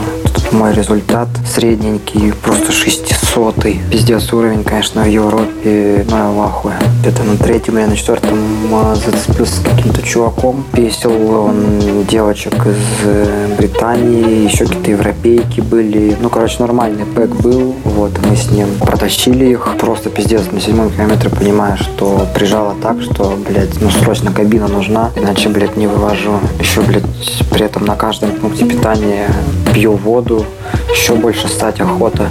мой 0.54 0.72
результат 0.72 1.28
средненький, 1.46 2.32
просто 2.42 2.72
600 2.72 3.56
-й. 3.58 3.78
Пиздец 3.90 4.32
уровень, 4.32 4.64
конечно, 4.64 5.02
в 5.02 5.08
Европе, 5.08 6.04
ну 6.08 6.16
я 6.16 6.30
в 6.30 6.40
ахуе. 6.40 6.74
Где-то 7.00 7.24
на 7.24 7.36
третьем 7.36 7.78
или 7.78 7.86
на 7.86 7.96
четвертом 7.96 8.38
а, 8.72 8.94
зацепился 8.94 9.56
с 9.56 9.60
каким-то 9.60 10.02
чуваком. 10.02 10.64
Песил 10.72 11.12
он 11.12 12.04
девочек 12.08 12.54
из 12.66 13.04
э, 13.04 13.54
Британии, 13.58 14.48
еще 14.50 14.66
какие-то 14.66 14.90
европейки 14.90 15.60
были. 15.60 16.16
Ну, 16.20 16.30
короче, 16.30 16.56
нормальный 16.60 17.04
пэк 17.04 17.30
был. 17.36 17.74
Вот, 17.84 18.12
мы 18.28 18.36
с 18.36 18.50
ним 18.50 18.68
протащили 18.80 19.46
их. 19.46 19.76
Просто 19.78 20.10
пиздец, 20.10 20.42
на 20.52 20.60
седьмом 20.60 20.90
километре 20.90 21.30
понимаю, 21.30 21.76
что 21.76 22.26
прижало 22.34 22.74
так, 22.80 23.02
что, 23.02 23.36
блядь, 23.48 23.80
ну 23.80 23.90
срочно 23.90 24.32
кабина 24.32 24.68
нужна, 24.68 25.10
иначе, 25.16 25.48
блядь, 25.48 25.76
не 25.76 25.86
вывожу. 25.86 26.38
Еще, 26.60 26.80
блядь, 26.82 27.04
при 27.50 27.64
этом 27.64 27.84
на 27.84 27.96
каждом 27.96 28.30
пункте 28.30 28.64
питания 28.64 29.28
пью 29.74 29.92
воду, 29.96 30.46
еще 30.90 31.14
больше 31.14 31.48
стать 31.48 31.80
охота. 31.80 32.28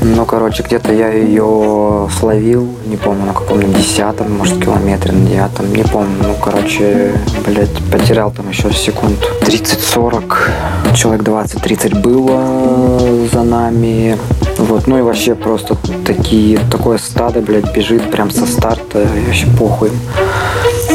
Ну, 0.00 0.24
короче, 0.26 0.62
где-то 0.62 0.92
я 0.92 1.08
ее 1.08 2.08
словил, 2.18 2.68
не 2.86 2.96
помню, 2.96 3.26
на 3.26 3.32
каком, 3.32 3.60
на 3.60 3.68
десятом, 3.68 4.36
может, 4.36 4.62
километре, 4.62 5.12
на 5.12 5.26
девятом, 5.26 5.72
не 5.74 5.82
помню. 5.82 6.16
Ну, 6.22 6.34
короче, 6.42 7.14
блядь, 7.46 7.72
потерял 7.90 8.30
там 8.30 8.48
еще 8.50 8.72
секунд 8.72 9.16
30-40, 9.42 10.34
человек 10.94 11.22
20-30 11.22 12.00
было 12.00 13.28
за 13.32 13.42
нами. 13.42 14.18
Вот, 14.58 14.86
ну 14.86 14.98
и 14.98 15.02
вообще 15.02 15.34
просто 15.34 15.76
такие, 16.06 16.58
такое 16.70 16.98
стадо, 16.98 17.40
блядь, 17.40 17.74
бежит 17.74 18.10
прям 18.10 18.30
со 18.30 18.46
старта, 18.46 19.02
и 19.02 19.26
вообще 19.26 19.46
похуй. 19.58 19.90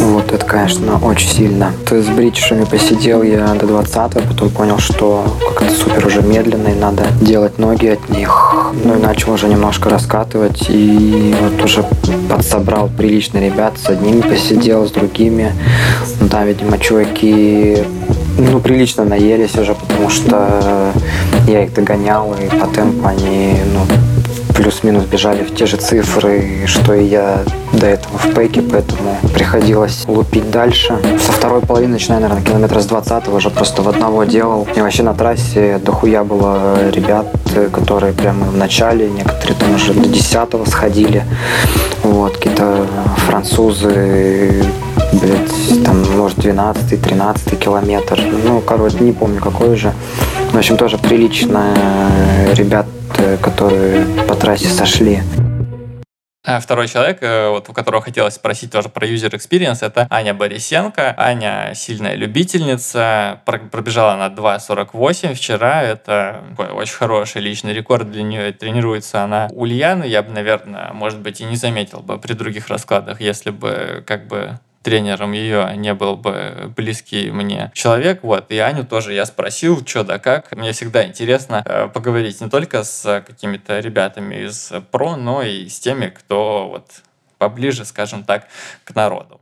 Вот 0.01 0.31
это, 0.31 0.45
конечно, 0.45 0.97
очень 1.03 1.29
сильно. 1.29 1.73
То 1.87 2.01
с 2.01 2.07
бритишами 2.07 2.63
посидел 2.63 3.21
я 3.21 3.47
до 3.55 3.67
20 3.67 4.13
потом 4.27 4.49
понял, 4.49 4.79
что 4.79 5.25
как-то 5.57 5.73
супер 5.73 6.05
уже 6.07 6.21
медленно, 6.21 6.69
и 6.69 6.75
надо 6.75 7.03
делать 7.21 7.59
ноги 7.59 7.87
от 7.87 8.09
них. 8.09 8.55
Ну 8.83 8.97
и 8.97 9.01
начал 9.01 9.33
уже 9.33 9.47
немножко 9.47 9.89
раскатывать, 9.89 10.65
и 10.69 11.35
вот 11.41 11.63
уже 11.63 11.83
подсобрал 12.29 12.89
прилично 12.97 13.39
ребят, 13.39 13.73
с 13.77 13.89
одними 13.89 14.21
посидел, 14.21 14.87
с 14.87 14.91
другими. 14.91 15.53
Ну 16.19 16.27
да, 16.27 16.45
видимо, 16.45 16.77
чуваки 16.77 17.77
ну, 18.37 18.59
прилично 18.59 19.03
наелись 19.03 19.55
уже, 19.55 19.75
потому 19.75 20.09
что 20.09 20.93
я 21.47 21.63
их 21.63 21.73
догонял, 21.73 22.33
и 22.33 22.47
по 22.57 22.67
темпу 22.67 23.07
они, 23.07 23.55
ну, 23.73 23.81
плюс-минус 24.59 25.05
бежали 25.05 25.43
в 25.45 25.55
те 25.55 25.65
же 25.65 25.77
цифры, 25.77 26.65
что 26.65 26.93
и 26.93 27.05
я 27.05 27.43
до 27.71 27.87
этого 27.87 28.17
в 28.17 28.33
пейке, 28.33 28.61
поэтому 28.61 29.17
приходилось 29.33 30.03
лупить 30.05 30.51
дальше. 30.51 30.99
Со 31.25 31.31
второй 31.31 31.61
половины, 31.61 31.93
начиная, 31.93 32.19
наверное, 32.19 32.43
километра 32.43 32.81
с 32.81 32.85
20 32.85 33.29
уже 33.29 33.51
просто 33.51 33.81
в 33.81 33.87
одного 33.87 34.25
делал. 34.25 34.67
И 34.75 34.81
вообще 34.81 35.03
на 35.03 35.13
трассе 35.13 35.79
дохуя 35.81 36.25
было 36.25 36.89
ребят, 36.91 37.27
которые 37.71 38.11
прямо 38.11 38.47
в 38.47 38.57
начале, 38.57 39.09
некоторые 39.09 39.55
там 39.55 39.75
уже 39.75 39.93
до 39.93 40.09
10 40.09 40.67
сходили. 40.67 41.23
Вот, 42.03 42.35
какие-то 42.35 42.85
французы, 43.27 44.61
блядь, 45.13 45.85
там, 45.85 46.03
может, 46.17 46.37
12-13 46.37 47.55
километр. 47.55 48.19
Ну, 48.43 48.59
короче, 48.59 48.97
не 48.99 49.13
помню, 49.13 49.39
какой 49.39 49.77
же. 49.77 49.93
В 50.51 50.57
общем, 50.57 50.75
тоже 50.75 50.97
прилично 50.97 51.63
ребят 52.53 52.85
Э, 53.19 53.37
которые 53.37 54.05
по 54.27 54.35
трассе 54.35 54.69
сошли. 54.69 55.19
А 56.45 56.61
второй 56.61 56.87
человек, 56.87 57.17
э, 57.21 57.49
вот, 57.49 57.67
у 57.67 57.73
которого 57.73 58.01
хотелось 58.01 58.35
спросить 58.35 58.71
тоже 58.71 58.87
про 58.87 59.05
user 59.05 59.29
experience, 59.31 59.85
это 59.85 60.07
Аня 60.09 60.33
Борисенко. 60.33 61.13
Аня 61.17 61.73
сильная 61.75 62.15
любительница, 62.15 63.41
пробежала 63.45 64.15
на 64.15 64.27
2.48 64.33 65.33
вчера. 65.33 65.83
Это 65.83 66.43
очень 66.57 66.95
хороший 66.95 67.41
личный 67.41 67.73
рекорд 67.73 68.09
для 68.09 68.23
нее. 68.23 68.53
Тренируется 68.53 69.21
она 69.21 69.49
у 69.51 69.63
Ульяны. 69.63 70.05
Я 70.05 70.23
бы, 70.23 70.31
наверное, 70.31 70.93
может 70.93 71.19
быть, 71.19 71.41
и 71.41 71.43
не 71.43 71.57
заметил 71.57 71.99
бы 71.99 72.17
при 72.17 72.33
других 72.33 72.69
раскладах, 72.69 73.19
если 73.19 73.49
бы 73.49 74.01
как 74.07 74.27
бы 74.27 74.59
тренером 74.81 75.33
ее 75.33 75.73
не 75.75 75.93
был 75.93 76.15
бы 76.15 76.73
близкий 76.75 77.31
мне 77.31 77.71
человек. 77.73 78.23
Вот. 78.23 78.51
И 78.51 78.57
Аню 78.57 78.85
тоже 78.85 79.13
я 79.13 79.25
спросил, 79.25 79.85
что 79.85 80.03
да 80.03 80.19
как. 80.19 80.55
Мне 80.55 80.71
всегда 80.71 81.05
интересно 81.05 81.63
э, 81.65 81.87
поговорить 81.87 82.41
не 82.41 82.49
только 82.49 82.83
с 82.83 83.23
какими-то 83.25 83.79
ребятами 83.79 84.45
из 84.47 84.71
ПРО, 84.91 85.15
но 85.15 85.41
и 85.43 85.67
с 85.67 85.79
теми, 85.79 86.07
кто 86.07 86.69
вот 86.69 87.03
поближе, 87.37 87.85
скажем 87.85 88.23
так, 88.23 88.47
к 88.83 88.95
народу. 88.95 89.41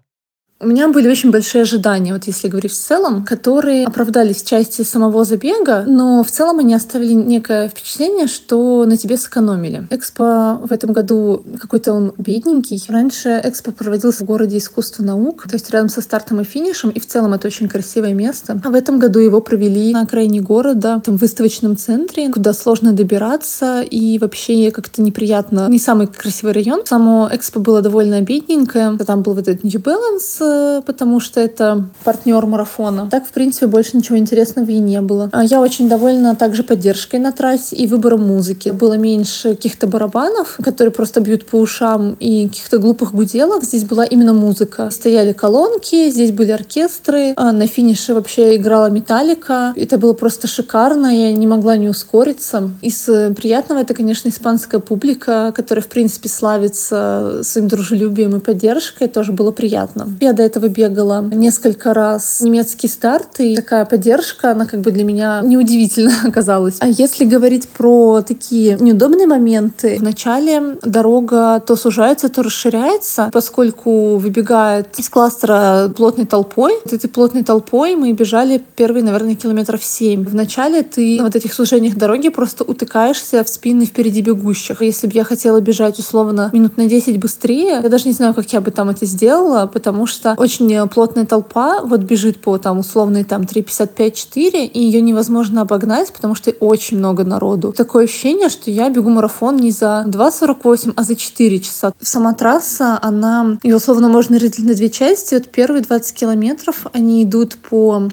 У 0.59 0.65
меня 0.65 0.87
были 0.87 1.07
очень 1.07 1.29
большие 1.29 1.61
ожидания, 1.61 2.13
вот 2.13 2.23
если 2.23 2.47
говорить 2.47 2.71
в 2.71 2.75
целом, 2.75 3.23
которые 3.23 3.85
оправдались 3.85 4.41
в 4.41 4.47
части 4.47 4.81
самого 4.81 5.23
забега, 5.23 5.83
но 5.85 6.23
в 6.23 6.31
целом 6.31 6.57
они 6.57 6.73
оставили 6.73 7.13
некое 7.13 7.69
впечатление, 7.69 8.25
что 8.25 8.85
на 8.85 8.97
тебе 8.97 9.17
сэкономили. 9.17 9.87
Экспо 9.91 10.59
в 10.63 10.71
этом 10.71 10.93
году 10.93 11.43
какой-то 11.61 11.93
он 11.93 12.13
бедненький. 12.17 12.83
Раньше 12.87 13.39
Экспо 13.43 13.71
проводился 13.71 14.23
в 14.23 14.25
городе 14.25 14.57
искусства 14.57 15.03
наук, 15.03 15.43
то 15.43 15.53
есть 15.53 15.69
рядом 15.69 15.89
со 15.89 16.01
стартом 16.01 16.41
и 16.41 16.43
финишем, 16.43 16.89
и 16.89 16.99
в 16.99 17.05
целом 17.05 17.33
это 17.33 17.45
очень 17.45 17.69
красивое 17.69 18.15
место. 18.15 18.59
А 18.63 18.69
в 18.69 18.73
этом 18.73 18.97
году 18.97 19.19
его 19.19 19.41
провели 19.41 19.93
на 19.93 20.01
окраине 20.01 20.41
города, 20.41 21.03
там 21.05 21.17
в 21.17 21.21
выставочном 21.21 21.77
центре, 21.77 22.29
куда 22.29 22.53
сложно 22.53 22.93
добираться, 22.93 23.81
и 23.81 24.17
вообще 24.17 24.71
как-то 24.71 25.03
неприятно. 25.03 25.67
Не 25.69 25.77
самый 25.77 26.07
красивый 26.07 26.53
район. 26.53 26.81
Само 26.83 27.29
Экспо 27.31 27.59
было 27.59 27.83
довольно 27.83 28.21
бедненькое. 28.21 28.97
Там 29.05 29.21
был 29.21 29.35
вот 29.35 29.47
этот 29.47 29.63
New 29.63 29.79
Balance, 29.79 30.46
потому 30.85 31.19
что 31.19 31.39
это 31.39 31.85
партнер 32.03 32.45
марафона. 32.45 33.07
Так, 33.09 33.25
в 33.25 33.31
принципе, 33.31 33.67
больше 33.67 33.97
ничего 33.97 34.17
интересного 34.17 34.69
и 34.69 34.79
не 34.79 35.01
было. 35.01 35.29
А 35.31 35.43
я 35.43 35.61
очень 35.61 35.89
довольна 35.89 36.35
также 36.35 36.63
поддержкой 36.63 37.19
на 37.19 37.31
трассе 37.31 37.75
и 37.75 37.87
выбором 37.87 38.27
музыки. 38.27 38.69
Было 38.69 38.93
меньше 38.93 39.49
каких-то 39.49 39.87
барабанов, 39.87 40.57
которые 40.63 40.91
просто 40.91 41.21
бьют 41.21 41.45
по 41.45 41.57
ушам, 41.57 42.15
и 42.19 42.47
каких-то 42.47 42.77
глупых 42.77 43.13
гуделок. 43.13 43.63
Здесь 43.63 43.83
была 43.83 44.05
именно 44.05 44.33
музыка. 44.33 44.89
Стояли 44.91 45.33
колонки, 45.33 46.09
здесь 46.09 46.31
были 46.31 46.51
оркестры. 46.51 47.33
А 47.35 47.51
на 47.51 47.67
финише 47.67 48.13
вообще 48.13 48.55
играла 48.55 48.89
металлика. 48.89 49.73
Это 49.75 49.97
было 49.97 50.13
просто 50.13 50.47
шикарно. 50.47 51.07
Я 51.07 51.31
не 51.31 51.47
могла 51.47 51.77
не 51.77 51.89
ускориться. 51.89 52.71
Из 52.81 53.03
приятного 53.35 53.79
это, 53.79 53.93
конечно, 53.93 54.29
испанская 54.29 54.79
публика, 54.79 55.53
которая, 55.55 55.83
в 55.83 55.87
принципе, 55.87 56.29
славится 56.29 57.41
своим 57.43 57.67
дружелюбием 57.67 58.35
и 58.35 58.39
поддержкой. 58.39 59.07
Тоже 59.07 59.31
было 59.31 59.51
приятно. 59.51 60.07
Я 60.21 60.33
до 60.37 60.43
этого 60.43 60.67
бегала 60.67 61.21
несколько 61.21 61.93
раз 61.93 62.39
немецкий 62.41 62.87
старт, 62.87 63.39
и 63.39 63.55
такая 63.55 63.85
поддержка, 63.85 64.51
она 64.51 64.65
как 64.65 64.81
бы 64.81 64.91
для 64.91 65.03
меня 65.03 65.41
неудивительно 65.43 66.13
оказалась. 66.23 66.77
А 66.79 66.87
если 66.87 67.25
говорить 67.25 67.67
про 67.67 68.21
такие 68.21 68.77
неудобные 68.79 69.27
моменты, 69.27 69.97
вначале 69.99 70.77
дорога 70.83 71.59
то 71.59 71.75
сужается, 71.75 72.29
то 72.29 72.43
расширяется, 72.43 73.29
поскольку 73.33 74.17
выбегает 74.17 74.87
из 74.97 75.09
кластера 75.09 75.91
плотной 75.95 76.25
толпой. 76.25 76.73
Вот 76.83 76.93
этой 76.93 77.09
плотной 77.09 77.43
толпой 77.43 77.95
мы 77.95 78.13
бежали 78.13 78.63
первые, 78.75 79.03
наверное, 79.03 79.35
километров 79.35 79.83
семь. 79.83 80.23
Вначале 80.23 80.83
ты 80.83 81.17
на 81.17 81.23
вот 81.23 81.35
этих 81.35 81.53
сужениях 81.53 81.95
дороги 81.95 82.29
просто 82.29 82.63
утыкаешься 82.63 83.43
в 83.43 83.49
спины 83.49 83.85
впереди 83.85 84.21
бегущих. 84.21 84.81
Если 84.81 85.07
бы 85.07 85.13
я 85.13 85.23
хотела 85.23 85.59
бежать 85.59 85.97
условно 85.99 86.51
минут 86.53 86.77
на 86.77 86.85
10 86.85 87.19
быстрее, 87.19 87.79
я 87.83 87.89
даже 87.89 88.07
не 88.07 88.13
знаю, 88.13 88.33
как 88.33 88.51
я 88.53 88.61
бы 88.61 88.71
там 88.71 88.89
это 88.89 89.05
сделала, 89.05 89.65
потому 89.65 90.05
что 90.05 90.26
очень 90.37 90.87
плотная 90.89 91.25
толпа 91.25 91.81
вот 91.81 92.01
бежит 92.01 92.41
по 92.41 92.57
там 92.57 92.79
условной 92.79 93.23
там 93.23 93.43
3.55-4, 93.43 94.65
и 94.65 94.79
ее 94.79 95.01
невозможно 95.01 95.61
обогнать, 95.61 96.11
потому 96.11 96.35
что 96.35 96.51
очень 96.51 96.97
много 96.97 97.23
народу. 97.23 97.73
Такое 97.73 98.05
ощущение, 98.05 98.49
что 98.49 98.71
я 98.71 98.89
бегу 98.89 99.09
марафон 99.09 99.57
не 99.57 99.71
за 99.71 100.05
2.48, 100.07 100.93
а 100.95 101.03
за 101.03 101.15
4 101.15 101.59
часа. 101.59 101.93
Сама 102.01 102.33
трасса, 102.33 102.99
она, 103.01 103.57
ее 103.63 103.75
условно 103.75 104.09
можно 104.09 104.39
разделить 104.39 104.67
на 104.67 104.75
две 104.75 104.89
части. 104.89 105.35
Вот 105.35 105.47
первые 105.49 105.81
20 105.81 106.13
километров, 106.15 106.85
они 106.93 107.23
идут 107.23 107.55
по 107.55 108.09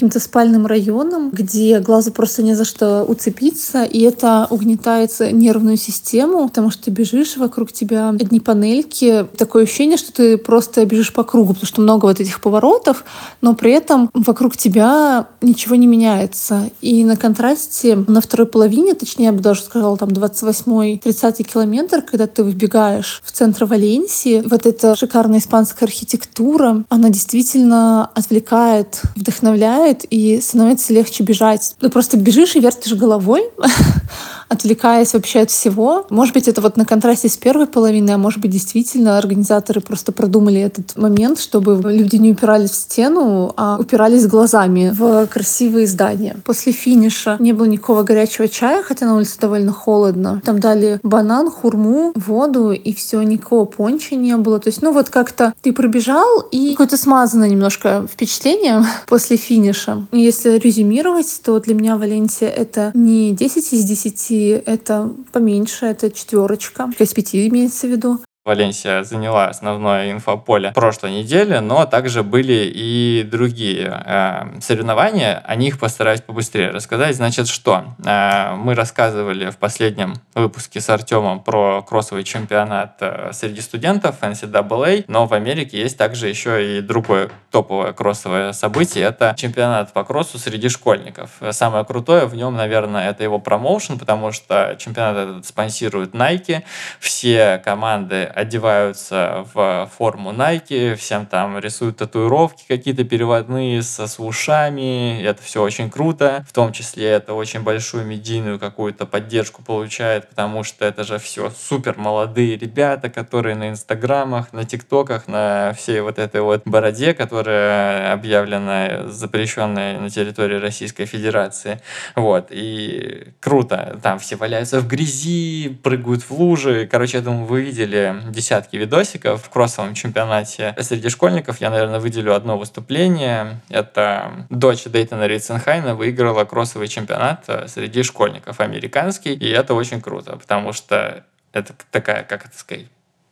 каким-то 0.00 0.18
спальным 0.18 0.64
районам, 0.64 1.28
где 1.28 1.78
глазу 1.80 2.10
просто 2.10 2.42
не 2.42 2.54
за 2.54 2.64
что 2.64 3.04
уцепиться, 3.04 3.84
и 3.84 4.00
это 4.00 4.46
угнетает 4.48 5.12
нервную 5.20 5.76
систему, 5.76 6.48
потому 6.48 6.70
что 6.70 6.84
ты 6.84 6.90
бежишь, 6.90 7.36
вокруг 7.36 7.70
тебя 7.70 8.08
одни 8.08 8.40
панельки, 8.40 9.26
такое 9.36 9.64
ощущение, 9.64 9.98
что 9.98 10.10
ты 10.10 10.38
просто 10.38 10.86
бежишь 10.86 11.12
по 11.12 11.22
кругу, 11.22 11.52
потому 11.52 11.66
что 11.66 11.82
много 11.82 12.06
вот 12.06 12.18
этих 12.18 12.40
поворотов, 12.40 13.04
но 13.42 13.54
при 13.54 13.72
этом 13.72 14.08
вокруг 14.14 14.56
тебя 14.56 15.26
ничего 15.42 15.74
не 15.74 15.86
меняется. 15.86 16.70
И 16.80 17.04
на 17.04 17.18
контрасте 17.18 17.96
на 17.96 18.22
второй 18.22 18.46
половине, 18.46 18.94
точнее, 18.94 19.26
я 19.26 19.32
бы 19.32 19.40
даже 19.40 19.60
сказала, 19.60 19.98
там 19.98 20.08
28-30 20.08 21.42
километр, 21.42 22.00
когда 22.00 22.26
ты 22.26 22.42
выбегаешь 22.42 23.20
в 23.22 23.32
центр 23.32 23.66
Валенсии, 23.66 24.42
вот 24.48 24.64
эта 24.64 24.96
шикарная 24.96 25.40
испанская 25.40 25.86
архитектура, 25.86 26.84
она 26.88 27.10
действительно 27.10 28.06
отвлекает, 28.14 29.02
вдохновляет, 29.14 29.89
помогает, 29.90 30.04
и 30.10 30.40
становится 30.40 30.92
легче 30.92 31.22
бежать. 31.22 31.74
Ну, 31.80 31.90
просто 31.90 32.16
бежишь 32.16 32.56
и 32.56 32.60
вертишь 32.60 32.94
головой, 32.94 33.50
отвлекаясь 34.50 35.14
вообще 35.14 35.40
от 35.40 35.50
всего. 35.50 36.06
Может 36.10 36.34
быть, 36.34 36.48
это 36.48 36.60
вот 36.60 36.76
на 36.76 36.84
контрасте 36.84 37.28
с 37.28 37.36
первой 37.36 37.66
половиной, 37.66 38.14
а 38.14 38.18
может 38.18 38.40
быть, 38.40 38.50
действительно 38.50 39.16
организаторы 39.16 39.80
просто 39.80 40.12
продумали 40.12 40.60
этот 40.60 40.96
момент, 40.96 41.38
чтобы 41.40 41.80
люди 41.90 42.16
не 42.16 42.32
упирались 42.32 42.70
в 42.70 42.74
стену, 42.74 43.54
а 43.56 43.78
упирались 43.78 44.26
глазами 44.26 44.92
в 44.92 45.26
красивые 45.28 45.86
здания. 45.86 46.36
После 46.44 46.72
финиша 46.72 47.36
не 47.38 47.52
было 47.52 47.66
никакого 47.66 48.02
горячего 48.02 48.48
чая, 48.48 48.82
хотя 48.82 49.06
на 49.06 49.16
улице 49.16 49.38
довольно 49.40 49.72
холодно. 49.72 50.42
Там 50.44 50.58
дали 50.58 50.98
банан, 51.04 51.50
хурму, 51.50 52.12
воду, 52.16 52.72
и 52.72 52.92
все, 52.92 53.22
никакого 53.22 53.66
понча 53.66 54.16
не 54.16 54.36
было. 54.36 54.58
То 54.58 54.68
есть, 54.68 54.82
ну 54.82 54.92
вот 54.92 55.10
как-то 55.10 55.54
ты 55.62 55.72
пробежал, 55.72 56.40
и 56.50 56.72
какое-то 56.72 56.96
смазанное 56.96 57.48
немножко 57.48 58.04
впечатление 58.12 58.84
после 59.06 59.36
финиша. 59.36 60.06
Если 60.10 60.58
резюмировать, 60.58 61.40
то 61.44 61.60
для 61.60 61.74
меня 61.74 61.96
Валенсия— 61.96 62.48
это 62.48 62.90
не 62.94 63.32
10 63.32 63.72
из 63.72 63.84
10, 63.84 64.30
это 64.48 65.12
поменьше, 65.32 65.86
это 65.86 66.10
четверочка. 66.10 66.90
Из 66.98 67.12
пяти 67.12 67.46
имеется 67.48 67.86
в 67.86 67.90
виду. 67.90 68.20
Валенсия 68.50 69.04
заняла 69.04 69.46
основное 69.46 70.10
инфополе 70.10 70.72
прошлой 70.72 71.12
недели, 71.12 71.58
но 71.58 71.86
также 71.86 72.24
были 72.24 72.68
и 72.74 73.22
другие 73.22 74.02
э, 74.04 74.60
соревнования. 74.60 75.40
О 75.46 75.54
них 75.54 75.78
постараюсь 75.78 76.20
побыстрее 76.20 76.70
рассказать. 76.70 77.14
Значит, 77.14 77.46
что? 77.46 77.84
Э, 78.04 78.56
мы 78.56 78.74
рассказывали 78.74 79.50
в 79.50 79.56
последнем 79.56 80.14
выпуске 80.34 80.80
с 80.80 80.90
Артемом 80.90 81.44
про 81.44 81.82
кроссовый 81.82 82.24
чемпионат 82.24 82.96
э, 82.98 83.30
среди 83.32 83.60
студентов 83.60 84.16
NCAA, 84.20 85.04
но 85.06 85.26
в 85.26 85.32
Америке 85.32 85.78
есть 85.78 85.96
также 85.96 86.26
еще 86.26 86.78
и 86.78 86.80
другое 86.80 87.30
топовое 87.52 87.92
кроссовое 87.92 88.52
событие. 88.52 89.04
Это 89.04 89.32
чемпионат 89.38 89.92
по 89.92 90.02
кроссу 90.02 90.38
среди 90.38 90.68
школьников. 90.68 91.30
Самое 91.52 91.84
крутое 91.84 92.26
в 92.26 92.34
нем, 92.34 92.56
наверное, 92.56 93.10
это 93.10 93.22
его 93.22 93.38
промоушен, 93.38 93.96
потому 93.96 94.32
что 94.32 94.74
чемпионат 94.76 95.28
этот 95.28 95.46
спонсирует 95.46 96.14
Nike. 96.14 96.64
Все 96.98 97.60
команды 97.64 98.24
одеваются 98.40 99.46
в 99.54 99.90
форму 99.96 100.32
Nike, 100.32 100.94
всем 100.96 101.26
там 101.26 101.58
рисуют 101.58 101.98
татуировки 101.98 102.64
какие-то 102.66 103.04
переводные 103.04 103.82
со, 103.82 104.06
с 104.06 104.18
ушами, 104.18 105.22
это 105.22 105.42
все 105.42 105.62
очень 105.62 105.90
круто, 105.90 106.44
в 106.48 106.52
том 106.52 106.72
числе 106.72 107.08
это 107.08 107.34
очень 107.34 107.60
большую 107.60 108.04
медийную 108.06 108.58
какую-то 108.58 109.06
поддержку 109.06 109.62
получает, 109.62 110.28
потому 110.28 110.64
что 110.64 110.84
это 110.84 111.04
же 111.04 111.18
все 111.18 111.50
супер 111.50 111.96
молодые 111.98 112.56
ребята, 112.56 113.10
которые 113.10 113.56
на 113.56 113.68
инстаграмах, 113.68 114.52
на 114.52 114.64
тиктоках, 114.64 115.28
на 115.28 115.74
всей 115.76 116.00
вот 116.00 116.18
этой 116.18 116.40
вот 116.40 116.62
бороде, 116.64 117.14
которая 117.14 118.12
объявлена 118.12 119.08
запрещенной 119.08 119.98
на 119.98 120.10
территории 120.10 120.56
Российской 120.56 121.04
Федерации. 121.04 121.80
Вот, 122.16 122.46
и 122.50 123.28
круто, 123.40 123.98
там 124.02 124.18
все 124.18 124.36
валяются 124.36 124.80
в 124.80 124.88
грязи, 124.88 125.78
прыгают 125.82 126.22
в 126.22 126.30
лужи, 126.30 126.88
короче, 126.90 127.18
я 127.18 127.22
думаю, 127.22 127.44
вы 127.44 127.62
видели 127.62 128.19
десятки 128.28 128.76
видосиков 128.76 129.42
в 129.42 129.50
кроссовом 129.50 129.94
чемпионате 129.94 130.74
среди 130.80 131.08
школьников. 131.08 131.60
Я, 131.60 131.70
наверное, 131.70 132.00
выделю 132.00 132.34
одно 132.34 132.58
выступление. 132.58 133.60
Это 133.68 134.46
дочь 134.50 134.84
Дейтона 134.84 135.26
Ритценхайна 135.26 135.94
выиграла 135.94 136.44
кроссовый 136.44 136.88
чемпионат 136.88 137.44
э, 137.48 137.68
среди 137.68 138.02
школьников 138.02 138.60
американский. 138.60 139.34
И 139.34 139.48
это 139.48 139.74
очень 139.74 140.00
круто, 140.00 140.36
потому 140.36 140.72
что 140.72 141.24
это 141.52 141.74
такая, 141.90 142.22
как 142.22 142.46
это 142.46 142.58
сказать, 142.58 142.86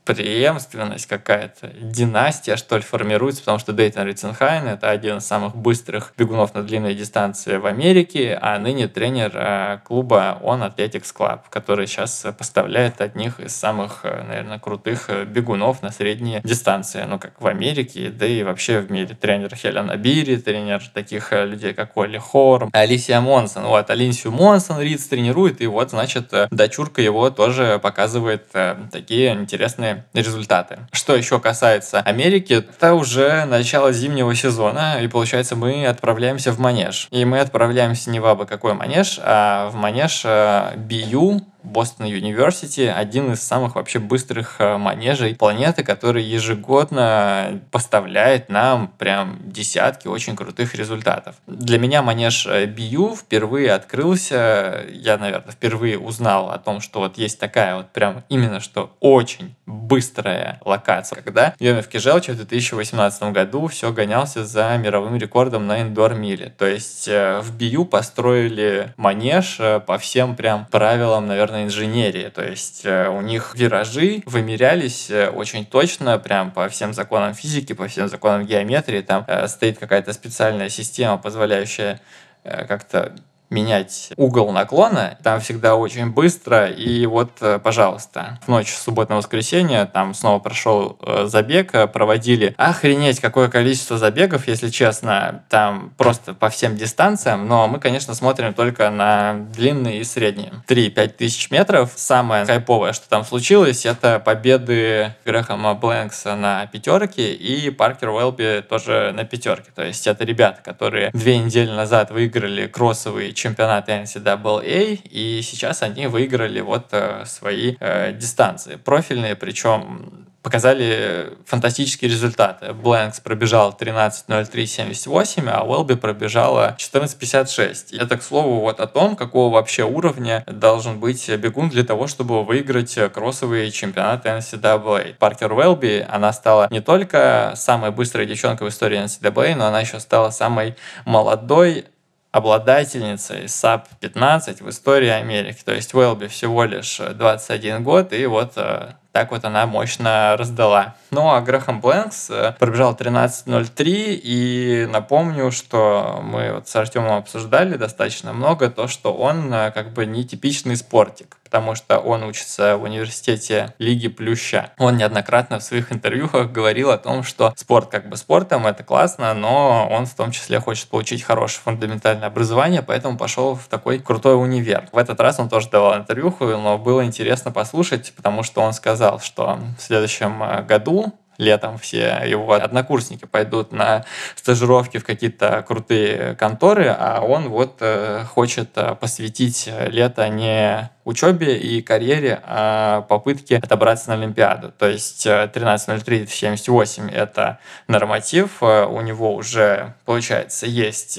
преемственность 0.09 1.05
какая-то, 1.07 1.71
династия, 1.83 2.57
что 2.57 2.77
ли, 2.77 2.83
формируется, 2.83 3.43
потому 3.43 3.59
что 3.59 3.75
Дейтон 3.75 4.07
Ритценхайн— 4.07 4.67
это 4.69 4.89
один 4.89 5.19
из 5.19 5.27
самых 5.27 5.55
быстрых 5.55 6.15
бегунов 6.17 6.55
на 6.55 6.63
длинной 6.63 6.95
дистанции 6.95 7.59
в 7.59 7.67
Америке, 7.67 8.39
а 8.41 8.59
ныне 8.59 8.89
тренер 8.89 9.33
э, 9.35 9.79
клуба 9.85 10.39
On 10.43 10.67
Athletics 10.67 11.15
Club, 11.15 11.41
который 11.51 11.87
сейчас 11.87 12.25
поставляет 12.39 13.03
одних 13.03 13.39
из 13.39 13.55
самых, 13.55 14.01
э, 14.05 14.25
наверное, 14.27 14.59
крутых 14.59 15.11
э, 15.11 15.27
бегунов 15.27 15.83
на 15.83 15.93
средние 15.93 16.41
дистанции, 16.43 17.05
ну, 17.07 17.19
как 17.19 17.39
в 17.39 17.47
Америке, 17.47 18.09
да 18.09 18.25
и 18.25 18.43
вообще 18.43 18.81
в 18.81 18.91
мире. 18.91 19.15
Тренер 19.15 19.55
Хелена 19.55 19.95
Бири, 19.97 20.39
тренер 20.39 20.83
таких 20.95 21.33
людей, 21.33 21.75
как 21.75 21.95
Олли 21.99 22.17
Хорм, 22.17 22.71
Алисия 22.73 23.21
Монсон. 23.21 23.65
Вот, 23.65 23.91
Алисию 23.91 24.33
Монсон 24.33 24.81
Ридс 24.81 25.07
тренирует, 25.07 25.61
и 25.61 25.67
вот, 25.67 25.91
значит, 25.91 26.33
дочурка 26.51 27.03
его 27.03 27.29
тоже 27.29 27.79
показывает 27.79 28.47
такие 28.91 29.35
интересные 29.35 29.98
результаты. 30.15 30.79
Что 30.93 31.15
еще 31.17 31.41
касается 31.41 32.01
Америки, 32.01 32.53
это 32.53 32.95
уже 32.95 33.45
начало 33.45 33.93
зимнего 33.93 34.35
сезона, 34.35 35.01
и 35.01 35.09
получается 35.09 35.57
мы 35.57 35.87
отправляемся 35.87 36.53
в 36.53 36.59
манеж. 36.59 37.09
И 37.11 37.25
мы 37.25 37.41
отправляемся 37.41 38.11
не 38.11 38.21
в 38.21 38.27
абы 38.27 38.47
какой 38.47 38.75
манеж, 38.75 39.19
а 39.23 39.71
в 39.71 39.75
манеж 39.75 40.25
BU, 40.25 41.41
Бостон 41.69 42.07
Юниверсити, 42.07 42.81
один 42.83 43.33
из 43.33 43.43
самых 43.43 43.75
вообще 43.77 43.99
быстрых 43.99 44.57
э, 44.59 44.77
манежей 44.77 45.35
планеты, 45.35 45.85
который 45.85 46.23
ежегодно 46.23 47.61
поставляет 47.71 48.49
нам 48.49 48.89
прям 48.99 49.39
десятки 49.45 50.09
очень 50.09 50.37
крутых 50.37 50.75
результатов. 50.75 51.37
Для 51.47 51.79
меня 51.79 52.03
манеж 52.03 52.47
BU 52.47 53.17
впервые 53.17 53.73
открылся, 53.73 54.85
я, 54.91 55.19
наверное, 55.19 55.53
впервые 55.53 55.99
узнал 55.99 56.51
о 56.51 56.59
том, 56.59 56.81
что 56.81 57.01
вот 57.01 57.19
есть 57.19 57.39
такая 57.39 57.77
вот 57.77 57.91
прям 57.91 58.25
именно 58.29 58.61
что 58.61 58.97
очень 59.01 59.55
быстрая 59.67 60.61
локация, 60.65 61.21
когда 61.23 61.55
Йомев 61.59 61.89
Кижелчев 61.89 62.35
в 62.35 62.39
2018 62.39 63.23
году 63.33 63.67
все 63.67 63.93
гонялся 63.93 64.45
за 64.45 64.77
мировым 64.79 65.17
рекордом 65.17 65.67
на 65.67 65.83
индор-миле. 65.83 66.53
То 66.57 66.67
есть 66.67 67.09
э, 67.09 67.41
в 67.41 67.57
BU 67.57 67.85
построили 67.85 68.93
манеж 68.97 69.57
э, 69.61 69.81
по 69.81 69.99
всем 69.99 70.37
прям 70.37 70.67
правилам, 70.67 71.27
наверное, 71.27 71.58
инженерии. 71.65 72.29
То 72.29 72.45
есть 72.45 72.85
э, 72.85 73.09
у 73.09 73.21
них 73.21 73.55
виражи 73.55 74.23
вымерялись 74.27 75.11
очень 75.11 75.67
точно, 75.67 76.19
прям 76.19 76.51
по 76.51 76.69
всем 76.69 76.93
законам 76.95 77.35
физики, 77.35 77.73
по 77.73 77.89
всем 77.89 78.09
законам 78.09 78.47
геометрии. 78.47 79.01
Там 79.01 79.27
стоит 79.47 79.79
какая-то 79.79 80.13
специальная 80.13 80.69
система, 80.69 81.19
позволяющая 81.19 82.01
как-то 82.45 83.15
менять 83.51 84.11
угол 84.17 84.53
наклона, 84.53 85.19
там 85.23 85.41
всегда 85.41 85.77
очень 85.77 86.11
быстро, 86.11 86.67
и 86.67 87.07
вот, 87.07 87.31
э, 87.41 87.59
пожалуйста, 87.59 88.39
в 88.45 88.49
ночь 88.49 88.73
суббота 88.73 89.13
на 89.13 89.17
воскресенье 89.19 89.87
там 89.87 90.15
снова 90.15 90.39
прошел 90.39 90.99
э, 91.01 91.27
забег, 91.27 91.75
э, 91.75 91.87
проводили 91.87 92.55
охренеть 92.57 93.21
какое 93.21 93.49
количество 93.49 93.97
забегов, 93.97 94.49
если 94.49 94.69
честно, 94.69 95.45
там 95.49 95.93
просто 95.97 96.35
по 96.35 96.51
всем 96.51 96.77
дистанциям, 96.77 97.49
но 97.49 97.67
мы, 97.69 97.81
конечно, 97.81 98.15
смотрим 98.15 98.53
только 98.55 98.91
на 98.91 99.47
длинные 99.55 100.01
и 100.01 100.05
средние. 100.05 100.53
3-5 100.67 101.09
тысяч 101.09 101.51
метров. 101.51 101.93
Самое 101.97 102.45
хайповое, 102.45 102.93
что 102.93 103.09
там 103.09 103.25
случилось, 103.25 103.87
это 103.87 104.21
победы 104.21 105.15
Грэхэма 105.25 105.75
Блэнкса 105.75 106.37
на 106.37 106.67
пятерке 106.67 107.33
и 107.33 107.71
Паркер 107.71 108.11
Уэлби 108.11 108.65
тоже 108.69 109.13
на 109.15 109.25
пятерке. 109.25 109.71
То 109.75 109.85
есть 109.85 110.07
это 110.07 110.25
ребята, 110.25 110.61
которые 110.63 111.11
две 111.13 111.39
недели 111.39 111.71
назад 111.71 112.11
выиграли 112.11 112.67
кроссовые 112.67 113.33
чемпионаты 113.39 113.93
NCAA, 113.93 115.01
и 115.05 115.41
сейчас 115.43 115.83
они 115.83 116.07
выиграли 116.07 116.61
вот 116.61 116.89
э, 116.93 117.25
свои 117.27 117.77
э, 117.81 118.13
дистанции 118.13 118.77
профильные, 118.77 119.37
причем 119.37 120.29
показали 120.43 121.37
фантастические 121.47 122.11
результаты. 122.11 122.73
Блэнкс 122.73 123.21
пробежал 123.21 123.77
13.03.78, 123.79 125.51
а 125.51 125.63
Уэлби 125.65 125.95
пробежала 125.95 126.77
14.56. 126.79 127.99
Это, 127.99 128.17
к 128.17 128.23
слову, 128.23 128.61
вот 128.61 128.81
о 128.81 128.87
том, 128.87 129.17
какого 129.17 129.53
вообще 129.53 129.85
уровня 129.85 130.45
должен 130.47 131.01
быть 131.01 131.29
бегун 131.29 131.69
для 131.69 131.85
того, 131.85 132.07
чтобы 132.07 132.45
выиграть 132.45 132.97
кроссовые 133.13 133.71
чемпионаты 133.71 134.31
NCAA. 134.31 135.17
Паркер 135.19 135.53
Уэлби, 135.53 136.07
она 136.09 136.33
стала 136.33 136.69
не 136.71 136.81
только 136.81 137.53
самой 137.57 137.91
быстрой 137.91 138.25
девчонкой 138.25 138.69
в 138.69 138.71
истории 138.71 139.05
NCAA, 139.05 139.55
но 139.55 139.67
она 139.67 139.81
еще 139.81 140.01
стала 140.01 140.31
самой 140.31 140.77
молодой 141.05 141.87
обладательницей 142.31 143.49
sub-15 143.49 144.63
в 144.63 144.69
истории 144.69 145.09
Америки. 145.09 145.63
То 145.65 145.75
есть 145.75 145.95
Вэлби 145.95 146.27
всего 146.27 146.65
лишь 146.65 146.99
21 146.99 147.83
год, 147.83 148.13
и 148.13 148.27
вот 148.27 148.53
э, 148.57 148.93
так 149.13 149.31
вот 149.31 149.45
она 149.45 149.67
мощно 149.67 150.37
раздала. 150.37 150.95
Ну 151.11 151.31
а 151.31 151.41
Грэхэм 151.41 151.81
Блэнкс 151.81 152.31
э, 152.31 152.55
пробежал 152.59 152.95
13.03, 152.95 154.21
и 154.23 154.87
напомню, 154.91 155.51
что 155.51 156.21
мы 156.23 156.53
вот 156.53 156.69
с 156.69 156.77
Артемом 156.77 157.19
обсуждали 157.19 157.77
достаточно 157.77 158.33
много 158.33 158.69
то, 158.69 158.89
что 158.89 159.15
он 159.15 159.53
э, 159.53 159.71
как 159.71 159.93
бы 159.93 160.05
нетипичный 160.05 160.77
спортик 160.77 161.39
потому 161.49 161.75
что 161.75 161.99
он 161.99 162.25
учится 162.25 162.77
в 162.77 162.83
университете 162.83 163.75
Лиги 163.79 164.09
Плюща. 164.09 164.71
Он 164.77 164.99
неоднократно 164.99 165.61
в 165.61 165.63
своих 165.63 165.91
интервьюхах 165.91 166.53
говорил 166.53 166.91
о 166.91 166.99
том, 166.99 167.23
что 167.23 167.55
спорт 167.57 167.89
как 167.89 168.11
бы 168.11 168.19
спортом, 168.19 168.67
это 168.67 168.85
классно, 168.85 169.33
но 169.33 169.89
он 169.91 170.05
в 170.05 170.15
том 170.15 170.31
числе 170.31 170.61
хочет 170.61 170.89
получить 170.89 171.23
хорошее 171.23 171.63
фундаментальное 171.65 172.29
образование, 172.29 172.83
поэтому 172.83 173.17
пошел 173.17 173.55
в 173.55 173.67
такой 173.69 173.99
крутой 173.99 174.39
универ. 174.39 174.89
В 174.93 174.99
этот 174.99 175.19
раз 175.21 175.41
он 175.41 175.49
тоже 175.49 175.71
давал 175.71 175.97
интервьюху, 175.97 176.45
но 176.45 176.77
было 176.77 177.03
интересно 177.03 177.51
послушать, 177.51 178.13
потому 178.15 178.43
что 178.43 178.61
он 178.61 178.75
сказал, 178.75 179.19
что 179.21 179.59
в 179.79 179.83
следующем 179.83 180.43
э, 180.43 180.63
году 180.63 181.08
летом 181.39 181.79
все 181.79 182.23
его 182.27 182.53
однокурсники 182.53 183.25
пойдут 183.25 183.73
на 183.73 184.05
стажировки 184.35 184.99
в 184.99 185.05
какие-то 185.05 185.65
крутые 185.67 186.35
конторы, 186.35 186.89
а 186.89 187.21
он 187.21 187.49
вот 187.49 187.77
э, 187.81 188.25
хочет 188.25 188.71
э, 188.75 188.97
посвятить 188.97 189.71
лето 189.87 190.29
не 190.29 190.91
учебе 191.05 191.57
и 191.57 191.81
карьере, 191.81 192.43
а 192.45 193.03
попытке 193.03 193.59
отобраться 193.59 194.11
на 194.11 194.17
Олимпиаду. 194.17 194.73
То 194.73 194.89
есть 194.89 195.27
13.03.78 195.27 197.11
э, 197.11 197.15
это 197.15 197.61
норматив, 197.87 198.63
у 198.63 199.01
него 199.01 199.35
уже, 199.35 199.95
получается, 200.05 200.67
есть 200.67 201.19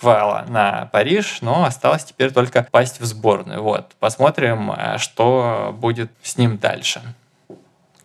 квала 0.00 0.44
на 0.48 0.88
Париж, 0.92 1.38
но 1.42 1.64
осталось 1.64 2.04
теперь 2.04 2.32
только 2.32 2.66
пасть 2.70 3.00
в 3.00 3.04
сборную. 3.04 3.62
Вот, 3.62 3.92
посмотрим, 4.00 4.72
что 4.98 5.76
будет 5.78 6.10
с 6.22 6.36
ним 6.38 6.56
дальше 6.58 7.02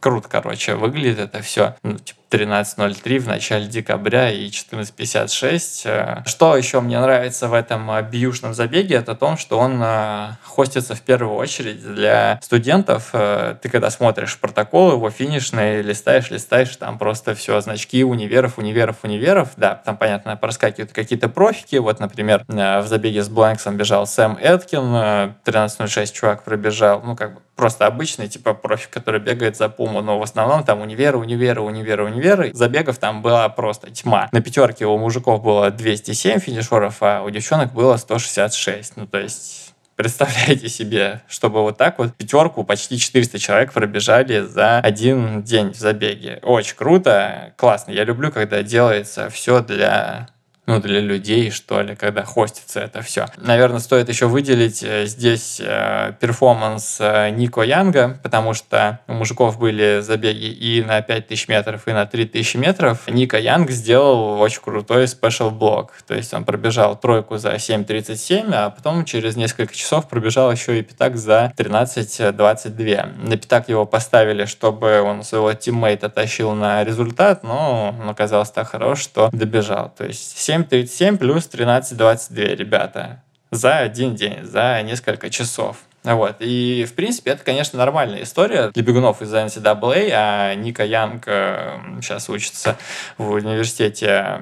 круто, 0.04 0.28
короче, 0.28 0.76
выглядит 0.76 1.18
это 1.18 1.42
все. 1.42 1.78
Ну, 1.82 1.98
типа, 1.98 2.20
13.03 2.34 3.20
в 3.20 3.28
начале 3.28 3.68
декабря 3.68 4.32
и 4.32 4.48
14.56. 4.48 5.82
Э, 5.86 6.24
что 6.26 6.58
еще 6.58 6.82
мне 6.82 7.00
нравится 7.00 7.48
в 7.48 7.54
этом 7.54 7.92
э, 7.92 8.02
биюшном 8.02 8.56
забеге, 8.56 8.96
это 8.96 9.14
то, 9.14 9.38
что 9.38 9.60
он 9.60 9.80
э, 9.84 10.30
хостится 10.42 10.96
в 10.96 11.02
первую 11.02 11.36
очередь 11.36 11.84
для 11.94 12.40
студентов. 12.42 13.12
Ты 13.12 13.70
когда 13.70 13.92
смотришь 13.92 14.40
протокол 14.40 14.94
его 14.94 15.12
финишный, 15.12 15.84
листаешь, 15.84 16.32
листаешь, 16.32 16.76
там 16.76 16.98
просто 16.98 17.36
все, 17.36 17.62
значки 17.62 18.04
универов, 18.04 18.58
универов, 18.58 18.98
универов. 19.04 19.50
Да, 19.56 19.76
там, 19.76 19.98
понятно, 19.98 20.36
проскакивают 20.36 20.92
какие-то 20.92 21.30
профики. 21.30 21.76
Вот, 21.76 22.00
например, 22.00 22.44
в 22.48 22.86
забеге 22.86 23.22
с 23.22 23.30
Бланксом 23.30 23.78
бежал 23.78 24.08
Сэм 24.08 24.38
Эткин, 24.42 25.36
13.06 25.46 26.14
чувак 26.14 26.44
пробежал, 26.44 27.02
ну, 27.04 27.16
как 27.16 27.36
бы 27.36 27.42
просто 27.56 27.86
обычный, 27.86 28.28
типа, 28.28 28.54
профик, 28.54 28.90
который 28.90 29.20
бегает 29.20 29.56
за 29.58 29.70
Пуму, 29.70 30.02
но 30.02 30.20
в 30.20 30.24
основном 30.24 30.64
там 30.64 30.82
универы, 30.82 31.18
универы, 31.18 31.62
универы, 31.62 32.04
универы 32.04 32.23
универы, 32.24 32.52
забегов 32.54 32.98
там 32.98 33.22
была 33.22 33.48
просто 33.50 33.92
тьма. 33.92 34.30
На 34.32 34.42
пятерке 34.42 34.86
у 34.86 34.98
мужиков 34.98 35.44
было 35.44 35.70
207 35.72 36.40
финишеров, 36.40 36.98
а 37.02 37.22
у 37.24 37.30
девчонок 37.30 37.74
было 37.74 37.98
166. 37.98 38.98
Ну, 38.98 39.08
то 39.08 39.20
есть 39.20 39.74
Представляете 39.96 40.70
себе, 40.70 41.22
чтобы 41.28 41.62
вот 41.62 41.78
так 41.78 42.00
вот 42.00 42.16
пятерку 42.16 42.64
почти 42.64 42.98
400 42.98 43.38
человек 43.38 43.74
пробежали 43.74 44.40
за 44.40 44.80
один 44.80 45.44
день 45.44 45.72
в 45.72 45.76
забеге. 45.76 46.40
Очень 46.42 46.76
круто, 46.76 47.54
классно. 47.58 47.92
Я 47.92 48.04
люблю, 48.04 48.32
когда 48.32 48.64
делается 48.64 49.30
все 49.30 49.62
для 49.62 50.30
ну, 50.66 50.80
для 50.80 51.02
людей, 51.02 51.52
что 51.52 51.82
ли, 51.82 51.96
когда 51.96 52.24
хостится 52.24 52.80
это 52.80 53.02
все. 53.02 53.26
Наверное, 53.38 53.80
стоит 53.80 54.08
еще 54.08 54.28
выделить 54.28 54.82
э, 54.82 55.06
здесь 55.08 55.62
э, 55.64 56.14
перформанс 56.20 56.98
э, 57.02 57.32
Нико 57.32 57.62
Янга, 57.62 58.18
потому 58.24 58.54
что 58.54 59.00
у 59.08 59.14
мужиков 59.14 59.60
были 59.60 60.00
забеги 60.02 60.46
и 60.46 60.82
на 60.82 61.02
5000 61.02 61.48
метров, 61.50 61.88
и 61.88 61.92
на 61.92 62.06
3000 62.06 62.58
метров. 62.58 63.08
Нико 63.08 63.38
Янг 63.38 63.72
сделал 63.72 64.40
очень 64.40 64.62
крутой 64.62 65.08
special 65.08 65.50
block. 65.50 65.92
То 66.08 66.16
есть 66.16 66.34
он 66.34 66.46
пробежал 66.46 66.98
тройку 66.98 67.38
за 67.38 67.56
7.37, 67.56 68.50
а 68.54 68.70
потом 68.70 69.04
через 69.04 69.36
несколько 69.36 69.76
часов 69.76 70.08
пробежал 70.08 70.52
еще 70.52 70.80
и 70.80 70.82
пятак 70.82 71.18
за 71.18 71.52
13.22. 71.58 73.28
На 73.28 73.38
пятак 73.38 73.68
его 73.68 73.86
поставили, 73.86 74.46
чтобы 74.46 75.02
он 75.02 75.24
своего 75.24 75.54
тиммейта 75.54 76.10
тащил 76.10 76.54
на 76.54 76.84
результат, 76.86 77.44
но 77.44 77.96
он 78.00 78.10
оказался 78.10 78.54
так 78.54 78.70
хорош, 78.70 79.02
что 79.02 79.30
добежал. 79.34 79.92
То 79.98 80.06
есть 80.06 80.38
7.37 80.54 81.18
плюс 81.18 81.50
13.22, 81.52 82.56
ребята. 82.56 83.24
За 83.50 83.80
один 83.80 84.14
день, 84.14 84.44
за 84.44 84.82
несколько 84.84 85.32
часов. 85.32 85.78
Вот. 86.04 86.38
И, 86.40 86.86
в 86.88 86.94
принципе, 86.94 87.32
это, 87.32 87.44
конечно, 87.44 87.78
нормальная 87.80 88.24
история 88.24 88.72
для 88.72 88.84
бегунов 88.84 89.22
из 89.22 89.34
NCAA, 89.34 90.10
а 90.14 90.54
Ника 90.56 90.84
Янг 90.84 91.26
сейчас 91.26 92.30
учится 92.30 92.78
в 93.18 93.32
университете 93.32 94.42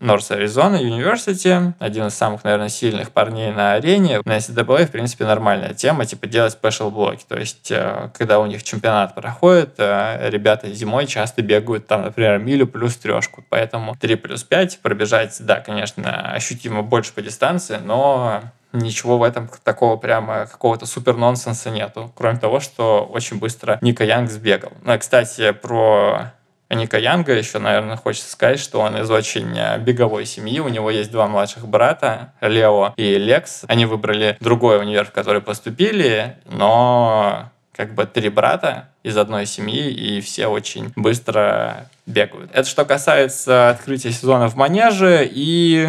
North 0.00 0.30
Arizona 0.30 0.80
University, 0.80 1.72
один 1.78 2.06
из 2.06 2.14
самых, 2.14 2.44
наверное, 2.44 2.68
сильных 2.68 3.10
парней 3.10 3.52
на 3.52 3.74
арене. 3.74 4.20
На 4.24 4.38
NCAA, 4.38 4.86
в 4.86 4.90
принципе, 4.90 5.24
нормальная 5.24 5.74
тема, 5.74 6.06
типа 6.06 6.26
делать 6.26 6.52
спешл 6.52 6.90
блоки. 6.90 7.24
То 7.28 7.38
есть, 7.38 7.70
э, 7.70 8.10
когда 8.16 8.40
у 8.40 8.46
них 8.46 8.62
чемпионат 8.62 9.14
проходит, 9.14 9.74
э, 9.78 10.28
ребята 10.30 10.72
зимой 10.72 11.06
часто 11.06 11.42
бегают 11.42 11.86
там, 11.86 12.02
например, 12.02 12.38
милю 12.38 12.66
плюс 12.66 12.96
трешку. 12.96 13.44
Поэтому 13.48 13.96
3 13.96 14.14
плюс 14.16 14.44
5 14.44 14.80
пробежать, 14.80 15.36
да, 15.40 15.60
конечно, 15.60 16.32
ощутимо 16.32 16.82
больше 16.82 17.12
по 17.12 17.22
дистанции, 17.22 17.78
но 17.82 18.42
ничего 18.72 19.18
в 19.18 19.22
этом 19.22 19.48
такого 19.64 19.96
прямо 19.96 20.46
какого-то 20.46 20.86
супер 20.86 21.16
нонсенса 21.16 21.70
нету, 21.70 22.12
кроме 22.16 22.38
того, 22.38 22.60
что 22.60 23.04
очень 23.10 23.38
быстро 23.38 23.78
Ника 23.80 24.04
Янг 24.04 24.30
сбегал. 24.30 24.72
Ну, 24.84 24.98
кстати, 24.98 25.52
про 25.52 26.32
Ника 26.70 26.98
Янга. 26.98 27.34
Еще, 27.34 27.58
наверное, 27.58 27.96
хочется 27.96 28.30
сказать, 28.30 28.60
что 28.60 28.80
он 28.80 28.96
из 28.96 29.10
очень 29.10 29.56
э, 29.58 29.78
беговой 29.78 30.24
семьи. 30.24 30.60
У 30.60 30.68
него 30.68 30.90
есть 30.90 31.10
два 31.10 31.26
младших 31.26 31.66
брата, 31.66 32.32
Лео 32.40 32.94
и 32.96 33.16
Лекс. 33.16 33.64
Они 33.66 33.86
выбрали 33.86 34.36
другой 34.40 34.78
универ, 34.78 35.06
в 35.06 35.12
который 35.12 35.40
поступили, 35.40 36.36
но 36.46 37.50
как 37.74 37.94
бы 37.94 38.06
три 38.06 38.28
брата 38.28 38.88
из 39.02 39.16
одной 39.16 39.46
семьи, 39.46 39.90
и 39.90 40.20
все 40.20 40.46
очень 40.46 40.92
быстро 40.96 41.88
бегают. 42.06 42.50
Это 42.52 42.68
что 42.68 42.84
касается 42.84 43.70
открытия 43.70 44.12
сезона 44.12 44.48
в 44.48 44.56
манеже 44.56 45.28
и 45.30 45.88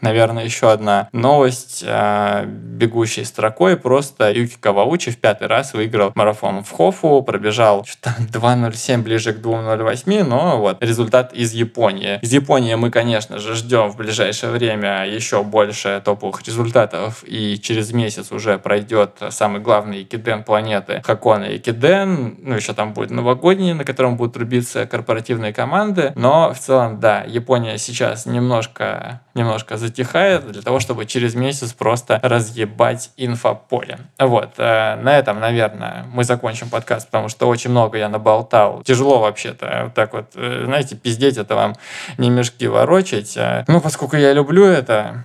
наверное, 0.00 0.44
еще 0.44 0.70
одна 0.70 1.08
новость. 1.12 1.84
Э, 1.86 2.46
бегущей 2.46 3.24
строкой 3.24 3.76
просто 3.76 4.30
Юки 4.30 4.56
Каваучи 4.58 5.10
в 5.10 5.18
пятый 5.18 5.46
раз 5.46 5.74
выиграл 5.74 6.12
марафон 6.14 6.64
в 6.64 6.70
Хофу, 6.70 7.22
пробежал 7.22 7.84
что-то 7.84 8.14
2.07 8.32 9.02
ближе 9.02 9.32
к 9.32 9.38
2.08, 9.38 10.24
но 10.24 10.58
вот 10.58 10.82
результат 10.82 11.32
из 11.32 11.52
Японии. 11.52 12.18
Из 12.22 12.32
Японии 12.32 12.74
мы, 12.74 12.90
конечно 12.90 13.38
же, 13.38 13.54
ждем 13.54 13.90
в 13.90 13.96
ближайшее 13.96 14.52
время 14.52 15.06
еще 15.06 15.42
больше 15.42 16.00
топовых 16.04 16.42
результатов, 16.46 17.22
и 17.26 17.58
через 17.60 17.92
месяц 17.92 18.32
уже 18.32 18.58
пройдет 18.58 19.18
самый 19.30 19.60
главный 19.60 20.04
Киден 20.04 20.42
планеты 20.42 21.02
Хакона 21.04 21.44
и 21.44 21.58
Киден, 21.58 22.36
ну 22.42 22.54
еще 22.54 22.72
там 22.72 22.94
будет 22.94 23.10
новогодний, 23.10 23.74
на 23.74 23.84
котором 23.84 24.16
будут 24.16 24.36
рубиться 24.36 24.86
корпоративные 24.86 25.52
команды, 25.52 26.12
но 26.14 26.52
в 26.54 26.58
целом, 26.58 27.00
да, 27.00 27.24
Япония 27.26 27.78
сейчас 27.78 28.26
немножко, 28.26 29.20
немножко 29.34 29.76
за 29.76 29.90
затихает 29.90 30.50
для 30.50 30.62
того, 30.62 30.80
чтобы 30.80 31.04
через 31.04 31.34
месяц 31.34 31.72
просто 31.72 32.20
разъебать 32.22 33.10
инфополе. 33.16 33.98
Вот, 34.18 34.54
э, 34.58 34.96
на 34.96 35.18
этом, 35.18 35.40
наверное, 35.40 36.06
мы 36.12 36.24
закончим 36.24 36.68
подкаст, 36.70 37.06
потому 37.06 37.28
что 37.28 37.48
очень 37.48 37.70
много 37.70 37.98
я 37.98 38.08
наболтал. 38.08 38.82
Тяжело 38.82 39.20
вообще-то, 39.20 39.82
вот 39.84 39.94
так 39.94 40.12
вот, 40.12 40.26
э, 40.36 40.62
знаете, 40.64 40.96
пиздеть 40.96 41.36
это 41.36 41.56
вам 41.56 41.74
не 42.18 42.30
мешки 42.30 42.68
ворочать. 42.68 43.36
А, 43.36 43.64
ну, 43.66 43.80
поскольку 43.80 44.16
я 44.16 44.32
люблю 44.32 44.64
это, 44.64 45.24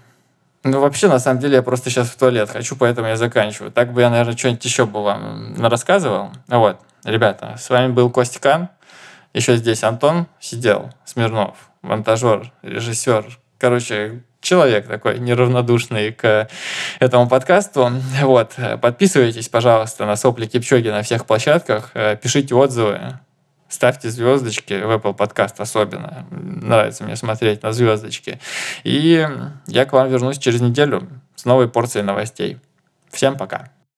ну, 0.63 0.79
вообще, 0.79 1.07
на 1.07 1.19
самом 1.19 1.39
деле, 1.39 1.57
я 1.57 1.61
просто 1.61 1.91
сейчас 1.91 2.09
в 2.09 2.17
туалет 2.17 2.49
хочу, 2.49 2.75
поэтому 2.75 3.07
я 3.07 3.17
заканчиваю. 3.17 3.71
Так 3.71 3.93
бы 3.93 4.01
я, 4.01 4.09
наверное, 4.09 4.35
что-нибудь 4.35 4.65
еще 4.65 4.85
бы 4.85 5.03
вам 5.03 5.55
рассказывал. 5.59 6.31
Вот, 6.47 6.79
ребята, 7.03 7.55
с 7.59 7.69
вами 7.69 7.91
был 7.91 8.09
Костикан. 8.09 8.69
Еще 9.33 9.57
здесь 9.57 9.83
Антон 9.83 10.27
сидел, 10.39 10.89
Смирнов, 11.03 11.69
монтажер, 11.81 12.51
режиссер. 12.63 13.37
Короче, 13.57 14.21
человек 14.41 14.87
такой 14.87 15.19
неравнодушный 15.19 16.11
к 16.11 16.47
этому 16.99 17.27
подкасту. 17.27 17.91
Вот. 18.21 18.55
Подписывайтесь, 18.81 19.49
пожалуйста, 19.49 20.05
на 20.05 20.15
сопли 20.15 20.45
Кипчоги 20.45 20.89
на 20.89 21.01
всех 21.01 21.25
площадках. 21.25 21.91
Э, 21.93 22.15
пишите 22.21 22.55
отзывы. 22.55 23.19
Ставьте 23.67 24.09
звездочки 24.09 24.73
в 24.73 24.91
Apple 24.91 25.13
подкаст 25.13 25.59
особенно. 25.59 26.25
Нравится 26.29 27.03
мне 27.03 27.15
смотреть 27.15 27.63
на 27.63 27.73
звездочки. 27.73 28.39
И 28.83 29.27
я 29.67 29.85
к 29.85 29.93
вам 29.93 30.09
вернусь 30.09 30.37
через 30.37 30.61
неделю 30.61 31.07
с 31.35 31.45
новой 31.45 31.67
порцией 31.67 32.05
новостей. 32.05 32.59
Всем 33.09 33.37
пока. 33.37 33.74